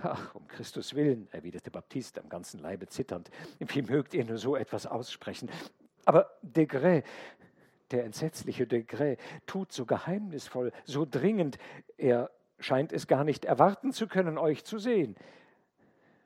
Ach, 0.03 0.35
um 0.35 0.49
Christus 0.49 0.95
willen, 0.95 1.29
erwiderte 1.31 1.70
Baptiste 1.70 2.20
am 2.20 2.29
ganzen 2.29 2.61
Leibe 2.61 2.89
zitternd, 2.89 3.31
wie 3.59 3.83
mögt 3.83 4.14
ihr 4.14 4.25
nur 4.25 4.39
so 4.39 4.57
etwas 4.57 4.87
aussprechen? 4.87 5.51
Aber 6.05 6.31
Degré, 6.43 7.05
der 7.91 8.05
entsetzliche 8.05 8.64
Degré, 8.64 9.18
tut 9.47 9.70
so 9.73 9.85
geheimnisvoll, 9.85 10.73
so 10.85 11.07
dringend, 11.09 11.59
er 11.97 12.31
scheint 12.59 12.93
es 12.93 13.07
gar 13.07 13.25
nicht 13.25 13.45
erwarten 13.45 13.93
zu 13.93 14.09
können, 14.09 14.39
euch 14.39 14.64
zu 14.64 14.79
sehen. 14.79 15.16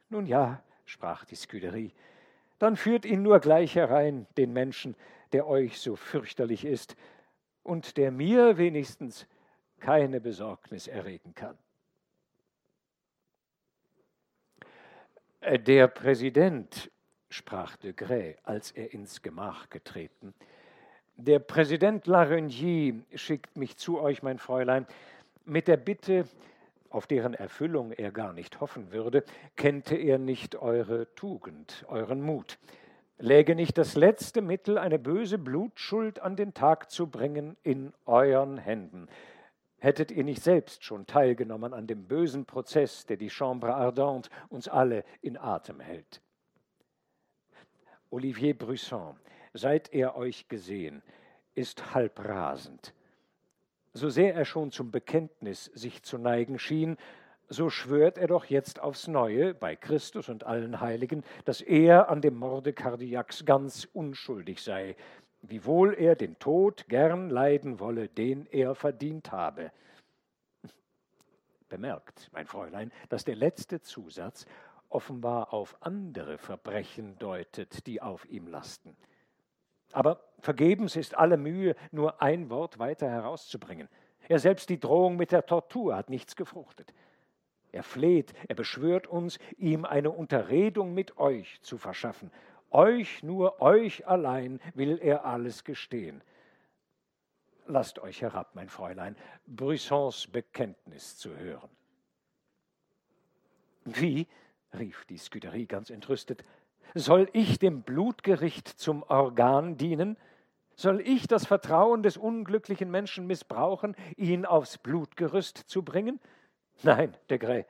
Nun 0.09 0.27
ja, 0.27 0.63
sprach 0.85 1.25
die 1.25 1.35
Scuderie, 1.35 1.93
dann 2.59 2.77
führt 2.77 3.05
ihn 3.05 3.23
nur 3.23 3.41
gleich 3.41 3.75
herein, 3.75 4.27
den 4.37 4.53
Menschen, 4.53 4.95
der 5.33 5.47
euch 5.47 5.81
so 5.81 5.97
fürchterlich 5.97 6.65
ist 6.65 6.97
und 7.63 7.97
der 7.97 8.11
mir 8.11 8.57
wenigstens 8.57 9.27
keine 9.81 10.21
Besorgnis 10.21 10.87
erregen 10.87 11.35
kann. 11.35 11.59
Der 15.43 15.89
Präsident, 15.89 16.91
sprach 17.29 17.77
de 17.77 17.93
Grey, 17.93 18.37
als 18.43 18.71
er 18.71 18.93
ins 18.95 19.23
Gemach 19.23 19.69
getreten, 19.69 20.35
der 21.17 21.39
Präsident 21.39 22.07
Larigny 22.07 23.03
schickt 23.15 23.57
mich 23.57 23.77
zu 23.77 24.01
euch, 24.01 24.23
mein 24.23 24.39
Fräulein, 24.39 24.87
mit 25.45 25.67
der 25.67 25.79
Bitte, 25.79 26.27
auf 26.97 27.07
deren 27.07 27.35
Erfüllung 27.35 27.93
er 27.93 28.11
gar 28.11 28.33
nicht 28.33 28.61
hoffen 28.61 28.91
würde, 28.91 29.23
kennte 29.55 29.97
er 29.97 30.19
nicht 30.19 30.57
eure 30.57 31.15
Tugend, 31.15 31.85
euren 31.89 32.23
Mut. 32.23 32.59
Läge 33.19 33.55
nicht 33.55 33.79
das 33.79 33.97
letzte 33.97 34.41
Mittel, 34.41 34.79
eine 34.79 34.99
böse 34.99 35.39
Blutschuld 35.39 36.21
an 36.21 36.37
den 36.37 36.55
Tag 36.55 36.91
zu 36.91 37.07
bringen, 37.07 37.57
in 37.63 37.93
euren 38.07 38.57
Händen? 38.57 39.09
Hättet 39.79 40.11
ihr 40.11 40.25
nicht 40.25 40.43
selbst 40.43 40.85
schon 40.85 41.07
teilgenommen 41.07 41.75
an 41.75 41.87
dem 41.87 42.05
bösen 42.05 42.47
Prozess, 42.47 43.05
der 43.05 43.19
die 43.19 43.31
Chambre 43.31 43.75
Ardente 43.75 44.31
uns 44.49 44.67
alle 44.67 45.05
in 45.21 45.37
Atem 45.37 45.81
hält? 45.81 46.23
Olivier 48.09 48.57
Brusson, 48.57 49.17
seit 49.53 49.93
er 49.93 50.17
euch 50.17 50.49
gesehen, 50.49 51.03
ist 51.55 51.95
halb 51.95 52.19
rasend. 52.25 52.95
So 53.97 54.11
sehr 54.11 54.35
er 54.35 54.45
schon 54.45 54.73
zum 54.73 54.91
Bekenntnis 54.91 55.65
sich 55.73 56.03
zu 56.03 56.19
neigen 56.19 56.59
schien, 56.59 56.99
so 57.49 57.71
schwört 57.71 58.19
er 58.19 58.27
doch 58.27 58.45
jetzt 58.45 58.79
aufs 58.79 59.09
Neue 59.09 59.55
bei 59.55 59.75
Christus 59.75 60.29
und 60.29 60.45
allen 60.45 60.83
Heiligen, 60.83 61.25
dass 61.47 61.63
er 61.63 62.11
an 62.11 62.21
dem 62.21 62.37
Morde 62.37 62.75
Cardiacs 62.75 63.47
ganz 63.47 63.89
unschuldig 63.95 64.63
sei, 64.63 64.97
wiewohl 65.41 65.95
er 65.95 66.15
den 66.15 66.39
Tod 66.39 66.89
gern 66.89 67.31
leiden 67.31 67.81
wolle, 67.81 68.11
den 68.11 68.45
er 68.45 68.75
verdient 68.75 69.33
habe. 69.33 69.73
Bemerkt, 71.71 72.29
mein 72.33 72.47
Fräulein, 72.47 72.93
dass 73.09 73.25
der 73.25 73.37
letzte 73.37 73.81
Zusatz 73.81 74.45
offenbar 74.91 75.55
auf 75.55 75.75
andere 75.81 76.37
Verbrechen 76.37 77.19
deutet, 77.19 77.87
die 77.87 78.03
auf 78.03 78.27
ihm 78.27 78.47
lasten. 78.47 78.95
Aber 79.93 80.21
vergebens 80.41 80.97
ist 80.97 81.17
alle 81.17 81.37
Mühe, 81.37 81.75
nur 81.91 82.21
ein 82.23 82.51
Wort 82.51 82.79
weiter 82.79 83.09
herauszubringen. 83.09 83.89
Er 84.29 84.39
selbst 84.39 84.69
die 84.69 84.81
Drohung 84.81 85.17
mit 85.17 85.33
der 85.33 85.47
Tortur 85.47 85.97
hat 85.97 86.11
nichts 86.11 86.37
gefruchtet. 86.37 86.93
Er 87.73 87.83
fleht, 87.83 88.33
er 88.49 88.55
beschwört 88.55 89.07
uns, 89.07 89.39
ihm 89.57 89.85
eine 89.85 90.11
Unterredung 90.11 90.95
mit 90.95 91.19
euch 91.19 91.61
zu 91.63 91.79
verschaffen. 91.79 92.31
Euch, 92.71 93.23
nur 93.23 93.61
euch 93.61 94.07
allein 94.09 94.61
will 94.75 94.99
er 94.99 95.25
alles 95.25 95.63
gestehen. 95.63 96.23
Lasst 97.67 97.99
euch 97.99 98.23
herab, 98.23 98.55
mein 98.55 98.69
Fräulein, 98.69 99.17
Brissons 99.47 100.27
Bekenntnis 100.29 101.17
zu 101.17 101.37
hören. 101.37 101.71
Wie? 103.85 104.27
rief 104.77 105.05
die 105.07 105.19
Scuderie 105.19 105.67
ganz 105.67 105.91
entrüstet. 105.91 106.45
Soll 106.95 107.29
ich 107.33 107.59
dem 107.59 107.83
Blutgericht 107.83 108.69
zum 108.69 109.03
Organ 109.03 109.77
dienen? 109.77 110.17
Soll 110.75 111.01
ich 111.01 111.27
das 111.27 111.47
Vertrauen 111.47 112.03
des 112.03 112.17
unglücklichen 112.17 112.91
Menschen 112.91 113.27
missbrauchen, 113.27 113.97
ihn 114.17 114.45
aufs 114.45 114.79
Blutgerüst 114.79 115.57
zu 115.57 115.83
bringen? 115.83 116.21
Nein, 116.83 117.17
de 117.31 117.39
Grey. 117.39 117.65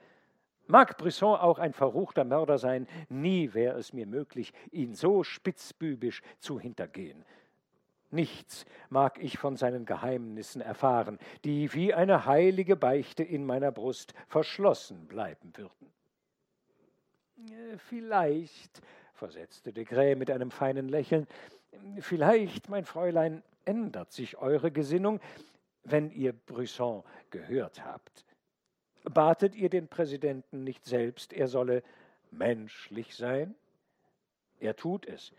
Mag 0.66 0.98
Brisson 0.98 1.38
auch 1.38 1.60
ein 1.60 1.72
verruchter 1.72 2.24
Mörder 2.24 2.58
sein, 2.58 2.88
nie 3.08 3.54
wäre 3.54 3.78
es 3.78 3.92
mir 3.92 4.06
möglich, 4.06 4.52
ihn 4.72 4.94
so 4.94 5.22
spitzbübisch 5.22 6.22
zu 6.40 6.58
hintergehen. 6.58 7.24
Nichts 8.10 8.66
mag 8.88 9.22
ich 9.22 9.38
von 9.38 9.56
seinen 9.56 9.84
Geheimnissen 9.84 10.60
erfahren, 10.60 11.18
die 11.44 11.72
wie 11.72 11.94
eine 11.94 12.26
heilige 12.26 12.74
Beichte 12.74 13.22
in 13.22 13.44
meiner 13.44 13.70
Brust 13.70 14.14
verschlossen 14.26 15.06
bleiben 15.06 15.52
würden. 15.56 15.92
Äh, 17.38 17.78
vielleicht, 17.78 18.80
versetzte 19.16 19.72
de 19.72 19.84
Grey 19.84 20.14
mit 20.14 20.30
einem 20.30 20.50
feinen 20.50 20.88
Lächeln, 20.88 21.26
vielleicht, 22.00 22.68
mein 22.68 22.84
Fräulein, 22.84 23.42
ändert 23.64 24.12
sich 24.12 24.38
eure 24.38 24.70
Gesinnung, 24.70 25.20
wenn 25.84 26.10
ihr 26.10 26.32
Brisson 26.32 27.02
gehört 27.30 27.84
habt. 27.84 28.24
Batet 29.04 29.54
ihr 29.54 29.68
den 29.68 29.88
Präsidenten 29.88 30.64
nicht 30.64 30.84
selbst, 30.84 31.32
er 31.32 31.48
solle 31.48 31.82
menschlich 32.30 33.14
sein? 33.16 33.54
Er 34.58 34.74
tut 34.74 35.06
es, 35.06 35.32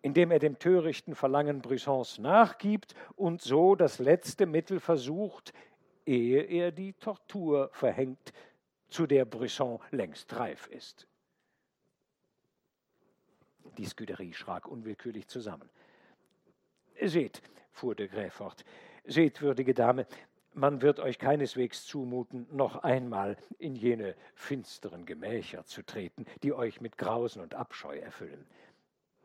indem 0.00 0.30
er 0.30 0.38
dem 0.38 0.58
törichten 0.58 1.14
Verlangen 1.14 1.60
Brissons 1.60 2.18
nachgibt 2.18 2.94
und 3.14 3.40
so 3.40 3.76
das 3.76 3.98
letzte 3.98 4.46
Mittel 4.46 4.80
versucht, 4.80 5.52
ehe 6.04 6.42
er 6.42 6.72
die 6.72 6.94
Tortur 6.94 7.70
verhängt, 7.72 8.32
zu 8.88 9.06
der 9.06 9.24
Brisson 9.24 9.78
längst 9.90 10.34
reif 10.36 10.66
ist. 10.66 11.06
Die 13.78 13.86
Scuderie 13.86 14.32
schrak 14.32 14.68
unwillkürlich 14.68 15.28
zusammen. 15.28 15.68
Seht, 17.00 17.42
fuhr 17.70 17.94
de 17.94 18.08
Grey 18.08 18.30
fort, 18.30 18.64
seht, 19.04 19.40
würdige 19.40 19.74
Dame, 19.74 20.06
man 20.54 20.82
wird 20.82 21.00
euch 21.00 21.18
keineswegs 21.18 21.86
zumuten, 21.86 22.46
noch 22.50 22.76
einmal 22.82 23.38
in 23.58 23.74
jene 23.74 24.14
finsteren 24.34 25.06
Gemächer 25.06 25.64
zu 25.64 25.82
treten, 25.82 26.26
die 26.42 26.52
euch 26.52 26.82
mit 26.82 26.98
Grausen 26.98 27.40
und 27.40 27.54
Abscheu 27.54 27.96
erfüllen. 27.96 28.46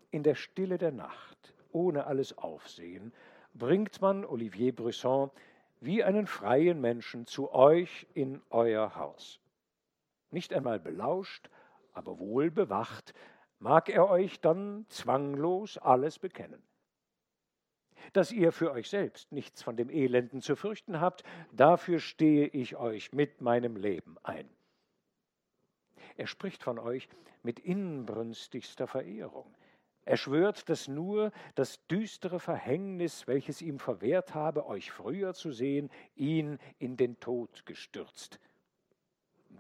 In 0.10 0.24
der 0.24 0.36
Stille 0.36 0.78
der 0.78 0.94
Nacht, 0.94 1.54
ohne 1.74 2.06
alles 2.06 2.38
Aufsehen, 2.38 3.12
bringt 3.54 4.02
man 4.02 4.24
Olivier 4.24 4.74
Brisson 4.74 5.30
wie 5.82 6.04
einen 6.04 6.28
freien 6.28 6.80
Menschen 6.80 7.26
zu 7.26 7.54
euch 7.54 8.08
in 8.14 8.42
euer 8.50 8.96
Haus. 8.96 9.42
Nicht 10.32 10.54
einmal 10.54 10.80
belauscht, 10.80 11.50
aber 11.94 12.20
wohl 12.20 12.52
bewacht, 12.52 13.14
mag 13.60 13.90
er 13.90 14.10
euch 14.10 14.40
dann 14.40 14.86
zwanglos 14.90 15.78
alles 15.78 16.20
bekennen. 16.20 16.62
Dass 18.14 18.32
ihr 18.32 18.52
für 18.52 18.72
euch 18.72 18.90
selbst 18.90 19.32
nichts 19.32 19.64
von 19.64 19.76
dem 19.76 19.90
Elenden 19.90 20.42
zu 20.42 20.56
fürchten 20.56 21.02
habt, 21.02 21.24
dafür 21.52 22.00
stehe 22.00 22.48
ich 22.48 22.76
euch 22.78 23.12
mit 23.12 23.42
meinem 23.42 23.76
Leben 23.76 24.18
ein. 24.24 24.50
Er 26.16 26.28
spricht 26.28 26.64
von 26.64 26.80
euch 26.80 27.10
mit 27.44 27.60
inbrünstigster 27.60 28.88
Verehrung. 28.88 29.54
Er 30.06 30.18
schwört, 30.18 30.70
dass 30.70 30.88
nur 30.88 31.32
das 31.56 31.86
düstere 31.88 32.40
Verhängnis, 32.40 33.28
welches 33.28 33.62
ihm 33.62 33.78
verwehrt 33.78 34.34
habe, 34.34 34.66
euch 34.66 34.92
früher 34.92 35.34
zu 35.34 35.52
sehen, 35.52 35.90
ihn 36.16 36.60
in 36.80 36.96
den 36.96 37.20
Tod 37.20 37.66
gestürzt 37.66 38.40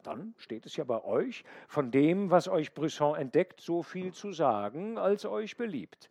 dann 0.03 0.33
steht 0.37 0.65
es 0.65 0.75
ja 0.75 0.83
bei 0.83 1.03
euch, 1.03 1.43
von 1.67 1.91
dem, 1.91 2.29
was 2.29 2.47
euch 2.47 2.73
Brisson 2.73 3.15
entdeckt, 3.15 3.61
so 3.61 3.83
viel 3.83 4.13
zu 4.13 4.31
sagen, 4.31 4.97
als 4.97 5.25
euch 5.25 5.57
beliebt. 5.57 6.09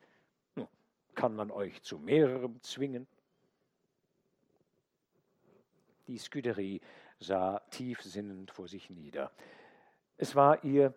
Nun, 0.54 0.68
kann 1.14 1.34
man 1.34 1.50
euch 1.50 1.82
zu 1.82 1.98
mehrerem 1.98 2.60
zwingen? 2.62 3.06
Die 6.06 6.18
Scuderie 6.18 6.80
sah 7.18 7.60
tiefsinnend 7.70 8.50
vor 8.50 8.68
sich 8.68 8.90
nieder. 8.90 9.32
Es 10.16 10.34
war 10.34 10.64
ihr, 10.64 10.94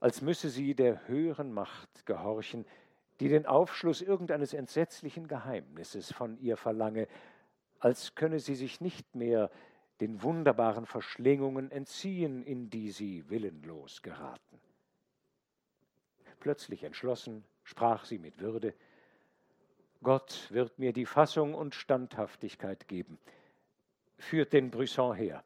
als 0.00 0.22
müsse 0.22 0.48
sie 0.48 0.74
der 0.74 1.06
höheren 1.08 1.52
Macht 1.52 2.06
gehorchen, 2.06 2.66
die 3.20 3.28
den 3.28 3.46
Aufschluss 3.46 4.00
irgendeines 4.00 4.54
entsetzlichen 4.54 5.28
Geheimnisses 5.28 6.12
von 6.12 6.38
ihr 6.38 6.56
verlange, 6.56 7.06
als 7.78 8.14
könne 8.14 8.40
sie 8.40 8.54
sich 8.54 8.80
nicht 8.80 9.14
mehr 9.14 9.50
den 10.00 10.22
wunderbaren 10.22 10.86
Verschlingungen 10.86 11.70
entziehen, 11.70 12.42
in 12.42 12.70
die 12.70 12.90
sie 12.90 13.28
willenlos 13.28 14.02
geraten. 14.02 14.60
Plötzlich 16.40 16.84
entschlossen 16.84 17.44
sprach 17.64 18.04
sie 18.04 18.18
mit 18.18 18.40
Würde, 18.40 18.74
Gott 20.02 20.50
wird 20.50 20.78
mir 20.78 20.94
die 20.94 21.04
Fassung 21.04 21.54
und 21.54 21.74
Standhaftigkeit 21.74 22.88
geben. 22.88 23.18
Führt 24.16 24.54
den 24.54 24.70
Brisson 24.70 25.14
her. 25.14 25.44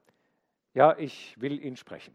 Ja, 0.74 0.96
ich 0.96 1.40
will 1.40 1.61
ihn 1.61 1.76
sprechen. 1.76 2.14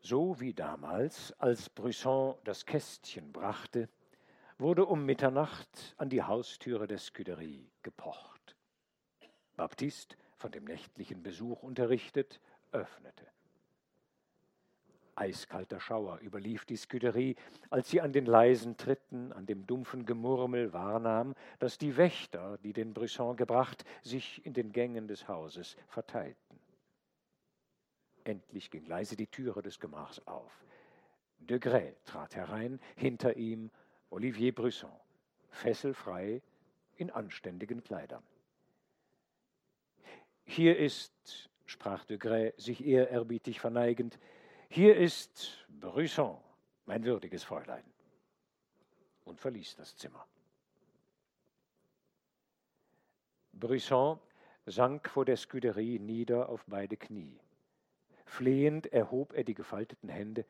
So 0.00 0.40
wie 0.40 0.52
damals, 0.52 1.32
als 1.40 1.70
Brisson 1.70 2.36
das 2.44 2.66
Kästchen 2.66 3.32
brachte, 3.32 3.88
wurde 4.62 4.86
um 4.86 5.04
Mitternacht 5.04 5.94
an 5.96 6.08
die 6.08 6.22
Haustüre 6.22 6.86
der 6.86 6.98
Scuderie 6.98 7.68
gepocht. 7.82 8.56
Baptiste, 9.56 10.16
von 10.36 10.52
dem 10.52 10.64
nächtlichen 10.64 11.22
Besuch 11.22 11.62
unterrichtet, 11.62 12.40
öffnete. 12.70 13.26
Eiskalter 15.14 15.78
Schauer 15.78 16.20
überlief 16.20 16.64
die 16.64 16.76
Scuderie, 16.76 17.36
als 17.70 17.90
sie 17.90 18.00
an 18.00 18.12
den 18.12 18.24
leisen 18.24 18.76
Tritten, 18.76 19.32
an 19.32 19.46
dem 19.46 19.66
dumpfen 19.66 20.06
Gemurmel 20.06 20.72
wahrnahm, 20.72 21.34
dass 21.58 21.76
die 21.76 21.96
Wächter, 21.96 22.56
die 22.58 22.72
den 22.72 22.94
Brisson 22.94 23.36
gebracht, 23.36 23.84
sich 24.02 24.44
in 24.46 24.54
den 24.54 24.72
Gängen 24.72 25.08
des 25.08 25.28
Hauses 25.28 25.76
verteilten. 25.88 26.58
Endlich 28.24 28.70
ging 28.70 28.86
leise 28.86 29.16
die 29.16 29.26
Türe 29.26 29.60
des 29.60 29.80
Gemachs 29.80 30.20
auf. 30.26 30.64
De 31.38 31.58
Grey 31.58 31.96
trat 32.04 32.36
herein, 32.36 32.80
hinter 32.96 33.36
ihm 33.36 33.70
Olivier 34.12 34.54
Brisson, 34.54 34.92
fesselfrei 35.48 36.42
in 36.96 37.10
anständigen 37.10 37.82
Kleidern. 37.82 38.22
Hier 40.44 40.78
ist, 40.78 41.48
sprach 41.64 42.04
de 42.04 42.18
Grey, 42.18 42.52
sich 42.58 42.84
ehrerbietig 42.84 43.58
verneigend, 43.58 44.18
hier 44.68 44.96
ist 44.96 45.66
Brisson, 45.80 46.36
mein 46.84 47.04
würdiges 47.04 47.42
Fräulein, 47.42 47.84
und 49.24 49.40
verließ 49.40 49.76
das 49.76 49.96
Zimmer. 49.96 50.26
Brisson 53.54 54.18
sank 54.66 55.08
vor 55.08 55.24
der 55.24 55.38
Scuderie 55.38 55.98
nieder 55.98 56.50
auf 56.50 56.66
beide 56.66 56.98
Knie. 56.98 57.40
Flehend 58.26 58.92
erhob 58.92 59.32
er 59.32 59.44
die 59.44 59.54
gefalteten 59.54 60.10
Hände, 60.10 60.44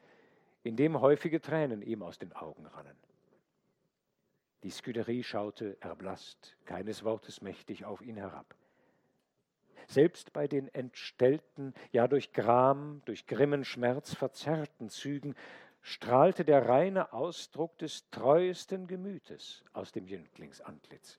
indem 0.65 1.01
häufige 1.01 1.41
Tränen 1.41 1.81
ihm 1.81 2.03
aus 2.03 2.19
den 2.19 2.33
Augen 2.33 2.67
rannen. 2.67 2.97
Die 4.63 4.71
Scuderie 4.71 5.25
schaute 5.25 5.77
erblasst, 5.81 6.57
keines 6.67 7.03
Wortes 7.03 7.43
mächtig 7.43 7.85
auf 7.85 8.01
ihn 8.01 8.17
herab. 8.17 8.55
Selbst 9.89 10.33
bei 10.33 10.47
den 10.47 10.73
entstellten, 10.73 11.75
ja 11.91 12.07
durch 12.07 12.33
Gram, 12.33 13.03
durch 13.05 13.27
grimmen 13.27 13.65
Schmerz 13.65 14.15
verzerrten 14.15 14.89
Zügen 14.89 15.35
strahlte 15.81 16.45
der 16.45 16.69
reine 16.69 17.13
Ausdruck 17.13 17.77
des 17.79 18.09
treuesten 18.11 18.87
Gemütes 18.87 19.65
aus 19.73 19.91
dem 19.91 20.07
Jünglingsantlitz. 20.07 21.19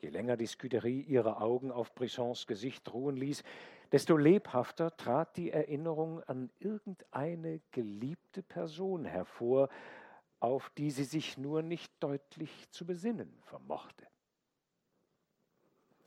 Je 0.00 0.10
länger 0.10 0.36
die 0.36 0.46
Scuderie 0.46 1.00
ihre 1.00 1.40
Augen 1.40 1.72
auf 1.72 1.94
Brissons 1.94 2.46
Gesicht 2.46 2.92
ruhen 2.92 3.16
ließ, 3.16 3.42
desto 3.90 4.16
lebhafter 4.16 4.96
trat 4.96 5.36
die 5.36 5.50
Erinnerung 5.50 6.22
an 6.24 6.50
irgendeine 6.60 7.60
geliebte 7.72 8.42
Person 8.42 9.04
hervor, 9.04 9.68
auf 10.40 10.70
die 10.70 10.90
sie 10.90 11.04
sich 11.04 11.38
nur 11.38 11.62
nicht 11.62 11.92
deutlich 12.00 12.70
zu 12.70 12.86
besinnen 12.86 13.32
vermochte. 13.42 14.06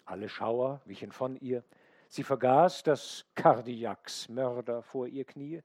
Alle 0.06 0.30
Schauer 0.30 0.82
wichen 0.86 1.12
von 1.12 1.36
ihr, 1.36 1.64
sie 2.08 2.24
vergaß, 2.24 2.84
dass 2.84 3.26
Cardiacs 3.36 4.30
Mörder 4.30 4.82
vor 4.82 5.08
ihr 5.08 5.26
knie, 5.26 5.62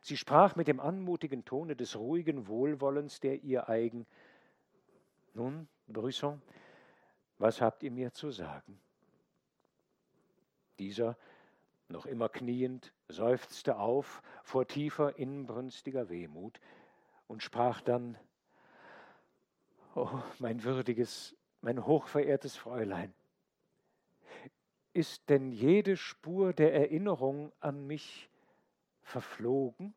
sie 0.00 0.16
sprach 0.16 0.56
mit 0.56 0.68
dem 0.68 0.80
anmutigen 0.80 1.44
Tone 1.44 1.76
des 1.76 1.96
ruhigen 1.96 2.46
Wohlwollens, 2.46 3.20
der 3.20 3.42
ihr 3.42 3.68
eigen. 3.68 4.06
Nun, 5.32 5.68
Brisson, 5.88 6.40
was 7.38 7.60
habt 7.60 7.82
ihr 7.82 7.90
mir 7.90 8.12
zu 8.12 8.30
sagen? 8.30 8.80
Dieser 10.78 11.16
noch 11.88 12.06
immer 12.06 12.28
kniend, 12.28 12.92
seufzte 13.08 13.76
auf 13.76 14.22
vor 14.42 14.66
tiefer, 14.66 15.18
inbrünstiger 15.18 16.08
Wehmut 16.08 16.60
und 17.34 17.42
sprach 17.42 17.80
dann, 17.80 18.16
Oh, 19.96 20.22
mein 20.38 20.62
würdiges, 20.62 21.36
mein 21.62 21.84
hochverehrtes 21.84 22.54
Fräulein, 22.54 23.12
ist 24.92 25.28
denn 25.28 25.50
jede 25.50 25.96
Spur 25.96 26.52
der 26.52 26.72
Erinnerung 26.72 27.50
an 27.58 27.88
mich 27.88 28.30
verflogen? 29.02 29.94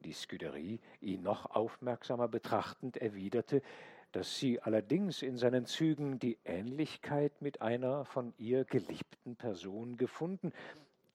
Die 0.00 0.12
Scuderie, 0.12 0.80
ihn 1.00 1.22
noch 1.22 1.46
aufmerksamer 1.46 2.26
betrachtend, 2.26 2.96
erwiderte, 2.96 3.62
dass 4.10 4.36
sie 4.36 4.60
allerdings 4.60 5.22
in 5.22 5.36
seinen 5.36 5.66
Zügen 5.66 6.18
die 6.18 6.38
Ähnlichkeit 6.44 7.40
mit 7.40 7.62
einer 7.62 8.04
von 8.04 8.34
ihr 8.36 8.64
geliebten 8.64 9.36
Person 9.36 9.96
gefunden 9.96 10.52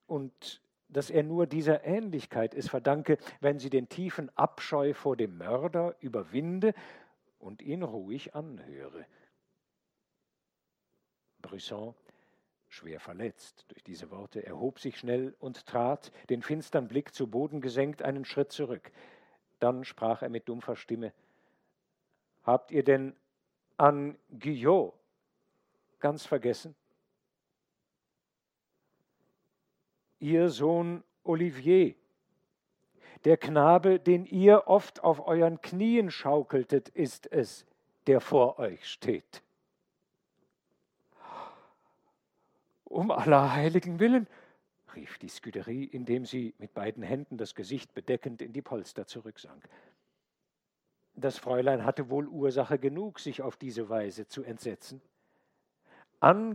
und 0.06 0.62
dass 0.88 1.10
er 1.10 1.22
nur 1.22 1.46
dieser 1.46 1.84
Ähnlichkeit 1.84 2.54
es 2.54 2.68
verdanke, 2.68 3.18
wenn 3.40 3.58
sie 3.58 3.70
den 3.70 3.88
tiefen 3.88 4.30
Abscheu 4.36 4.94
vor 4.94 5.16
dem 5.16 5.36
Mörder 5.36 5.96
überwinde 6.00 6.74
und 7.38 7.62
ihn 7.62 7.82
ruhig 7.82 8.34
anhöre. 8.34 9.06
Brisson, 11.40 11.94
schwer 12.68 13.00
verletzt 13.00 13.64
durch 13.68 13.84
diese 13.84 14.10
Worte, 14.10 14.44
erhob 14.44 14.80
sich 14.80 14.98
schnell 14.98 15.34
und 15.38 15.66
trat, 15.66 16.10
den 16.30 16.42
finstern 16.42 16.88
Blick 16.88 17.14
zu 17.14 17.28
Boden 17.28 17.60
gesenkt, 17.60 18.02
einen 18.02 18.24
Schritt 18.24 18.52
zurück. 18.52 18.90
Dann 19.60 19.84
sprach 19.84 20.22
er 20.22 20.28
mit 20.28 20.48
dumpfer 20.48 20.76
Stimme 20.76 21.12
Habt 22.44 22.70
ihr 22.70 22.82
denn 22.82 23.14
an 23.76 24.16
Guyot 24.30 24.94
ganz 26.00 26.24
vergessen? 26.24 26.74
Ihr 30.20 30.48
Sohn 30.48 31.04
Olivier, 31.24 31.94
der 33.24 33.36
Knabe, 33.36 33.98
den 33.98 34.26
ihr 34.26 34.64
oft 34.66 35.02
auf 35.02 35.26
euren 35.26 35.60
Knien 35.60 36.10
schaukeltet, 36.10 36.88
ist 36.88 37.30
es, 37.30 37.66
der 38.06 38.20
vor 38.20 38.58
euch 38.58 38.86
steht. 38.88 39.42
Um 42.84 43.10
aller 43.10 43.52
heiligen 43.52 44.00
Willen, 44.00 44.26
rief 44.94 45.18
die 45.18 45.28
Scuderie, 45.28 45.84
indem 45.84 46.24
sie 46.24 46.54
mit 46.58 46.74
beiden 46.74 47.02
Händen 47.02 47.36
das 47.36 47.54
Gesicht 47.54 47.94
bedeckend 47.94 48.40
in 48.40 48.52
die 48.52 48.62
Polster 48.62 49.06
zurücksank. 49.06 49.68
Das 51.14 51.36
Fräulein 51.36 51.84
hatte 51.84 52.10
wohl 52.10 52.28
Ursache 52.28 52.78
genug, 52.78 53.18
sich 53.20 53.42
auf 53.42 53.56
diese 53.56 53.88
Weise 53.88 54.26
zu 54.26 54.42
entsetzen. 54.42 55.00
Anne 56.20 56.54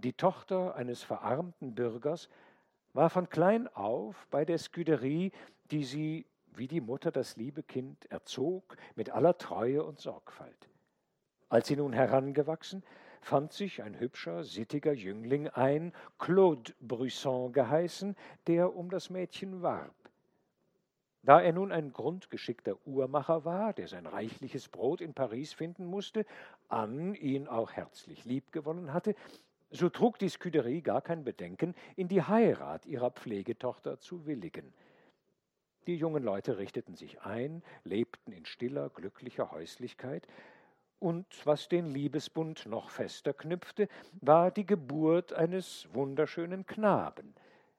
die 0.00 0.12
Tochter 0.12 0.74
eines 0.74 1.02
verarmten 1.02 1.74
Bürgers, 1.74 2.28
war 2.92 3.10
von 3.10 3.28
klein 3.28 3.68
auf 3.68 4.26
bei 4.30 4.44
der 4.44 4.58
Scuderie, 4.58 5.32
die 5.70 5.84
sie, 5.84 6.26
wie 6.54 6.66
die 6.66 6.80
Mutter 6.80 7.12
das 7.12 7.36
liebe 7.36 7.62
Kind, 7.62 8.10
erzog 8.10 8.76
mit 8.96 9.10
aller 9.10 9.38
Treue 9.38 9.84
und 9.84 10.00
Sorgfalt. 10.00 10.68
Als 11.48 11.68
sie 11.68 11.76
nun 11.76 11.92
herangewachsen, 11.92 12.82
fand 13.20 13.52
sich 13.52 13.82
ein 13.82 13.98
hübscher, 13.98 14.44
sittiger 14.44 14.92
Jüngling 14.92 15.48
ein, 15.48 15.92
Claude 16.18 16.72
Brisson 16.80 17.52
geheißen, 17.52 18.16
der 18.46 18.74
um 18.74 18.90
das 18.90 19.10
Mädchen 19.10 19.62
warb. 19.62 19.94
Da 21.22 21.40
er 21.40 21.52
nun 21.52 21.70
ein 21.70 21.92
grundgeschickter 21.92 22.76
Uhrmacher 22.86 23.44
war, 23.44 23.74
der 23.74 23.88
sein 23.88 24.06
reichliches 24.06 24.68
Brot 24.68 25.02
in 25.02 25.12
Paris 25.12 25.52
finden 25.52 25.84
musste, 25.84 26.24
Anne 26.68 27.14
ihn 27.16 27.46
auch 27.46 27.72
herzlich 27.72 28.24
liebgewonnen 28.24 28.94
hatte, 28.94 29.14
so 29.70 29.88
trug 29.88 30.18
die 30.18 30.28
Scuderie 30.28 30.82
gar 30.82 31.02
kein 31.02 31.24
Bedenken, 31.24 31.74
in 31.96 32.08
die 32.08 32.22
Heirat 32.22 32.86
ihrer 32.86 33.10
Pflegetochter 33.10 34.00
zu 34.00 34.26
willigen. 34.26 34.72
Die 35.86 35.96
jungen 35.96 36.22
Leute 36.22 36.58
richteten 36.58 36.94
sich 36.94 37.22
ein, 37.22 37.62
lebten 37.84 38.32
in 38.32 38.44
stiller, 38.44 38.90
glücklicher 38.90 39.50
Häuslichkeit, 39.50 40.26
und 40.98 41.46
was 41.46 41.68
den 41.68 41.86
Liebesbund 41.86 42.66
noch 42.66 42.90
fester 42.90 43.32
knüpfte, 43.32 43.88
war 44.20 44.50
die 44.50 44.66
Geburt 44.66 45.32
eines 45.32 45.88
wunderschönen 45.94 46.66
Knaben, 46.66 47.34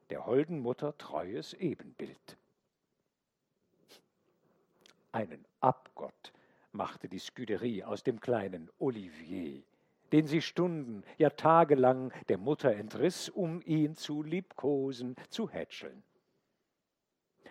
der 0.09 0.25
holden 0.25 0.59
Mutter 0.59 0.97
treues 0.97 1.53
Ebenbild. 1.53 2.37
Einen 5.11 5.45
Abgott 5.59 6.33
machte 6.71 7.07
die 7.07 7.19
Scuderie 7.19 7.83
aus 7.83 8.01
dem 8.01 8.19
kleinen 8.19 8.71
Olivier, 8.79 9.61
den 10.11 10.27
sie 10.27 10.41
Stunden, 10.41 11.03
ja 11.17 11.29
tagelang 11.29 12.11
der 12.29 12.37
Mutter 12.37 12.73
entriss, 12.73 13.29
um 13.29 13.61
ihn 13.61 13.95
zu 13.95 14.23
liebkosen, 14.23 15.15
zu 15.29 15.49
hätscheln. 15.49 16.03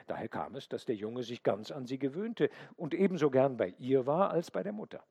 Daher 0.06 0.28
kam 0.28 0.56
es, 0.56 0.68
dass 0.68 0.84
der 0.84 0.96
Junge 0.96 1.22
sich 1.22 1.42
ganz 1.42 1.70
an 1.70 1.86
sie 1.86 1.98
gewöhnte 1.98 2.50
und 2.76 2.94
ebenso 2.94 3.30
gern 3.30 3.56
bei 3.56 3.74
ihr 3.78 4.06
war 4.06 4.30
als 4.30 4.50
bei 4.50 4.62
der 4.62 4.72
Mutter. 4.72 5.04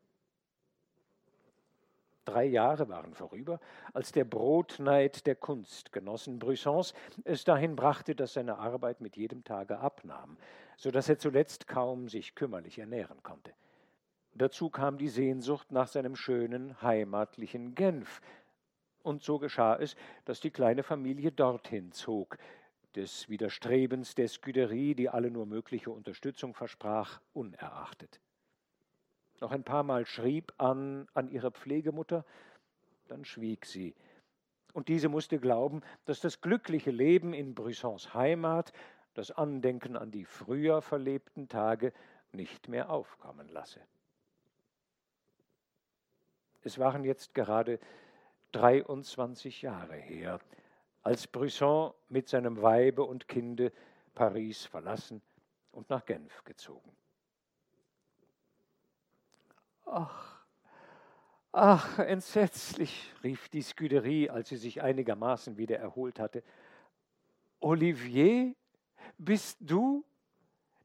drei 2.25 2.45
Jahre 2.45 2.89
waren 2.89 3.15
vorüber, 3.15 3.59
als 3.93 4.11
der 4.11 4.23
Brotneid 4.23 5.25
der 5.25 5.35
Kunstgenossen 5.35 6.37
Brüssons 6.37 6.93
es 7.23 7.43
dahin 7.43 7.75
brachte, 7.75 8.13
dass 8.13 8.33
seine 8.33 8.57
Arbeit 8.59 9.01
mit 9.01 9.17
jedem 9.17 9.43
Tage 9.43 9.79
abnahm, 9.79 10.37
so 10.77 10.91
dass 10.91 11.09
er 11.09 11.17
zuletzt 11.17 11.67
kaum 11.67 12.07
sich 12.07 12.35
kümmerlich 12.35 12.77
ernähren 12.77 13.23
konnte. 13.23 13.53
Dazu 14.33 14.69
kam 14.69 14.97
die 14.97 15.09
Sehnsucht 15.09 15.71
nach 15.71 15.87
seinem 15.87 16.15
schönen 16.15 16.81
heimatlichen 16.81 17.75
Genf, 17.75 18.21
und 19.01 19.23
so 19.23 19.39
geschah 19.39 19.75
es, 19.77 19.95
dass 20.25 20.39
die 20.39 20.51
kleine 20.51 20.83
Familie 20.83 21.31
dorthin 21.31 21.91
zog, 21.91 22.37
des 22.95 23.29
Widerstrebens 23.29 24.15
der 24.15 24.27
Scuderie, 24.27 24.95
die 24.95 25.09
alle 25.09 25.31
nur 25.31 25.45
mögliche 25.45 25.91
Unterstützung 25.91 26.53
versprach, 26.53 27.21
unerachtet. 27.33 28.19
Noch 29.41 29.51
ein 29.51 29.63
paar 29.63 29.83
Mal 29.83 30.05
schrieb 30.05 30.53
an 30.57 31.07
an 31.13 31.29
ihre 31.29 31.51
Pflegemutter, 31.51 32.25
dann 33.07 33.25
schwieg 33.25 33.65
sie. 33.65 33.95
Und 34.73 34.87
diese 34.87 35.09
musste 35.09 35.39
glauben, 35.39 35.81
dass 36.05 36.19
das 36.19 36.41
glückliche 36.41 36.91
Leben 36.91 37.33
in 37.33 37.55
Brüssons 37.55 38.13
Heimat 38.13 38.73
das 39.13 39.31
Andenken 39.31 39.95
an 39.95 40.11
die 40.11 40.25
früher 40.25 40.81
verlebten 40.81 41.47
Tage 41.47 41.93
nicht 42.31 42.67
mehr 42.67 42.89
aufkommen 42.89 43.47
lasse. 43.49 43.81
Es 46.63 46.77
waren 46.77 47.03
jetzt 47.03 47.33
gerade 47.33 47.79
23 48.51 49.61
Jahre 49.61 49.95
her, 49.95 50.39
als 51.03 51.27
Brisson 51.27 51.93
mit 52.09 52.27
seinem 52.27 52.61
Weibe 52.61 53.03
und 53.03 53.27
Kinde 53.27 53.71
Paris 54.15 54.65
verlassen 54.65 55.21
und 55.71 55.89
nach 55.89 56.05
Genf 56.05 56.43
gezogen. 56.43 56.91
Ach, 59.85 60.43
ach, 61.51 61.99
entsetzlich, 61.99 63.13
rief 63.23 63.49
die 63.49 63.61
Scuderie, 63.61 64.29
als 64.29 64.49
sie 64.49 64.57
sich 64.57 64.81
einigermaßen 64.81 65.57
wieder 65.57 65.79
erholt 65.79 66.19
hatte. 66.19 66.43
Olivier, 67.59 68.53
bist 69.17 69.57
du 69.61 70.03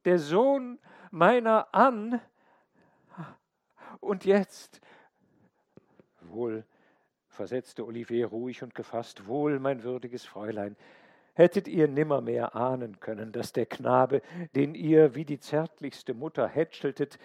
der 0.04 0.18
Sohn 0.18 0.78
meiner 1.10 1.68
Anne? 1.72 2.20
Und 4.00 4.24
jetzt? 4.24 4.80
Wohl, 6.34 6.64
versetzte 7.28 7.86
Olivier 7.86 8.26
ruhig 8.26 8.62
und 8.62 8.74
gefasst, 8.74 9.26
wohl, 9.26 9.58
mein 9.58 9.82
würdiges 9.82 10.24
Fräulein, 10.24 10.76
hättet 11.34 11.68
ihr 11.68 11.88
nimmermehr 11.88 12.54
ahnen 12.54 13.00
können, 13.00 13.32
dass 13.32 13.52
der 13.52 13.66
Knabe, 13.66 14.22
den 14.54 14.74
ihr 14.74 15.14
wie 15.14 15.24
die 15.24 15.40
zärtlichste 15.40 16.14
Mutter 16.14 16.46
hätscheltet, 16.46 17.18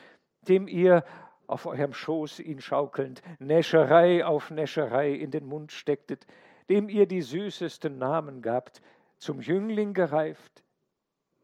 dem 0.47 0.67
ihr 0.67 1.03
auf 1.47 1.65
eurem 1.65 1.93
Schoß 1.93 2.39
ihn 2.39 2.61
schaukelnd, 2.61 3.21
Näscherei 3.39 4.25
auf 4.25 4.51
Näscherei 4.51 5.13
in 5.13 5.31
den 5.31 5.45
Mund 5.45 5.71
stecktet, 5.71 6.25
dem 6.69 6.89
ihr 6.89 7.07
die 7.07 7.21
süßesten 7.21 7.97
Namen 7.97 8.41
gabt, 8.41 8.81
zum 9.17 9.41
Jüngling 9.41 9.93
gereift, 9.93 10.63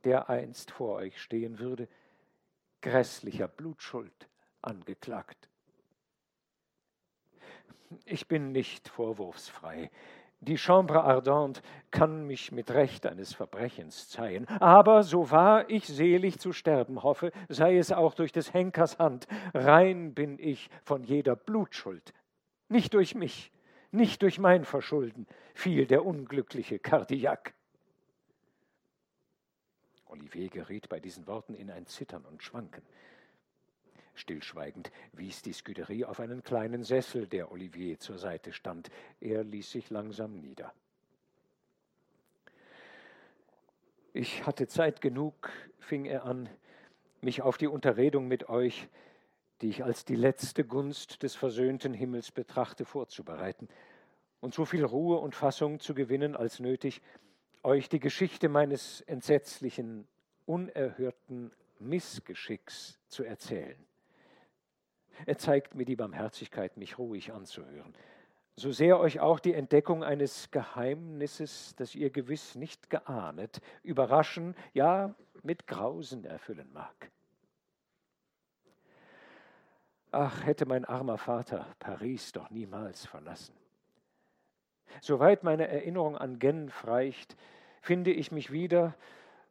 der 0.03 0.30
einst 0.30 0.72
vor 0.72 0.95
euch 0.95 1.22
stehen 1.22 1.59
würde, 1.59 1.88
grässlicher 2.82 3.47
Blutschuld 3.47 4.30
angeklagt. 4.61 5.49
Ich 8.05 8.27
bin 8.27 8.51
nicht 8.51 8.89
vorwurfsfrei. 8.89 9.91
Die 10.41 10.57
Chambre 10.57 11.03
Ardente 11.03 11.61
kann 11.91 12.27
mich 12.27 12.51
mit 12.51 12.69
Recht 12.69 13.05
eines 13.05 13.33
Verbrechens 13.33 14.09
zeihen, 14.09 14.47
aber 14.47 15.03
so 15.03 15.31
wahr 15.31 15.69
ich 15.69 15.88
selig 15.88 16.39
zu 16.39 16.51
sterben 16.53 17.03
hoffe, 17.03 17.31
sei 17.49 17.77
es 17.77 17.91
auch 17.91 18.13
durch 18.13 18.31
des 18.31 18.53
Henkers 18.53 18.99
Hand, 18.99 19.27
rein 19.53 20.13
bin 20.13 20.38
ich 20.38 20.69
von 20.83 21.03
jeder 21.03 21.36
Blutschuld. 21.36 22.13
Nicht 22.69 22.93
durch 22.93 23.15
mich, 23.15 23.51
nicht 23.91 24.21
durch 24.21 24.38
mein 24.38 24.65
Verschulden 24.65 25.25
fiel 25.53 25.88
der 25.88 26.05
unglückliche 26.05 26.79
Kardiak. 26.79 27.53
Olivier 30.05 30.49
geriet 30.49 30.89
bei 30.89 30.99
diesen 30.99 31.25
Worten 31.27 31.55
in 31.55 31.71
ein 31.71 31.88
Zittern 31.88 32.23
und 32.25 32.43
Schwanken. 32.43 32.83
Stillschweigend 34.16 34.91
wies 35.13 35.41
die 35.41 35.53
Scuderie 35.53 36.05
auf 36.05 36.20
einen 36.20 36.43
kleinen 36.43 36.84
Sessel, 36.84 37.28
der 37.28 37.51
Olivier 37.51 37.99
zur 37.99 38.18
Seite 38.18 38.53
stand. 38.53 38.89
Er 39.20 39.43
ließ 39.43 39.72
sich 39.72 39.89
langsam 39.89 40.39
nieder. 40.39 40.74
Ich 44.13 44.45
hatte 44.45 44.68
Zeit 44.68 45.01
genug, 45.01 45.51
fing 45.80 46.05
er 46.05 46.26
an, 46.26 46.49
mich 47.22 47.41
auf 47.41 47.57
die 47.57 47.68
Unterredung 47.68 48.28
mit 48.28 48.49
euch, 48.49 48.88
die 49.61 49.70
ich 49.70 49.84
als 49.84 50.05
die 50.05 50.16
letzte 50.16 50.63
Gunst 50.63 51.24
des 51.24 51.36
versöhnten 51.36 51.93
Himmels 51.93 52.32
betrachte, 52.32 52.86
vorzubereiten 52.86 53.68
und 54.39 54.53
so 54.53 54.63
viel 54.63 54.86
Ruhe 54.86 55.18
und 55.18 55.36
Fassung 55.36 55.80
zu 55.80 55.93
gewinnen 55.93 56.36
als 56.36 56.59
nötig, 56.59 57.01
euch 57.63 57.89
die 57.89 57.99
Geschichte 57.99 58.47
meines 58.47 59.01
entsetzlichen, 59.01 60.07
unerhörten 60.45 61.51
Missgeschicks 61.80 62.99
zu 63.07 63.24
erzählen. 63.24 63.84
Er 65.26 65.38
zeigt 65.38 65.76
mir 65.76 65.86
die 65.86 65.95
Barmherzigkeit, 65.95 66.78
mich 66.78 66.97
ruhig 66.97 67.34
anzuhören. 67.34 67.93
So 68.57 68.72
sehr 68.72 68.99
euch 68.99 69.20
auch 69.20 69.39
die 69.39 69.53
Entdeckung 69.53 70.03
eines 70.03 70.49
Geheimnisses, 70.51 71.76
das 71.76 71.93
ihr 71.93 72.09
gewiss 72.09 72.55
nicht 72.55 72.89
geahnet, 72.89 73.59
überraschen, 73.84 74.55
ja 74.74 75.13
mit 75.43 75.68
Grausen 75.68 76.24
erfüllen 76.24 76.72
mag. 76.72 77.11
Ach, 80.11 80.45
hätte 80.45 80.66
mein 80.66 80.86
armer 80.86 81.18
Vater 81.18 81.68
Paris 81.80 82.32
doch 82.32 82.49
niemals 82.49 83.05
verlassen. 83.05 83.53
Soweit 85.01 85.43
meine 85.43 85.68
Erinnerung 85.68 86.18
an 86.18 86.39
Genf 86.39 86.88
reicht, 86.88 87.36
finde 87.82 88.11
ich 88.11 88.32
mich 88.32 88.51
wieder 88.53 88.95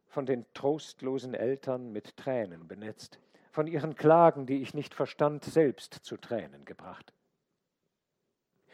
von 0.07 0.25
den 0.25 0.45
trostlosen 0.55 1.35
Eltern 1.35 1.91
mit 1.91 2.17
Tränen 2.17 2.67
benetzt 2.67 3.19
von 3.55 3.67
ihren 3.67 3.95
Klagen, 3.95 4.45
die 4.45 4.61
ich 4.61 4.73
nicht 4.73 4.93
verstand, 4.93 5.45
selbst 5.45 5.93
zu 5.93 6.17
Tränen 6.17 6.65
gebracht. 6.65 7.13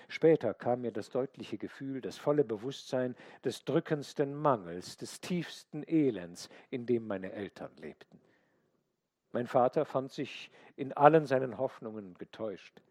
Später 0.08 0.56
kam 0.56 0.82
mir 0.82 0.92
das 0.92 1.12
deutliche 1.12 1.60
Gefühl, 1.60 2.02
das 2.02 2.18
volle 2.18 2.44
Bewusstsein 2.44 3.16
des 3.46 3.64
drückendsten 3.64 4.34
Mangels, 4.34 4.98
des 4.98 5.22
tiefsten 5.22 5.84
Elends, 5.88 6.50
in 6.72 6.88
dem 6.88 7.06
meine 7.06 7.32
Eltern 7.32 7.70
lebten. 7.78 8.20
Mein 9.32 9.46
Vater 9.46 9.86
fand 9.86 10.12
sich 10.12 10.50
in 10.76 10.94
allen 10.94 11.28
seinen 11.28 11.60
Hoffnungen 11.60 12.16
getäuscht. 12.16 12.82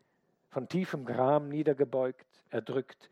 Von 0.49 0.68
tiefem 0.68 1.05
Gram 1.05 1.49
niedergebeugt, 1.49 2.45
erdrückt, 2.51 3.11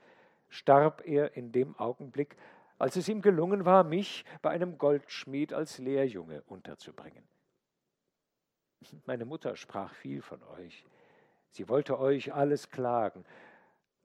starb 0.48 1.02
er 1.04 1.36
in 1.36 1.50
dem 1.50 1.76
Augenblick, 1.80 2.36
als 2.78 2.94
es 2.94 3.08
ihm 3.08 3.22
gelungen 3.22 3.64
war, 3.64 3.82
mich 3.82 4.24
bei 4.40 4.50
einem 4.50 4.78
Goldschmied 4.78 5.52
als 5.52 5.78
Lehrjunge 5.78 6.42
unterzubringen. 6.46 7.24
Meine 9.06 9.24
Mutter 9.24 9.56
sprach 9.56 9.94
viel 9.94 10.22
von 10.22 10.42
euch. 10.42 10.84
Sie 11.50 11.68
wollte 11.68 11.98
euch 11.98 12.32
alles 12.32 12.70
klagen, 12.70 13.24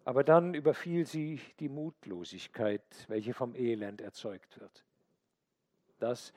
aber 0.05 0.23
dann 0.23 0.53
überfiel 0.53 1.05
sie 1.05 1.39
die 1.59 1.69
Mutlosigkeit, 1.69 2.83
welche 3.07 3.33
vom 3.33 3.55
Elend 3.55 4.01
erzeugt 4.01 4.59
wird. 4.59 4.83
Das 5.99 6.33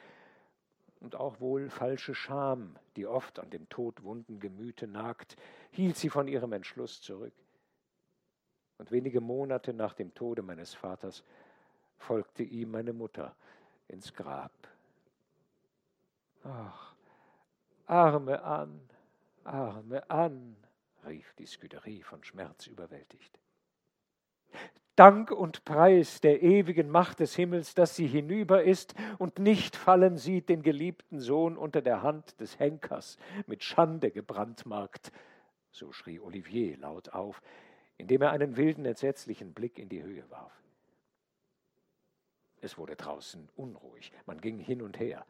und 1.01 1.15
auch 1.15 1.41
wohl 1.41 1.69
falsche 1.71 2.15
Scham, 2.15 2.77
die 2.97 3.07
oft 3.07 3.39
an 3.39 3.51
dem 3.51 3.69
todwunden 3.69 4.41
Gemüte 4.41 4.87
nagt, 4.87 5.37
hielt 5.71 5.97
sie 5.97 6.09
von 6.09 6.27
ihrem 6.27 6.53
Entschluss 6.53 7.03
zurück. 7.03 7.35
Und 8.79 8.91
wenige 8.91 9.21
Monate 9.21 9.73
nach 9.73 9.95
dem 9.95 10.15
Tode 10.15 10.43
meines 10.43 10.75
Vaters 10.75 11.25
folgte 11.99 12.43
ihm 12.43 12.71
meine 12.71 12.93
Mutter 12.93 13.35
ins 13.89 14.13
Grab. 14.13 14.53
Ach, 16.45 16.86
Arme 17.87 18.43
an, 18.43 18.81
arme 19.45 20.11
an, 20.11 20.57
rief 21.07 21.35
die 21.35 21.47
Scuderie 21.47 22.03
von 22.03 22.23
Schmerz 22.25 22.67
überwältigt. 22.67 23.39
Dank 24.97 25.31
und 25.31 25.65
Preis 25.67 26.23
der 26.23 26.43
ewigen 26.43 26.89
Macht 26.89 27.21
des 27.21 27.37
Himmels, 27.37 27.75
dass 27.75 27.95
sie 27.95 28.07
hinüber 28.07 28.65
ist 28.65 28.95
und 29.19 29.39
nicht 29.39 29.77
fallen 29.77 30.17
sieht 30.17 30.49
den 30.49 30.63
geliebten 30.63 31.21
Sohn 31.21 31.59
unter 31.59 31.83
der 31.83 32.03
Hand 32.03 32.41
des 32.41 32.59
Henkers 32.59 33.19
mit 33.47 33.63
Schande 33.63 34.11
gebrandmarkt. 34.11 35.13
So 35.71 35.93
schrie 35.93 36.19
Olivier 36.19 36.79
laut 36.79 37.11
auf, 37.11 37.43
indem 37.99 38.23
er 38.23 38.31
einen 38.31 38.57
wilden, 38.57 38.87
entsetzlichen 38.87 39.53
Blick 39.53 39.79
in 39.79 39.91
die 39.91 40.03
Höhe 40.03 40.29
warf. 40.31 40.53
Es 42.63 42.79
wurde 42.79 42.97
draußen 42.97 43.51
unruhig, 43.55 44.13
man 44.25 44.41
ging 44.41 44.59
hin 44.59 44.81
und 44.81 44.99
her. 44.99 45.27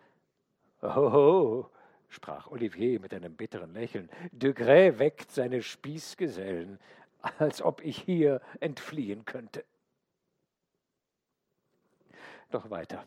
Oho, 0.81 1.71
sprach 2.09 2.51
Olivier 2.51 3.01
mit 3.01 3.13
einem 3.15 3.35
bitteren 3.35 3.73
Lächeln, 3.73 4.11
Degré 4.33 4.99
weckt 4.99 5.31
seine 5.31 5.63
Spießgesellen, 5.63 6.79
als 7.39 7.63
ob 7.63 7.83
ich 7.85 7.99
hier 7.99 8.41
entfliehen 8.61 9.25
könnte. 9.25 9.65
Doch 12.51 12.71
weiter. 12.71 13.05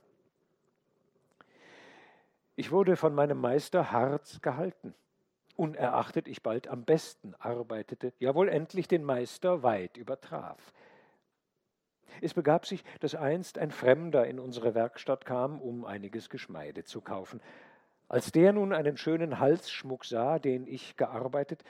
Ich 2.56 2.72
wurde 2.72 2.98
von 2.98 3.16
meinem 3.16 3.40
Meister 3.40 3.92
hart 3.92 4.42
gehalten 4.42 4.94
unerachtet 5.60 6.30
ich 6.30 6.42
bald 6.42 6.70
am 6.70 6.86
besten 6.86 7.36
arbeitete, 7.38 8.14
ja 8.18 8.34
wohl 8.34 8.48
endlich 8.48 8.88
den 8.88 9.04
Meister 9.04 9.62
weit 9.62 9.98
übertraf. 9.98 10.74
Es 12.22 12.34
begab 12.34 12.66
sich, 12.66 12.84
dass 13.02 13.14
einst 13.14 13.58
ein 13.58 13.72
Fremder 13.72 14.26
in 14.26 14.40
unsere 14.40 14.74
Werkstatt 14.74 15.26
kam, 15.26 15.62
um 15.62 15.86
einiges 15.86 16.30
Geschmeide 16.30 16.86
zu 16.86 17.02
kaufen. 17.02 17.42
Als 18.10 18.32
der 18.32 18.54
nun 18.54 18.74
einen 18.74 18.98
schönen 18.98 19.40
Halsschmuck 19.40 20.04
sah, 20.04 20.40
den 20.40 20.66
ich 20.66 20.98
gearbeitet, 20.98 21.64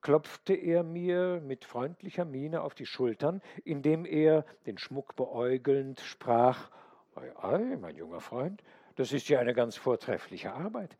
klopfte 0.00 0.54
er 0.54 0.82
mir 0.82 1.42
mit 1.44 1.66
freundlicher 1.66 2.24
Miene 2.24 2.62
auf 2.62 2.74
die 2.74 2.86
Schultern, 2.86 3.42
indem 3.64 4.06
er, 4.06 4.46
den 4.64 4.78
Schmuck 4.78 5.14
beäugelnd, 5.14 6.00
sprach 6.00 6.70
Ei, 7.14 7.36
ei, 7.36 7.76
mein 7.76 7.96
junger 7.96 8.20
Freund, 8.20 8.62
das 8.96 9.12
ist 9.12 9.28
ja 9.28 9.38
eine 9.38 9.52
ganz 9.52 9.76
vortreffliche 9.76 10.54
Arbeit. 10.54 10.96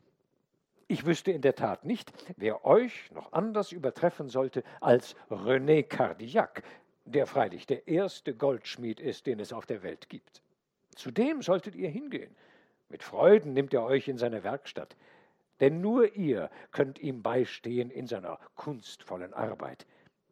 Ich 0.86 1.06
wüsste 1.06 1.32
in 1.32 1.40
der 1.40 1.54
Tat 1.54 1.86
nicht, 1.86 2.12
wer 2.36 2.66
euch 2.66 3.10
noch 3.10 3.32
anders 3.32 3.72
übertreffen 3.72 4.28
sollte 4.28 4.62
als 4.82 5.16
René 5.30 5.82
Cardillac, 5.82 6.62
der 7.06 7.26
freilich 7.26 7.66
der 7.66 7.88
erste 7.88 8.34
Goldschmied 8.34 9.00
ist, 9.00 9.26
den 9.26 9.40
es 9.40 9.54
auf 9.54 9.64
der 9.64 9.82
Welt 9.82 10.10
gibt. 10.10 10.42
Zu 10.94 11.10
dem 11.10 11.40
solltet 11.40 11.74
ihr 11.74 11.88
hingehen. 11.88 12.36
Mit 12.94 13.02
Freuden 13.02 13.54
nimmt 13.54 13.74
er 13.74 13.82
euch 13.82 14.06
in 14.06 14.18
seine 14.18 14.44
Werkstatt, 14.44 14.96
denn 15.58 15.80
nur 15.80 16.14
ihr 16.14 16.48
könnt 16.70 17.00
ihm 17.00 17.24
beistehen 17.24 17.90
in 17.90 18.06
seiner 18.06 18.38
kunstvollen 18.54 19.34
Arbeit, 19.34 19.84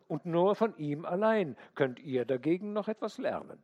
und 0.07 0.27
nur 0.27 0.55
von 0.55 0.77
ihm 0.77 1.05
allein 1.05 1.57
könnt 1.75 1.99
ihr 1.99 2.25
dagegen 2.25 2.73
noch 2.73 2.87
etwas 2.87 3.19
lernen. 3.19 3.61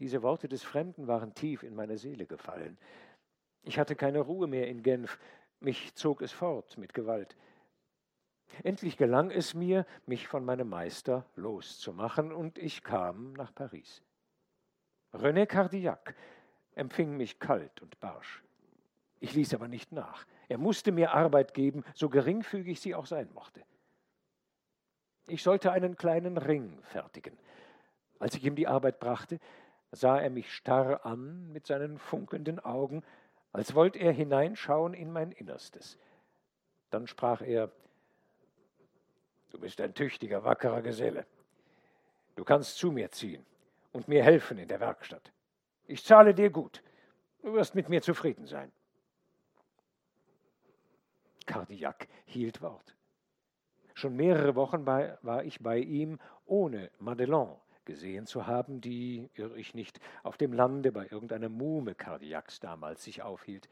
Diese 0.00 0.24
Worte 0.24 0.48
des 0.48 0.64
Fremden 0.64 1.06
waren 1.06 1.34
tief 1.34 1.62
in 1.62 1.76
meine 1.76 1.98
Seele 1.98 2.26
gefallen. 2.26 2.76
Ich 3.62 3.78
hatte 3.78 3.94
keine 3.94 4.22
Ruhe 4.22 4.48
mehr 4.48 4.66
in 4.66 4.82
Genf, 4.82 5.20
mich 5.60 5.94
zog 5.94 6.20
es 6.22 6.32
fort 6.32 6.78
mit 6.78 6.94
Gewalt. 6.94 7.36
Endlich 8.64 8.96
gelang 8.96 9.30
es 9.30 9.54
mir, 9.54 9.86
mich 10.04 10.26
von 10.26 10.44
meinem 10.44 10.68
Meister 10.68 11.24
loszumachen, 11.36 12.32
und 12.32 12.58
ich 12.58 12.82
kam 12.82 13.34
nach 13.34 13.54
Paris. 13.54 14.02
René 15.14 15.46
Cardillac 15.46 16.14
empfing 16.74 17.16
mich 17.16 17.38
kalt 17.38 17.80
und 17.80 17.98
barsch. 18.00 18.42
Ich 19.20 19.32
ließ 19.34 19.54
aber 19.54 19.68
nicht 19.68 19.92
nach. 19.92 20.26
Er 20.48 20.58
musste 20.58 20.92
mir 20.92 21.14
Arbeit 21.14 21.54
geben, 21.54 21.84
so 21.94 22.08
geringfügig 22.08 22.80
sie 22.80 22.94
auch 22.94 23.06
sein 23.06 23.32
mochte. 23.32 23.62
Ich 25.26 25.42
sollte 25.42 25.72
einen 25.72 25.96
kleinen 25.96 26.36
Ring 26.36 26.82
fertigen. 26.82 27.38
Als 28.18 28.34
ich 28.34 28.44
ihm 28.44 28.56
die 28.56 28.66
Arbeit 28.66 28.98
brachte, 28.98 29.38
sah 29.92 30.18
er 30.18 30.30
mich 30.30 30.52
starr 30.52 31.06
an 31.06 31.50
mit 31.52 31.66
seinen 31.66 31.98
funkelnden 31.98 32.58
Augen, 32.58 33.02
als 33.52 33.74
wollte 33.74 34.00
er 34.00 34.12
hineinschauen 34.12 34.94
in 34.94 35.12
mein 35.12 35.30
Innerstes. 35.30 35.96
Dann 36.90 37.06
sprach 37.06 37.40
er 37.40 37.70
Du 39.50 39.60
bist 39.60 39.80
ein 39.80 39.94
tüchtiger, 39.94 40.42
wackerer 40.42 40.82
Geselle. 40.82 41.24
Du 42.34 42.42
kannst 42.42 42.76
zu 42.76 42.90
mir 42.90 43.12
ziehen 43.12 43.46
und 43.94 44.08
mir 44.08 44.24
helfen 44.24 44.58
in 44.58 44.68
der 44.68 44.80
Werkstatt. 44.80 45.32
Ich 45.86 46.04
zahle 46.04 46.34
dir 46.34 46.50
gut. 46.50 46.82
Du 47.42 47.54
wirst 47.54 47.74
mit 47.74 47.88
mir 47.88 48.02
zufrieden 48.02 48.46
sein. 48.46 48.72
Cardillac 51.46 52.08
hielt 52.24 52.60
Wort. 52.60 52.96
Schon 53.94 54.16
mehrere 54.16 54.56
Wochen 54.56 54.84
bei, 54.84 55.16
war 55.22 55.44
ich 55.44 55.60
bei 55.60 55.78
ihm, 55.78 56.18
ohne 56.44 56.90
Madelon 56.98 57.56
gesehen 57.84 58.26
zu 58.26 58.46
haben, 58.46 58.80
die, 58.80 59.30
irre 59.34 59.58
ich 59.58 59.74
nicht, 59.74 60.00
auf 60.22 60.36
dem 60.38 60.52
Lande 60.52 60.90
bei 60.90 61.06
irgendeiner 61.06 61.50
Muhme 61.50 61.94
Cardillacs 61.94 62.58
damals 62.58 63.04
sich 63.04 63.22
aufhielt. 63.22 63.68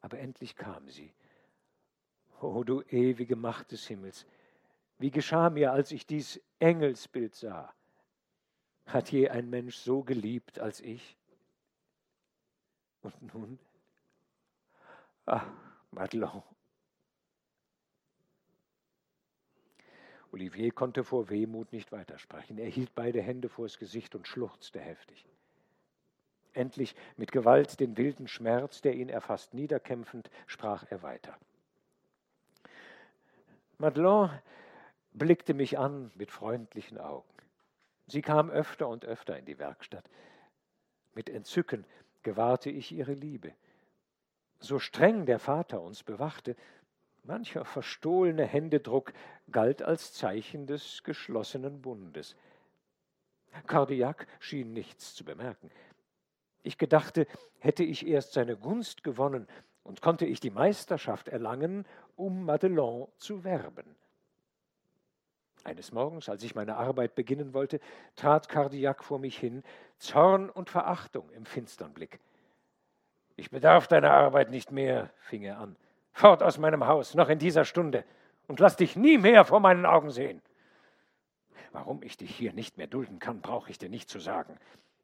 Aber 0.00 0.18
endlich 0.18 0.56
kam 0.56 0.88
sie. 0.90 1.14
O 2.42 2.64
du 2.64 2.82
ewige 2.82 3.36
Macht 3.36 3.72
des 3.72 3.86
Himmels, 3.86 4.26
wie 4.98 5.10
geschah 5.10 5.48
mir, 5.48 5.72
als 5.72 5.90
ich 5.90 6.06
dies 6.06 6.42
Engelsbild 6.58 7.34
sah? 7.34 7.72
Hat 8.86 9.10
je 9.10 9.28
ein 9.28 9.50
Mensch 9.50 9.76
so 9.76 10.02
geliebt 10.02 10.60
als 10.60 10.80
ich? 10.80 11.16
Und 13.02 13.34
nun? 13.34 13.58
Ach, 15.26 15.46
Madelon. 15.90 16.42
Olivier 20.32 20.70
konnte 20.70 21.02
vor 21.02 21.30
Wehmut 21.30 21.72
nicht 21.72 21.92
weitersprechen. 21.92 22.58
Er 22.58 22.68
hielt 22.68 22.94
beide 22.94 23.22
Hände 23.22 23.48
vors 23.48 23.78
Gesicht 23.78 24.14
und 24.14 24.28
schluchzte 24.28 24.80
heftig. 24.80 25.24
Endlich, 26.52 26.94
mit 27.16 27.32
Gewalt 27.32 27.80
den 27.80 27.96
wilden 27.96 28.28
Schmerz, 28.28 28.80
der 28.80 28.94
ihn 28.94 29.08
erfasst, 29.08 29.52
niederkämpfend, 29.54 30.30
sprach 30.46 30.84
er 30.90 31.02
weiter. 31.02 31.36
Madelon 33.78 34.30
blickte 35.12 35.54
mich 35.54 35.78
an 35.78 36.10
mit 36.14 36.30
freundlichen 36.30 36.98
Augen. 36.98 37.35
Sie 38.06 38.22
kam 38.22 38.50
öfter 38.50 38.88
und 38.88 39.04
öfter 39.04 39.38
in 39.38 39.44
die 39.44 39.58
Werkstatt. 39.58 40.08
Mit 41.14 41.28
Entzücken 41.28 41.84
gewahrte 42.22 42.70
ich 42.70 42.92
ihre 42.92 43.14
Liebe. 43.14 43.52
So 44.60 44.78
streng 44.78 45.26
der 45.26 45.38
Vater 45.38 45.80
uns 45.80 46.02
bewachte, 46.02 46.56
mancher 47.24 47.64
verstohlene 47.64 48.44
Händedruck 48.44 49.12
galt 49.50 49.82
als 49.82 50.12
Zeichen 50.12 50.66
des 50.66 51.02
geschlossenen 51.02 51.82
Bundes. 51.82 52.36
Cardillac 53.66 54.26
schien 54.38 54.72
nichts 54.72 55.14
zu 55.14 55.24
bemerken. 55.24 55.70
Ich 56.62 56.78
gedachte, 56.78 57.26
hätte 57.58 57.84
ich 57.84 58.06
erst 58.06 58.32
seine 58.32 58.56
Gunst 58.56 59.02
gewonnen 59.04 59.46
und 59.82 60.02
konnte 60.02 60.26
ich 60.26 60.40
die 60.40 60.50
Meisterschaft 60.50 61.28
erlangen, 61.28 61.86
um 62.16 62.44
Madelon 62.44 63.08
zu 63.16 63.44
werben. 63.44 63.96
Eines 65.66 65.90
Morgens, 65.90 66.28
als 66.28 66.44
ich 66.44 66.54
meine 66.54 66.76
Arbeit 66.76 67.16
beginnen 67.16 67.52
wollte, 67.52 67.80
trat 68.14 68.48
Cardillac 68.48 69.02
vor 69.02 69.18
mich 69.18 69.36
hin, 69.36 69.64
Zorn 69.98 70.48
und 70.48 70.70
Verachtung 70.70 71.28
im 71.30 71.44
finstern 71.44 71.92
Blick. 71.92 72.20
Ich 73.34 73.50
bedarf 73.50 73.88
deiner 73.88 74.12
Arbeit 74.12 74.50
nicht 74.52 74.70
mehr, 74.70 75.10
fing 75.18 75.42
er 75.42 75.58
an. 75.58 75.74
Fort 76.12 76.44
aus 76.44 76.58
meinem 76.58 76.86
Haus, 76.86 77.16
noch 77.16 77.28
in 77.28 77.40
dieser 77.40 77.64
Stunde, 77.64 78.04
und 78.46 78.60
lass 78.60 78.76
dich 78.76 78.94
nie 78.94 79.18
mehr 79.18 79.44
vor 79.44 79.58
meinen 79.58 79.86
Augen 79.86 80.10
sehen. 80.10 80.40
Warum 81.72 82.00
ich 82.04 82.16
dich 82.16 82.32
hier 82.32 82.52
nicht 82.52 82.78
mehr 82.78 82.86
dulden 82.86 83.18
kann, 83.18 83.40
brauche 83.40 83.68
ich 83.68 83.76
dir 83.76 83.88
nicht 83.88 84.08
zu 84.08 84.20
sagen. 84.20 84.56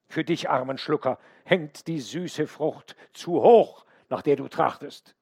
Für 0.06 0.22
dich, 0.22 0.48
armen 0.48 0.78
Schlucker, 0.78 1.18
hängt 1.44 1.88
die 1.88 1.98
süße 1.98 2.46
Frucht 2.46 2.94
zu 3.12 3.42
hoch, 3.42 3.84
nach 4.10 4.22
der 4.22 4.36
du 4.36 4.46
trachtest. 4.46 5.16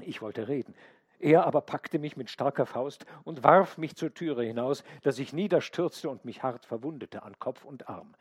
Ich 0.00 0.20
wollte 0.20 0.48
reden, 0.48 0.74
er 1.18 1.46
aber 1.46 1.60
packte 1.60 1.98
mich 1.98 2.16
mit 2.16 2.30
starker 2.30 2.66
Faust 2.66 3.06
und 3.24 3.42
warf 3.42 3.78
mich 3.78 3.96
zur 3.96 4.12
Türe 4.12 4.44
hinaus, 4.44 4.84
dass 5.02 5.18
ich 5.18 5.32
niederstürzte 5.32 6.10
und 6.10 6.24
mich 6.24 6.42
hart 6.42 6.66
verwundete 6.66 7.22
an 7.22 7.38
Kopf 7.38 7.64
und 7.64 7.88
Arm. 7.88 8.14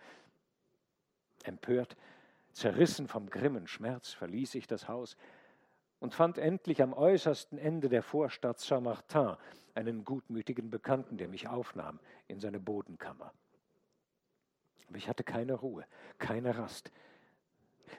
Empört, 1.44 1.96
zerrissen 2.54 3.08
vom 3.08 3.30
grimmen 3.30 3.68
Schmerz, 3.68 4.14
verließ 4.14 4.56
ich 4.56 4.68
das 4.68 4.88
Haus 4.88 5.18
und 6.00 6.14
fand 6.14 6.38
endlich 6.38 6.82
am 6.82 6.94
äußersten 6.94 7.58
Ende 7.58 7.90
der 7.90 8.04
Vorstadt 8.04 8.60
Saint-Martin 8.60 9.36
einen 9.74 10.06
gutmütigen 10.06 10.70
Bekannten, 10.70 11.18
der 11.18 11.28
mich 11.28 11.48
aufnahm 11.48 12.00
in 12.28 12.40
seine 12.40 12.60
Bodenkammer. 12.60 13.34
Aber 14.88 14.98
ich 14.98 15.10
hatte 15.10 15.24
keine 15.24 15.54
Ruhe, 15.54 15.86
keine 16.18 16.58
Rast. 16.58 16.92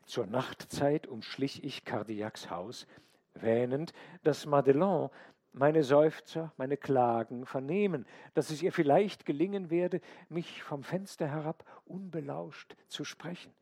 Zur 0.04 0.26
Nachtzeit 0.26 1.06
umschlich 1.06 1.64
ich 1.64 1.84
Cardillacs 1.84 2.50
Haus, 2.50 2.86
wähnend, 3.42 3.92
dass 4.22 4.46
Madelon 4.46 5.10
meine 5.52 5.82
Seufzer, 5.82 6.52
meine 6.58 6.76
Klagen 6.76 7.46
vernehmen, 7.46 8.06
dass 8.34 8.50
es 8.50 8.62
ihr 8.62 8.72
vielleicht 8.72 9.24
gelingen 9.24 9.70
werde, 9.70 10.00
mich 10.28 10.62
vom 10.62 10.82
Fenster 10.82 11.26
herab 11.26 11.64
unbelauscht 11.86 12.76
zu 12.88 13.04
sprechen. 13.04 13.54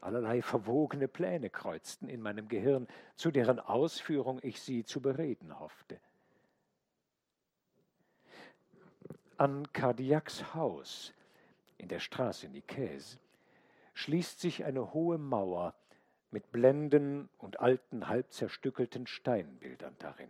Allerlei 0.00 0.42
verwogene 0.42 1.08
Pläne 1.08 1.50
kreuzten 1.50 2.08
in 2.08 2.20
meinem 2.20 2.48
Gehirn, 2.48 2.88
zu 3.16 3.30
deren 3.30 3.60
Ausführung 3.60 4.38
ich 4.42 4.60
sie 4.60 4.84
zu 4.84 5.00
bereden 5.00 5.58
hoffte. 5.58 5.98
An 9.36 9.70
Cardillacs 9.72 10.54
Haus 10.54 11.12
in 11.76 11.88
der 11.88 12.00
Straße 12.00 12.48
Nicaise 12.48 13.18
schließt 13.94 14.40
sich 14.40 14.64
eine 14.64 14.92
hohe 14.92 15.18
Mauer 15.18 15.74
mit 16.34 16.50
Blenden 16.50 17.28
und 17.38 17.60
alten, 17.60 18.08
halb 18.08 18.32
zerstückelten 18.32 19.06
Steinbildern 19.06 19.94
darin. 20.00 20.28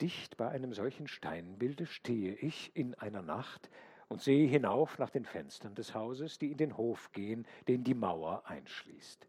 Dicht 0.00 0.36
bei 0.36 0.48
einem 0.48 0.72
solchen 0.72 1.06
Steinbilde 1.06 1.86
stehe 1.86 2.34
ich 2.34 2.74
in 2.74 2.96
einer 2.96 3.22
Nacht 3.22 3.70
und 4.08 4.20
sehe 4.20 4.48
hinauf 4.48 4.98
nach 4.98 5.10
den 5.10 5.24
Fenstern 5.24 5.76
des 5.76 5.94
Hauses, 5.94 6.36
die 6.40 6.50
in 6.50 6.58
den 6.58 6.76
Hof 6.76 7.12
gehen, 7.12 7.46
den 7.68 7.84
die 7.84 7.94
Mauer 7.94 8.42
einschließt. 8.46 9.28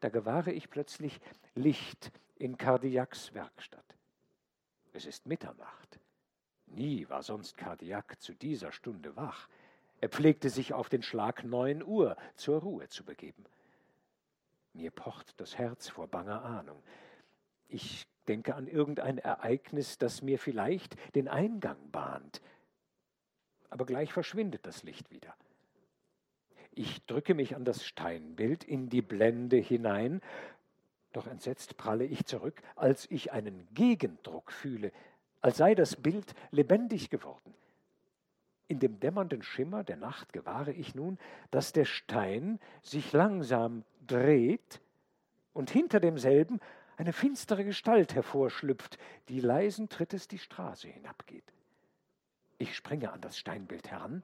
Da 0.00 0.08
gewahre 0.08 0.50
ich 0.50 0.68
plötzlich 0.68 1.20
Licht 1.54 2.10
in 2.34 2.58
Cardillacs 2.58 3.34
Werkstatt. 3.34 3.96
Es 4.92 5.06
ist 5.06 5.26
Mitternacht. 5.26 6.00
Nie 6.66 7.08
war 7.08 7.22
sonst 7.22 7.56
Cardillac 7.56 8.20
zu 8.20 8.34
dieser 8.34 8.72
Stunde 8.72 9.14
wach. 9.14 9.48
Er 10.00 10.08
pflegte 10.08 10.50
sich 10.50 10.72
auf 10.74 10.88
den 10.88 11.04
Schlag 11.04 11.44
neun 11.44 11.84
Uhr 11.84 12.16
zur 12.34 12.62
Ruhe 12.62 12.88
zu 12.88 13.04
begeben. 13.04 13.44
Mir 14.72 14.90
pocht 14.90 15.40
das 15.40 15.58
Herz 15.58 15.88
vor 15.88 16.08
banger 16.08 16.42
Ahnung. 16.44 16.82
Ich 17.68 18.06
denke 18.28 18.54
an 18.54 18.66
irgendein 18.66 19.18
Ereignis, 19.18 19.98
das 19.98 20.22
mir 20.22 20.38
vielleicht 20.38 20.96
den 21.14 21.28
Eingang 21.28 21.90
bahnt. 21.90 22.40
Aber 23.68 23.86
gleich 23.86 24.12
verschwindet 24.12 24.66
das 24.66 24.82
Licht 24.82 25.10
wieder. 25.10 25.34
Ich 26.72 27.04
drücke 27.06 27.34
mich 27.34 27.56
an 27.56 27.64
das 27.64 27.84
Steinbild 27.84 28.64
in 28.64 28.88
die 28.88 29.02
Blende 29.02 29.56
hinein, 29.56 30.20
doch 31.12 31.26
entsetzt 31.26 31.76
pralle 31.76 32.04
ich 32.04 32.24
zurück, 32.24 32.62
als 32.76 33.10
ich 33.10 33.32
einen 33.32 33.66
Gegendruck 33.74 34.52
fühle, 34.52 34.92
als 35.40 35.56
sei 35.56 35.74
das 35.74 35.96
Bild 35.96 36.34
lebendig 36.52 37.10
geworden. 37.10 37.54
In 38.68 38.78
dem 38.78 39.00
dämmernden 39.00 39.42
Schimmer 39.42 39.82
der 39.82 39.96
Nacht 39.96 40.32
gewahre 40.32 40.72
ich 40.72 40.94
nun, 40.94 41.18
dass 41.50 41.72
der 41.72 41.84
Stein 41.86 42.60
sich 42.82 43.12
langsam 43.12 43.84
dreht 44.10 44.80
und 45.52 45.70
hinter 45.70 46.00
demselben 46.00 46.60
eine 46.96 47.12
finstere 47.12 47.64
Gestalt 47.64 48.14
hervorschlüpft, 48.14 48.98
die 49.28 49.40
leisen 49.40 49.88
Trittes 49.88 50.28
die 50.28 50.38
Straße 50.38 50.88
hinabgeht. 50.88 51.52
Ich 52.58 52.76
springe 52.76 53.12
an 53.12 53.20
das 53.20 53.38
Steinbild 53.38 53.90
heran, 53.90 54.22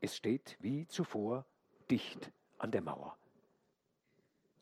es 0.00 0.16
steht 0.16 0.56
wie 0.60 0.86
zuvor 0.86 1.44
dicht 1.90 2.32
an 2.58 2.70
der 2.70 2.82
Mauer. 2.82 3.16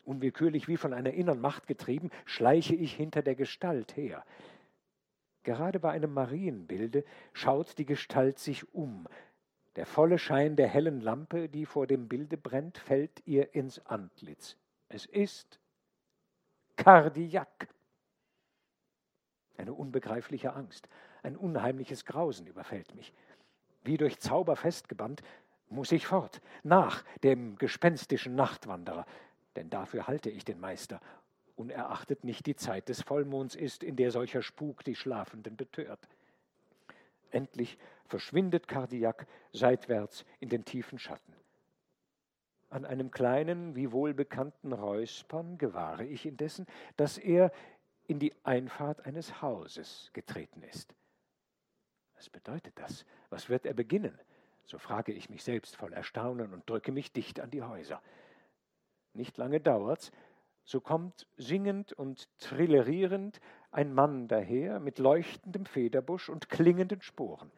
Unwillkürlich 0.05 0.67
wie 0.67 0.77
von 0.77 0.93
einer 0.93 1.13
inneren 1.13 1.41
Macht 1.41 1.67
getrieben, 1.67 2.11
schleiche 2.25 2.75
ich 2.75 2.93
hinter 2.93 3.21
der 3.21 3.35
Gestalt 3.35 3.97
her. 3.97 4.23
Gerade 5.43 5.79
bei 5.79 5.91
einem 5.91 6.13
Marienbilde 6.13 7.03
schaut 7.33 7.77
die 7.77 7.85
Gestalt 7.85 8.39
sich 8.39 8.73
um. 8.73 9.07
Der 9.77 9.85
volle 9.85 10.17
Schein 10.17 10.55
der 10.55 10.67
hellen 10.67 11.01
Lampe, 11.01 11.47
die 11.47 11.67
vor 11.67 11.85
dem 11.85 12.07
Bilde 12.07 12.35
brennt, 12.35 12.79
fällt 12.79 13.21
ihr 13.27 13.53
ins 13.53 13.77
Antlitz. 13.85 14.57
Es 14.89 15.05
ist 15.05 15.59
Kardiak. 16.77 17.67
Eine 19.55 19.75
unbegreifliche 19.75 20.53
Angst, 20.53 20.89
ein 21.21 21.37
unheimliches 21.37 22.05
Grausen 22.05 22.47
überfällt 22.47 22.95
mich. 22.95 23.13
Wie 23.83 23.97
durch 23.97 24.19
Zauber 24.19 24.55
festgebannt, 24.55 25.21
muss 25.69 25.91
ich 25.91 26.07
fort, 26.07 26.41
nach 26.63 27.03
dem 27.21 27.55
gespenstischen 27.59 28.33
Nachtwanderer, 28.33 29.05
denn 29.55 29.69
dafür 29.69 30.07
halte 30.07 30.31
ich 30.31 30.43
den 30.43 30.59
Meister, 30.59 30.99
unerachtet 31.55 32.23
nicht 32.23 32.47
die 32.47 32.55
Zeit 32.55 32.89
des 32.89 33.03
Vollmonds 33.03 33.53
ist, 33.53 33.83
in 33.83 33.95
der 33.95 34.09
solcher 34.09 34.41
Spuk 34.41 34.83
die 34.83 34.95
Schlafenden 34.95 35.55
betört. 35.55 36.07
Endlich 37.31 37.77
verschwindet 38.05 38.67
Kardiak 38.67 39.27
seitwärts 39.51 40.25
in 40.39 40.49
den 40.49 40.65
tiefen 40.65 40.99
Schatten. 40.99 41.33
An 42.69 42.85
einem 42.85 43.11
kleinen, 43.11 43.75
wie 43.75 43.91
wohlbekannten 43.91 44.73
Räuspern 44.73 45.57
gewahre 45.57 46.05
ich 46.05 46.25
indessen, 46.25 46.65
dass 46.97 47.17
er 47.17 47.51
in 48.07 48.19
die 48.19 48.33
Einfahrt 48.43 49.05
eines 49.05 49.41
Hauses 49.41 50.09
getreten 50.13 50.63
ist. 50.63 50.93
Was 52.15 52.29
bedeutet 52.29 52.73
das? 52.77 53.05
Was 53.29 53.49
wird 53.49 53.65
er 53.65 53.73
beginnen? 53.73 54.17
So 54.65 54.77
frage 54.77 55.13
ich 55.13 55.29
mich 55.29 55.43
selbst 55.43 55.77
voll 55.77 55.93
Erstaunen 55.93 56.53
und 56.53 56.69
drücke 56.69 56.91
mich 56.91 57.13
dicht 57.13 57.39
an 57.39 57.51
die 57.51 57.63
Häuser. 57.63 58.01
Nicht 59.13 59.37
lange 59.37 59.61
dauert's, 59.61 60.11
so 60.65 60.81
kommt 60.81 61.25
singend 61.37 61.93
und 61.93 62.27
trillerierend 62.39 63.39
ein 63.71 63.93
Mann 63.93 64.27
daher 64.27 64.79
mit 64.79 64.99
leuchtendem 64.99 65.65
Federbusch 65.65 66.29
und 66.29 66.49
klingenden 66.49 67.01
Sporen. 67.01 67.51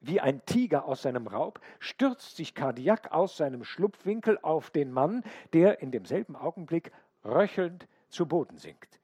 Wie 0.00 0.20
ein 0.20 0.44
Tiger 0.46 0.84
aus 0.84 1.02
seinem 1.02 1.28
Raub 1.28 1.60
stürzt 1.78 2.36
sich 2.36 2.54
Kardiak 2.54 3.12
aus 3.12 3.36
seinem 3.36 3.62
Schlupfwinkel 3.62 4.38
auf 4.42 4.70
den 4.70 4.90
Mann, 4.90 5.22
der 5.52 5.80
in 5.80 5.92
demselben 5.92 6.34
Augenblick 6.34 6.90
röchelnd 7.24 7.86
zu 8.08 8.26
Boden 8.26 8.58
sinkt. 8.58 8.98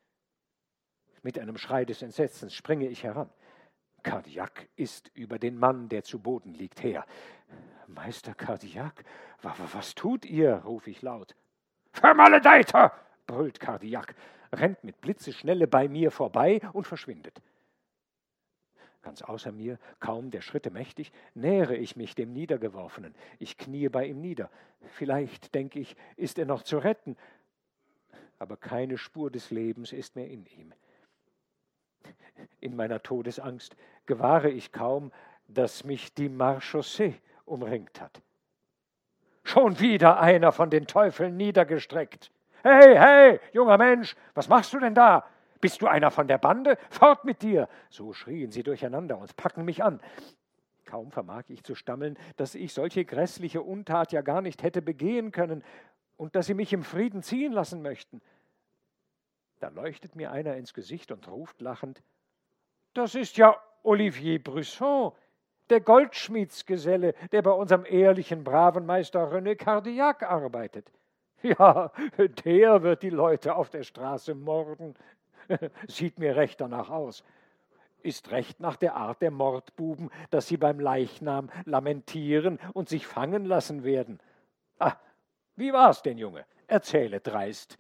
Mit 1.22 1.38
einem 1.38 1.57
Schrei 1.57 1.84
des 1.84 2.03
Entsetzens 2.03 2.55
springe 2.55 2.88
ich 2.88 3.05
heran. 3.05 3.30
Kardiak 4.03 4.68
ist 4.76 5.11
über 5.14 5.38
den 5.38 5.59
Mann, 5.59 5.88
der 5.88 6.03
zu 6.03 6.18
Boden 6.18 6.55
liegt, 6.55 6.82
her. 6.82 7.05
Meister 7.86 8.34
Kardiak, 8.34 9.05
was 9.42 9.94
tut 9.94 10.24
ihr? 10.24 10.57
rufe 10.64 10.90
ich 10.90 11.03
laut. 11.03 11.34
Vermaledeiter! 11.92 12.92
brüllt 13.26 13.61
Kardiak, 13.61 14.14
rennt 14.53 14.82
mit 14.84 15.01
Blitzeschnelle 15.01 15.66
bei 15.66 15.88
mir 15.88 16.11
vorbei 16.11 16.61
und 16.72 16.86
verschwindet. 16.86 17.40
Ganz 19.03 19.22
außer 19.22 19.53
mir, 19.53 19.78
kaum 20.01 20.30
der 20.30 20.40
Schritte 20.40 20.70
mächtig, 20.70 21.12
nähere 21.34 21.76
ich 21.76 21.96
mich 21.96 22.14
dem 22.14 22.32
Niedergeworfenen. 22.32 23.14
Ich 23.38 23.57
kniee 23.57 23.88
bei 23.88 24.07
ihm 24.07 24.20
nieder. 24.20 24.51
Vielleicht, 24.94 25.55
denke 25.55 25.78
ich, 25.78 25.96
ist 26.16 26.38
er 26.38 26.46
noch 26.46 26.62
zu 26.62 26.78
retten. 26.78 27.16
Aber 28.38 28.57
keine 28.57 28.99
Spur 28.99 29.30
des 29.30 29.51
Lebens 29.51 29.92
ist 29.92 30.16
mehr 30.16 30.28
in 30.28 30.46
ihm. 30.46 30.74
In 32.61 32.76
meiner 32.76 33.03
Todesangst 33.03 33.76
gewahre 34.07 34.51
ich 34.51 34.72
kaum, 34.72 35.12
dass 35.46 35.84
mich 35.84 36.14
die 36.14 36.28
Marchaussee 36.28 37.14
umringt 37.44 38.01
hat. 38.01 38.20
Schon 39.44 39.80
wieder 39.80 40.20
einer 40.20 40.53
von 40.53 40.70
den 40.70 40.86
Teufeln 40.86 41.36
niedergestreckt. 41.36 42.30
Hey, 42.70 42.98
hey, 42.98 43.40
junger 43.54 43.78
Mensch, 43.78 44.14
was 44.34 44.46
machst 44.46 44.74
du 44.74 44.78
denn 44.78 44.94
da? 44.94 45.24
Bist 45.58 45.80
du 45.80 45.86
einer 45.86 46.10
von 46.10 46.28
der 46.28 46.36
Bande? 46.36 46.76
Fort 46.90 47.24
mit 47.24 47.40
dir! 47.40 47.66
So 47.88 48.12
schrien 48.12 48.50
sie 48.50 48.62
durcheinander 48.62 49.16
und 49.16 49.34
packen 49.36 49.64
mich 49.64 49.82
an. 49.82 50.02
Kaum 50.84 51.10
vermag 51.10 51.44
ich 51.48 51.64
zu 51.64 51.74
stammeln, 51.74 52.18
dass 52.36 52.54
ich 52.54 52.74
solche 52.74 53.06
grässliche 53.06 53.62
Untat 53.62 54.12
ja 54.12 54.20
gar 54.20 54.42
nicht 54.42 54.62
hätte 54.62 54.82
begehen 54.82 55.32
können 55.32 55.64
und 56.18 56.36
dass 56.36 56.44
sie 56.44 56.52
mich 56.52 56.74
im 56.74 56.82
Frieden 56.82 57.22
ziehen 57.22 57.52
lassen 57.52 57.80
möchten. 57.80 58.20
Da 59.60 59.68
leuchtet 59.68 60.14
mir 60.14 60.30
einer 60.30 60.56
ins 60.56 60.74
Gesicht 60.74 61.10
und 61.10 61.26
ruft 61.26 61.62
lachend: 61.62 62.02
Das 62.92 63.14
ist 63.14 63.38
ja 63.38 63.56
Olivier 63.82 64.44
Brisson, 64.44 65.12
der 65.70 65.80
Goldschmiedsgeselle, 65.80 67.14
der 67.32 67.40
bei 67.40 67.50
unserem 67.50 67.86
ehrlichen, 67.86 68.44
braven 68.44 68.84
Meister 68.84 69.32
René 69.32 69.56
Cardillac 69.56 70.22
arbeitet. 70.22 70.92
Ja, 71.43 71.93
der 72.45 72.82
wird 72.82 73.03
die 73.03 73.11
Leute 73.11 73.55
auf 73.55 73.70
der 73.70 73.84
Straße 73.84 74.34
morden. 74.34 74.95
Sieht 75.89 76.18
mir 76.18 76.36
recht 76.36 76.61
danach 76.61 76.91
aus. 76.91 77.24
Ist 78.03 78.30
recht 78.30 78.61
nach 78.61 78.76
der 78.76 78.95
Art 78.95 79.22
der 79.22 79.30
Mordbuben, 79.30 80.11
dass 80.30 80.47
sie 80.47 80.57
beim 80.57 80.78
Leichnam 80.78 81.51
lamentieren 81.64 82.59
und 82.72 82.89
sich 82.89 83.07
fangen 83.07 83.45
lassen 83.45 83.82
werden. 83.82 84.20
Ah, 84.78 84.97
wie 85.57 85.72
war's 85.72 86.03
denn, 86.03 86.18
Junge? 86.18 86.45
Erzähle 86.66 87.20
dreist. 87.20 87.78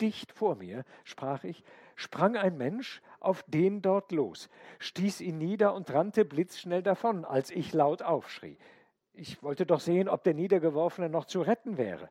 Dicht 0.00 0.32
vor 0.32 0.56
mir, 0.56 0.84
sprach 1.04 1.44
ich, 1.44 1.62
sprang 1.94 2.36
ein 2.36 2.56
Mensch 2.56 3.00
auf 3.20 3.42
den 3.44 3.80
dort 3.80 4.12
los, 4.12 4.50
stieß 4.78 5.20
ihn 5.20 5.38
nieder 5.38 5.74
und 5.74 5.90
rannte 5.92 6.24
blitzschnell 6.24 6.82
davon, 6.82 7.24
als 7.24 7.50
ich 7.50 7.72
laut 7.72 8.02
aufschrie. 8.02 8.58
Ich 9.18 9.42
wollte 9.42 9.64
doch 9.64 9.80
sehen, 9.80 10.10
ob 10.10 10.24
der 10.24 10.34
Niedergeworfene 10.34 11.08
noch 11.08 11.24
zu 11.24 11.40
retten 11.40 11.78
wäre. 11.78 12.10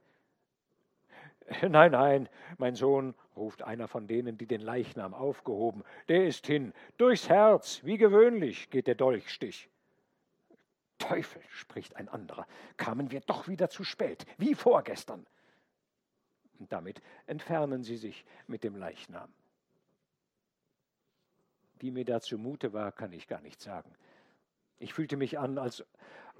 Nein, 1.61 1.91
nein, 1.91 2.29
mein 2.57 2.73
Sohn, 2.73 3.13
ruft 3.35 3.61
einer 3.61 3.87
von 3.87 4.07
denen, 4.07 4.35
die 4.35 4.47
den 4.47 4.61
Leichnam 4.61 5.13
aufgehoben, 5.13 5.83
der 6.07 6.25
ist 6.25 6.47
hin. 6.47 6.73
Durchs 6.97 7.29
Herz, 7.29 7.83
wie 7.83 7.99
gewöhnlich, 7.99 8.71
geht 8.71 8.87
der 8.87 8.95
Dolchstich. 8.95 9.69
Teufel, 10.97 11.43
spricht 11.49 11.97
ein 11.97 12.09
anderer, 12.09 12.47
kamen 12.77 13.11
wir 13.11 13.19
doch 13.19 13.47
wieder 13.47 13.69
zu 13.69 13.83
spät, 13.83 14.25
wie 14.39 14.55
vorgestern. 14.55 15.27
Und 16.57 16.71
damit 16.71 16.99
entfernen 17.27 17.83
sie 17.83 17.97
sich 17.97 18.25
mit 18.47 18.63
dem 18.63 18.75
Leichnam. 18.75 19.31
Wie 21.77 21.91
mir 21.91 22.05
da 22.05 22.21
zumute 22.21 22.73
war, 22.73 22.91
kann 22.91 23.13
ich 23.13 23.27
gar 23.27 23.41
nicht 23.41 23.61
sagen. 23.61 23.93
Ich 24.79 24.93
fühlte 24.93 25.17
mich 25.17 25.37
an, 25.37 25.57
als, 25.57 25.85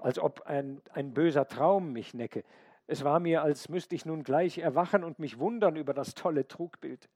als 0.00 0.18
ob 0.18 0.42
ein, 0.42 0.80
ein 0.92 1.14
böser 1.14 1.48
Traum 1.48 1.92
mich 1.92 2.14
necke. 2.14 2.44
Es 2.86 3.02
war 3.04 3.18
mir, 3.20 3.42
als 3.42 3.68
müsste 3.68 3.94
ich 3.94 4.06
nun 4.06 4.22
gleich 4.22 4.58
erwachen 4.58 5.02
und 5.02 5.18
mich 5.18 5.38
wundern 5.38 5.76
über 5.76 5.94
das 5.94 6.14
tolle 6.14 6.46
Trugbild. 6.46 7.08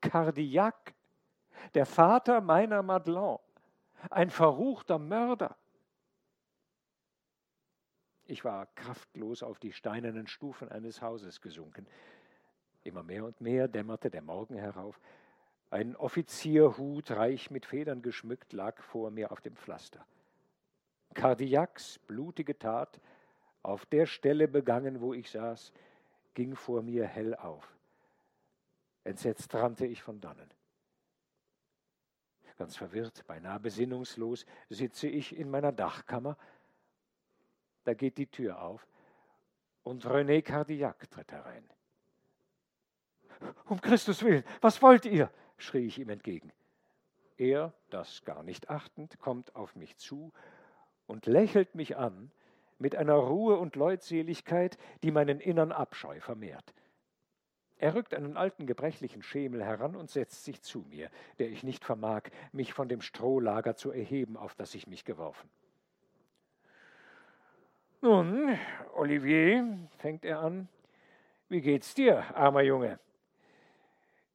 Cardillac, 0.00 0.94
der 1.74 1.86
Vater 1.86 2.40
meiner 2.40 2.82
Madelon, 2.82 3.38
ein 4.10 4.30
verruchter 4.30 4.98
Mörder. 4.98 5.56
Ich 8.24 8.44
war 8.44 8.66
kraftlos 8.74 9.42
auf 9.42 9.58
die 9.58 9.72
steinernen 9.72 10.26
Stufen 10.26 10.68
eines 10.68 11.00
Hauses 11.00 11.40
gesunken. 11.40 11.86
Immer 12.82 13.02
mehr 13.02 13.24
und 13.24 13.40
mehr 13.40 13.68
dämmerte 13.68 14.10
der 14.10 14.22
Morgen 14.22 14.56
herauf. 14.56 15.00
Ein 15.70 15.96
Offizierhut, 15.96 17.10
reich 17.10 17.50
mit 17.50 17.66
Federn 17.66 18.02
geschmückt, 18.02 18.52
lag 18.52 18.82
vor 18.82 19.10
mir 19.10 19.32
auf 19.32 19.40
dem 19.40 19.56
Pflaster. 19.56 20.04
Kardiaks 21.14 21.98
blutige 22.00 22.58
Tat, 22.58 23.00
auf 23.62 23.86
der 23.86 24.06
Stelle 24.06 24.48
begangen, 24.48 25.00
wo 25.00 25.12
ich 25.14 25.30
saß, 25.30 25.72
ging 26.34 26.54
vor 26.54 26.82
mir 26.82 27.06
hell 27.06 27.34
auf. 27.34 27.76
Entsetzt 29.04 29.54
rannte 29.54 29.86
ich 29.86 30.02
von 30.02 30.20
dannen. 30.20 30.48
Ganz 32.56 32.76
verwirrt, 32.76 33.26
beinahe 33.26 33.60
besinnungslos, 33.60 34.44
sitze 34.68 35.06
ich 35.06 35.36
in 35.36 35.50
meiner 35.50 35.70
Dachkammer. 35.70 36.36
Da 37.84 37.94
geht 37.94 38.18
die 38.18 38.26
Tür 38.26 38.60
auf 38.60 38.86
und 39.84 40.04
René 40.04 40.42
Cardillac 40.42 41.10
tritt 41.10 41.32
herein. 41.32 41.64
Um 43.66 43.80
Christus 43.80 44.22
willen, 44.22 44.44
was 44.60 44.82
wollt 44.82 45.06
ihr? 45.06 45.30
schrie 45.56 45.86
ich 45.86 45.98
ihm 45.98 46.08
entgegen. 46.08 46.52
Er, 47.36 47.72
das 47.90 48.24
gar 48.24 48.42
nicht 48.42 48.68
achtend, 48.68 49.18
kommt 49.20 49.54
auf 49.54 49.76
mich 49.76 49.96
zu 49.96 50.32
und 51.08 51.26
lächelt 51.26 51.74
mich 51.74 51.96
an 51.96 52.30
mit 52.78 52.94
einer 52.94 53.14
Ruhe 53.14 53.56
und 53.56 53.74
Leutseligkeit, 53.74 54.78
die 55.02 55.10
meinen 55.10 55.40
innern 55.40 55.72
Abscheu 55.72 56.20
vermehrt. 56.20 56.72
Er 57.78 57.94
rückt 57.94 58.14
einen 58.14 58.36
alten 58.36 58.66
gebrechlichen 58.66 59.22
Schemel 59.22 59.64
heran 59.64 59.96
und 59.96 60.10
setzt 60.10 60.44
sich 60.44 60.62
zu 60.62 60.84
mir, 60.88 61.10
der 61.38 61.48
ich 61.48 61.62
nicht 61.64 61.84
vermag, 61.84 62.22
mich 62.52 62.72
von 62.72 62.88
dem 62.88 63.00
Strohlager 63.00 63.74
zu 63.74 63.90
erheben, 63.90 64.36
auf 64.36 64.54
das 64.54 64.74
ich 64.74 64.86
mich 64.86 65.04
geworfen. 65.04 65.48
Nun, 68.00 68.56
Olivier, 68.94 69.76
fängt 69.96 70.24
er 70.24 70.40
an, 70.40 70.68
wie 71.48 71.60
geht's 71.60 71.94
dir, 71.94 72.24
armer 72.36 72.62
Junge? 72.62 73.00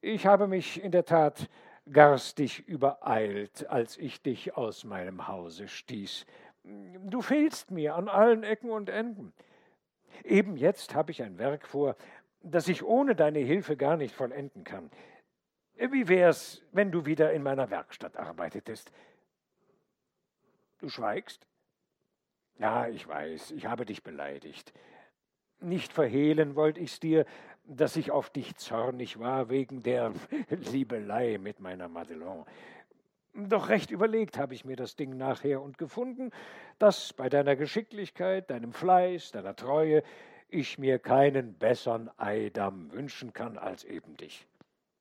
Ich 0.02 0.26
habe 0.26 0.48
mich 0.48 0.84
in 0.84 0.92
der 0.92 1.06
Tat 1.06 1.50
garstig 1.92 2.68
übereilt, 2.68 3.70
als 3.70 3.98
ich 3.98 4.22
dich 4.22 4.56
aus 4.56 4.84
meinem 4.84 5.28
Hause 5.28 5.68
stieß. 5.68 6.26
Du 6.64 7.22
fehlst 7.22 7.72
mir 7.72 7.96
an 7.96 8.08
allen 8.08 8.44
Ecken 8.44 8.70
und 8.70 8.90
Enden. 8.90 9.34
Eben 10.24 10.56
jetzt 10.56 10.96
habe 10.96 11.12
ich 11.12 11.22
ein 11.22 11.38
Werk 11.38 11.68
vor, 11.68 11.96
das 12.42 12.68
ich 12.68 12.84
ohne 12.84 13.16
deine 13.16 13.40
Hilfe 13.40 13.76
gar 13.76 13.98
nicht 13.98 14.16
vollenden 14.16 14.64
kann. 14.64 14.90
Wie 15.76 16.08
wär's, 16.08 16.62
wenn 16.72 16.92
du 16.92 17.06
wieder 17.06 17.34
in 17.34 17.44
meiner 17.44 17.70
Werkstatt 17.70 18.16
arbeitetest? 18.18 18.92
Du 20.80 20.90
schweigst? 20.90 21.48
Ja, 22.60 22.88
ich 22.88 23.08
weiß, 23.08 23.52
ich 23.52 23.66
habe 23.66 23.86
dich 23.86 24.04
beleidigt. 24.04 24.74
Nicht 25.60 25.94
verhehlen 25.94 26.56
wollte 26.56 26.80
ich's 26.80 27.00
dir, 27.00 27.26
dass 27.66 27.96
ich 27.96 28.12
auf 28.12 28.30
dich 28.30 28.56
zornig 28.58 29.20
war 29.20 29.50
wegen 29.50 29.82
der 29.82 30.14
Liebelei 30.50 31.38
mit 31.38 31.60
meiner 31.60 31.88
Madelon. 31.88 32.46
Doch 33.34 33.70
recht 33.70 33.90
überlegt 33.90 34.38
habe 34.38 34.54
ich 34.54 34.64
mir 34.64 34.76
das 34.76 34.96
Ding 34.96 35.18
nachher 35.18 35.62
und 35.62 35.80
gefunden, 35.80 36.32
dass 36.78 37.14
bei 37.14 37.30
deiner 37.30 37.56
Geschicklichkeit, 37.56 38.52
deinem 38.52 38.74
Fleiß, 38.74 39.32
deiner 39.32 39.56
Treue 39.56 40.04
ich 40.50 40.78
mir 40.78 41.00
keinen 41.00 41.56
bessern 41.56 42.12
Eidam 42.18 42.92
wünschen 42.92 43.34
kann 43.34 43.58
als 43.58 43.84
eben 43.86 44.16
dich. 44.18 44.46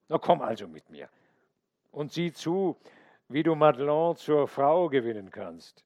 Na 0.09 0.17
komm 0.17 0.41
also 0.41 0.67
mit 0.67 0.89
mir 0.89 1.11
und 1.91 2.13
sieh 2.13 2.33
zu, 2.33 2.79
wie 3.29 3.43
du 3.43 3.55
Madelon 3.55 4.17
zur 4.17 4.49
Frau 4.49 4.89
gewinnen 4.89 5.31
kannst. 5.31 5.85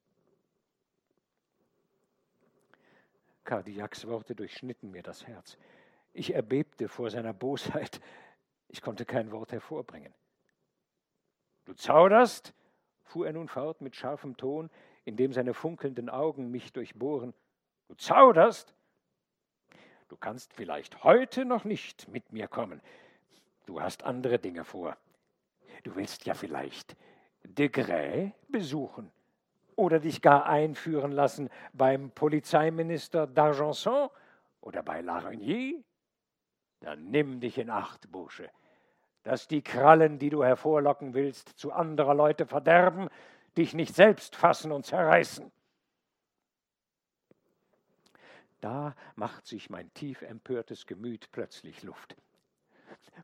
Cardiacs 3.45 4.07
Worte 4.07 4.35
durchschnitten 4.35 4.91
mir 4.91 5.03
das 5.03 5.27
Herz. 5.27 5.59
Ich 6.13 6.35
erbebte 6.35 6.89
vor 6.89 7.11
seiner 7.11 7.33
Bosheit. 7.33 8.01
Ich 8.69 8.83
konnte 8.83 9.05
kein 9.05 9.31
Wort 9.31 9.53
hervorbringen. 9.53 10.13
Du 11.67 11.75
zauderst, 11.75 12.55
fuhr 13.03 13.27
er 13.27 13.33
nun 13.33 13.49
fort 13.49 13.81
mit 13.81 13.97
scharfem 13.97 14.37
Ton, 14.37 14.71
indem 15.05 15.33
seine 15.33 15.53
funkelnden 15.53 16.09
Augen 16.09 16.51
mich 16.51 16.73
durchbohren. 16.73 17.35
Du 17.89 17.95
zauderst? 17.97 18.73
Du 20.09 20.17
kannst 20.17 20.55
vielleicht 20.55 21.03
heute 21.03 21.45
noch 21.45 21.65
nicht 21.65 22.09
mit 22.09 22.33
mir 22.33 22.47
kommen. 22.47 22.81
Du 23.67 23.81
hast 23.81 24.05
andere 24.05 24.39
Dinge 24.39 24.65
vor. 24.65 24.97
Du 25.83 25.97
willst 25.97 26.25
ja 26.25 26.35
vielleicht 26.35 26.97
de 27.43 27.69
Grey 27.69 28.33
besuchen 28.49 29.11
oder 29.75 29.99
dich 29.99 30.23
gar 30.23 30.47
einführen 30.47 31.11
lassen 31.11 31.51
beim 31.73 32.11
Polizeiminister 32.11 33.25
d'Argenson 33.25 34.09
oder 34.61 34.85
bei 34.85 35.01
Larigny. 35.01 35.85
Dann 36.79 37.11
nimm 37.11 37.41
dich 37.41 37.59
in 37.59 37.71
Acht, 37.71 38.11
Bursche 38.13 38.51
dass 39.27 39.49
die 39.49 39.61
Krallen, 39.61 40.21
die 40.21 40.31
du 40.31 40.45
hervorlocken 40.45 41.13
willst, 41.13 41.49
zu 41.59 41.73
anderer 41.73 42.15
Leute 42.15 42.47
verderben, 42.47 43.09
dich 43.57 43.75
nicht 43.75 43.93
selbst 43.93 44.37
fassen 44.37 44.71
und 44.71 44.87
zerreißen. 44.87 45.51
Da 48.61 48.95
macht 49.17 49.45
sich 49.45 49.69
mein 49.69 49.93
tief 49.95 50.23
empörtes 50.23 50.87
Gemüt 50.87 51.33
plötzlich 51.33 51.83
Luft. 51.83 52.17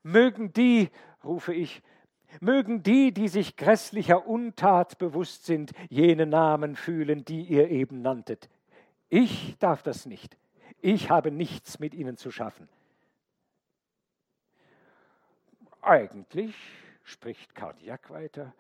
Mögen 0.02 0.52
die, 0.52 0.90
rufe 1.22 1.54
ich, 1.54 1.82
mögen 2.40 2.82
die, 2.82 3.14
die 3.14 3.28
sich 3.28 3.56
grässlicher 3.56 4.26
Untat 4.26 4.98
bewusst 4.98 5.46
sind, 5.46 5.70
jene 5.88 6.26
Namen 6.26 6.74
fühlen, 6.74 7.24
die 7.24 7.42
ihr 7.42 7.70
eben 7.70 8.02
nanntet. 8.02 8.48
Ich 9.08 9.56
darf 9.60 9.84
das 9.84 10.04
nicht. 10.06 10.36
Ich 10.80 11.10
habe 11.10 11.30
nichts 11.30 11.78
mit 11.78 11.94
ihnen 11.94 12.16
zu 12.16 12.32
schaffen. 12.32 12.68
Eigentlich, 15.82 16.54
spricht 17.02 17.56
Cardiac 17.56 18.08
weiter, 18.10 18.54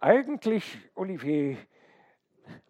eigentlich, 0.00 0.76
Olivier, 0.96 1.56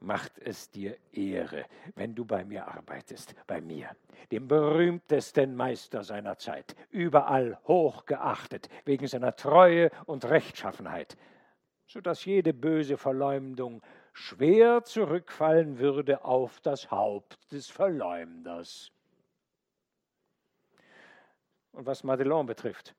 macht 0.00 0.38
es 0.38 0.70
dir 0.70 0.98
Ehre, 1.10 1.64
wenn 1.94 2.14
du 2.14 2.26
bei 2.26 2.44
mir 2.44 2.68
arbeitest, 2.68 3.34
bei 3.46 3.62
mir, 3.62 3.88
dem 4.30 4.46
berühmtesten 4.46 5.56
Meister 5.56 6.04
seiner 6.04 6.36
Zeit, 6.36 6.76
überall 6.90 7.58
hochgeachtet 7.66 8.68
wegen 8.84 9.06
seiner 9.06 9.34
Treue 9.36 9.90
und 10.04 10.26
Rechtschaffenheit, 10.26 11.16
so 11.86 12.02
dass 12.02 12.26
jede 12.26 12.52
böse 12.52 12.98
Verleumdung 12.98 13.80
schwer 14.12 14.84
zurückfallen 14.84 15.78
würde 15.78 16.26
auf 16.26 16.60
das 16.60 16.90
Haupt 16.90 17.52
des 17.52 17.70
Verleumders. 17.70 18.92
Und 21.72 21.86
was 21.86 22.04
Madelon 22.04 22.44
betrifft, 22.44 22.94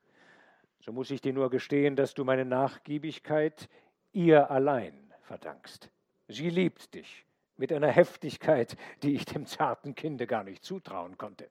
so 0.79 0.91
muss 0.91 1.11
ich 1.11 1.21
dir 1.21 1.33
nur 1.33 1.49
gestehen, 1.49 1.95
dass 1.95 2.13
du 2.13 2.23
meine 2.23 2.45
Nachgiebigkeit 2.45 3.69
ihr 4.13 4.49
allein 4.49 5.13
verdankst. 5.21 5.89
Sie 6.27 6.49
liebt 6.49 6.93
dich 6.93 7.25
mit 7.57 7.73
einer 7.73 7.89
Heftigkeit, 7.89 8.77
die 9.03 9.13
ich 9.15 9.25
dem 9.25 9.45
zarten 9.45 9.95
Kinde 9.95 10.27
gar 10.27 10.43
nicht 10.43 10.63
zutrauen 10.63 11.17
konnte. 11.17 11.49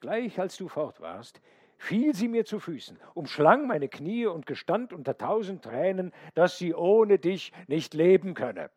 Gleich 0.00 0.38
als 0.40 0.56
du 0.56 0.68
fort 0.68 1.00
warst, 1.00 1.40
fiel 1.76 2.14
sie 2.14 2.28
mir 2.28 2.44
zu 2.44 2.60
Füßen, 2.60 2.98
umschlang 3.14 3.66
meine 3.66 3.88
Knie 3.88 4.26
und 4.26 4.46
gestand 4.46 4.92
unter 4.92 5.16
tausend 5.16 5.62
Tränen, 5.64 6.12
dass 6.34 6.58
sie 6.58 6.74
ohne 6.74 7.18
dich 7.18 7.52
nicht 7.68 7.94
leben 7.94 8.34
könne. 8.34 8.70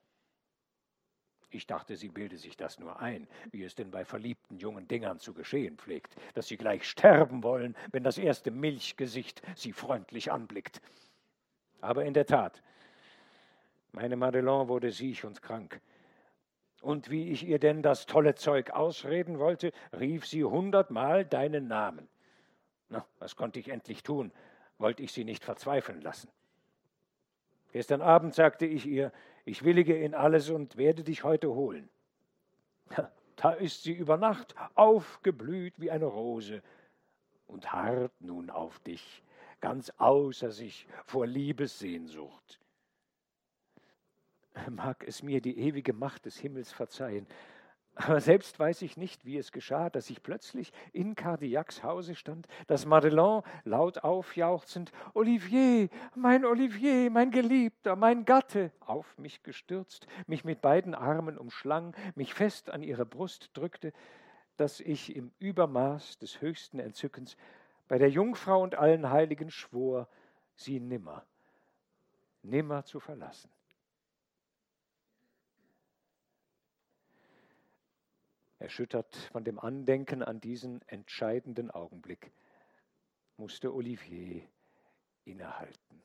Ich 1.53 1.67
dachte, 1.67 1.95
sie 1.95 2.09
bilde 2.09 2.37
sich 2.37 2.57
das 2.57 2.79
nur 2.79 2.99
ein, 2.99 3.27
wie 3.51 3.63
es 3.63 3.75
denn 3.75 3.91
bei 3.91 4.05
verliebten 4.05 4.57
jungen 4.57 4.87
Dingern 4.87 5.19
zu 5.19 5.33
geschehen 5.33 5.77
pflegt, 5.77 6.15
dass 6.33 6.47
sie 6.47 6.57
gleich 6.57 6.89
sterben 6.89 7.43
wollen, 7.43 7.75
wenn 7.91 8.03
das 8.03 8.17
erste 8.17 8.49
Milchgesicht 8.49 9.41
sie 9.55 9.71
freundlich 9.71 10.31
anblickt. 10.31 10.81
Aber 11.79 12.05
in 12.05 12.15
der 12.15 12.25
Tat, 12.25 12.63
meine 13.91 14.15
Madelon 14.15 14.67
wurde 14.67 14.91
siech 14.91 15.25
und 15.25 15.43
krank. 15.43 15.79
Und 16.81 17.11
wie 17.11 17.29
ich 17.29 17.47
ihr 17.47 17.59
denn 17.59 17.83
das 17.83 18.07
tolle 18.07 18.33
Zeug 18.33 18.71
ausreden 18.71 19.37
wollte, 19.37 19.71
rief 19.97 20.25
sie 20.25 20.43
hundertmal 20.43 21.23
deinen 21.23 21.67
Namen. 21.67 22.09
Na, 22.89 23.05
was 23.19 23.35
konnte 23.35 23.59
ich 23.59 23.69
endlich 23.69 24.01
tun? 24.01 24.31
Wollte 24.79 25.03
ich 25.03 25.13
sie 25.13 25.23
nicht 25.23 25.45
verzweifeln 25.45 26.01
lassen. 26.01 26.29
Gestern 27.71 28.01
Abend 28.01 28.33
sagte 28.33 28.65
ich 28.65 28.85
ihr, 28.85 29.11
ich 29.45 29.63
willige 29.63 29.95
in 29.97 30.13
alles 30.13 30.49
und 30.49 30.77
werde 30.77 31.03
dich 31.03 31.23
heute 31.23 31.53
holen. 31.53 31.89
Da 33.35 33.51
ist 33.51 33.81
sie 33.81 33.93
über 33.93 34.15
Nacht 34.15 34.55
aufgeblüht 34.75 35.73
wie 35.79 35.89
eine 35.89 36.05
Rose 36.05 36.61
und 37.47 37.73
harrt 37.73 38.13
nun 38.21 38.51
auf 38.51 38.79
dich, 38.79 39.23
ganz 39.59 39.91
außer 39.97 40.51
sich 40.51 40.87
vor 41.03 41.25
Liebessehnsucht. 41.25 42.59
Mag 44.69 45.03
es 45.07 45.23
mir 45.23 45.41
die 45.41 45.57
ewige 45.57 45.93
Macht 45.93 46.25
des 46.25 46.37
Himmels 46.37 46.71
verzeihen, 46.71 47.25
aber 47.95 48.21
selbst 48.21 48.59
weiß 48.59 48.81
ich 48.81 48.97
nicht, 48.97 49.25
wie 49.25 49.37
es 49.37 49.51
geschah, 49.51 49.89
dass 49.89 50.09
ich 50.09 50.23
plötzlich 50.23 50.73
in 50.93 51.15
Cardiacs 51.15 51.83
Hause 51.83 52.15
stand, 52.15 52.47
dass 52.67 52.85
Madelon 52.85 53.43
laut 53.65 53.99
aufjauchzend 53.99 54.91
Olivier, 55.13 55.89
mein 56.15 56.43
Olivier, 56.43 57.11
mein 57.11 57.29
Geliebter, 57.29 57.95
mein 57.95 58.25
Gatte, 58.25 58.71
auf 58.79 59.17
mich 59.17 59.43
gestürzt, 59.43 60.07
mich 60.25 60.43
mit 60.43 60.61
beiden 60.61 60.95
Armen 60.95 61.37
umschlang, 61.37 61.95
mich 62.15 62.33
fest 62.33 62.71
an 62.71 62.81
ihre 62.81 63.05
Brust 63.05 63.51
drückte, 63.53 63.93
dass 64.57 64.79
ich 64.79 65.15
im 65.15 65.31
Übermaß 65.39 66.17
des 66.17 66.41
höchsten 66.41 66.79
Entzückens 66.79 67.37
bei 67.87 67.99
der 67.99 68.09
Jungfrau 68.09 68.61
und 68.63 68.75
allen 68.75 69.11
Heiligen 69.11 69.51
schwor, 69.51 70.07
sie 70.55 70.79
nimmer, 70.79 71.23
nimmer 72.41 72.85
zu 72.85 72.99
verlassen. 72.99 73.49
Erschüttert 78.63 79.13
von 79.33 79.43
dem 79.43 79.59
Andenken 79.59 80.23
an 80.23 80.39
diesen 80.39 80.81
entscheidenden 80.87 81.69
Augenblick 81.69 82.31
musste 83.35 83.73
Olivier 83.73 84.41
innehalten. 85.25 86.01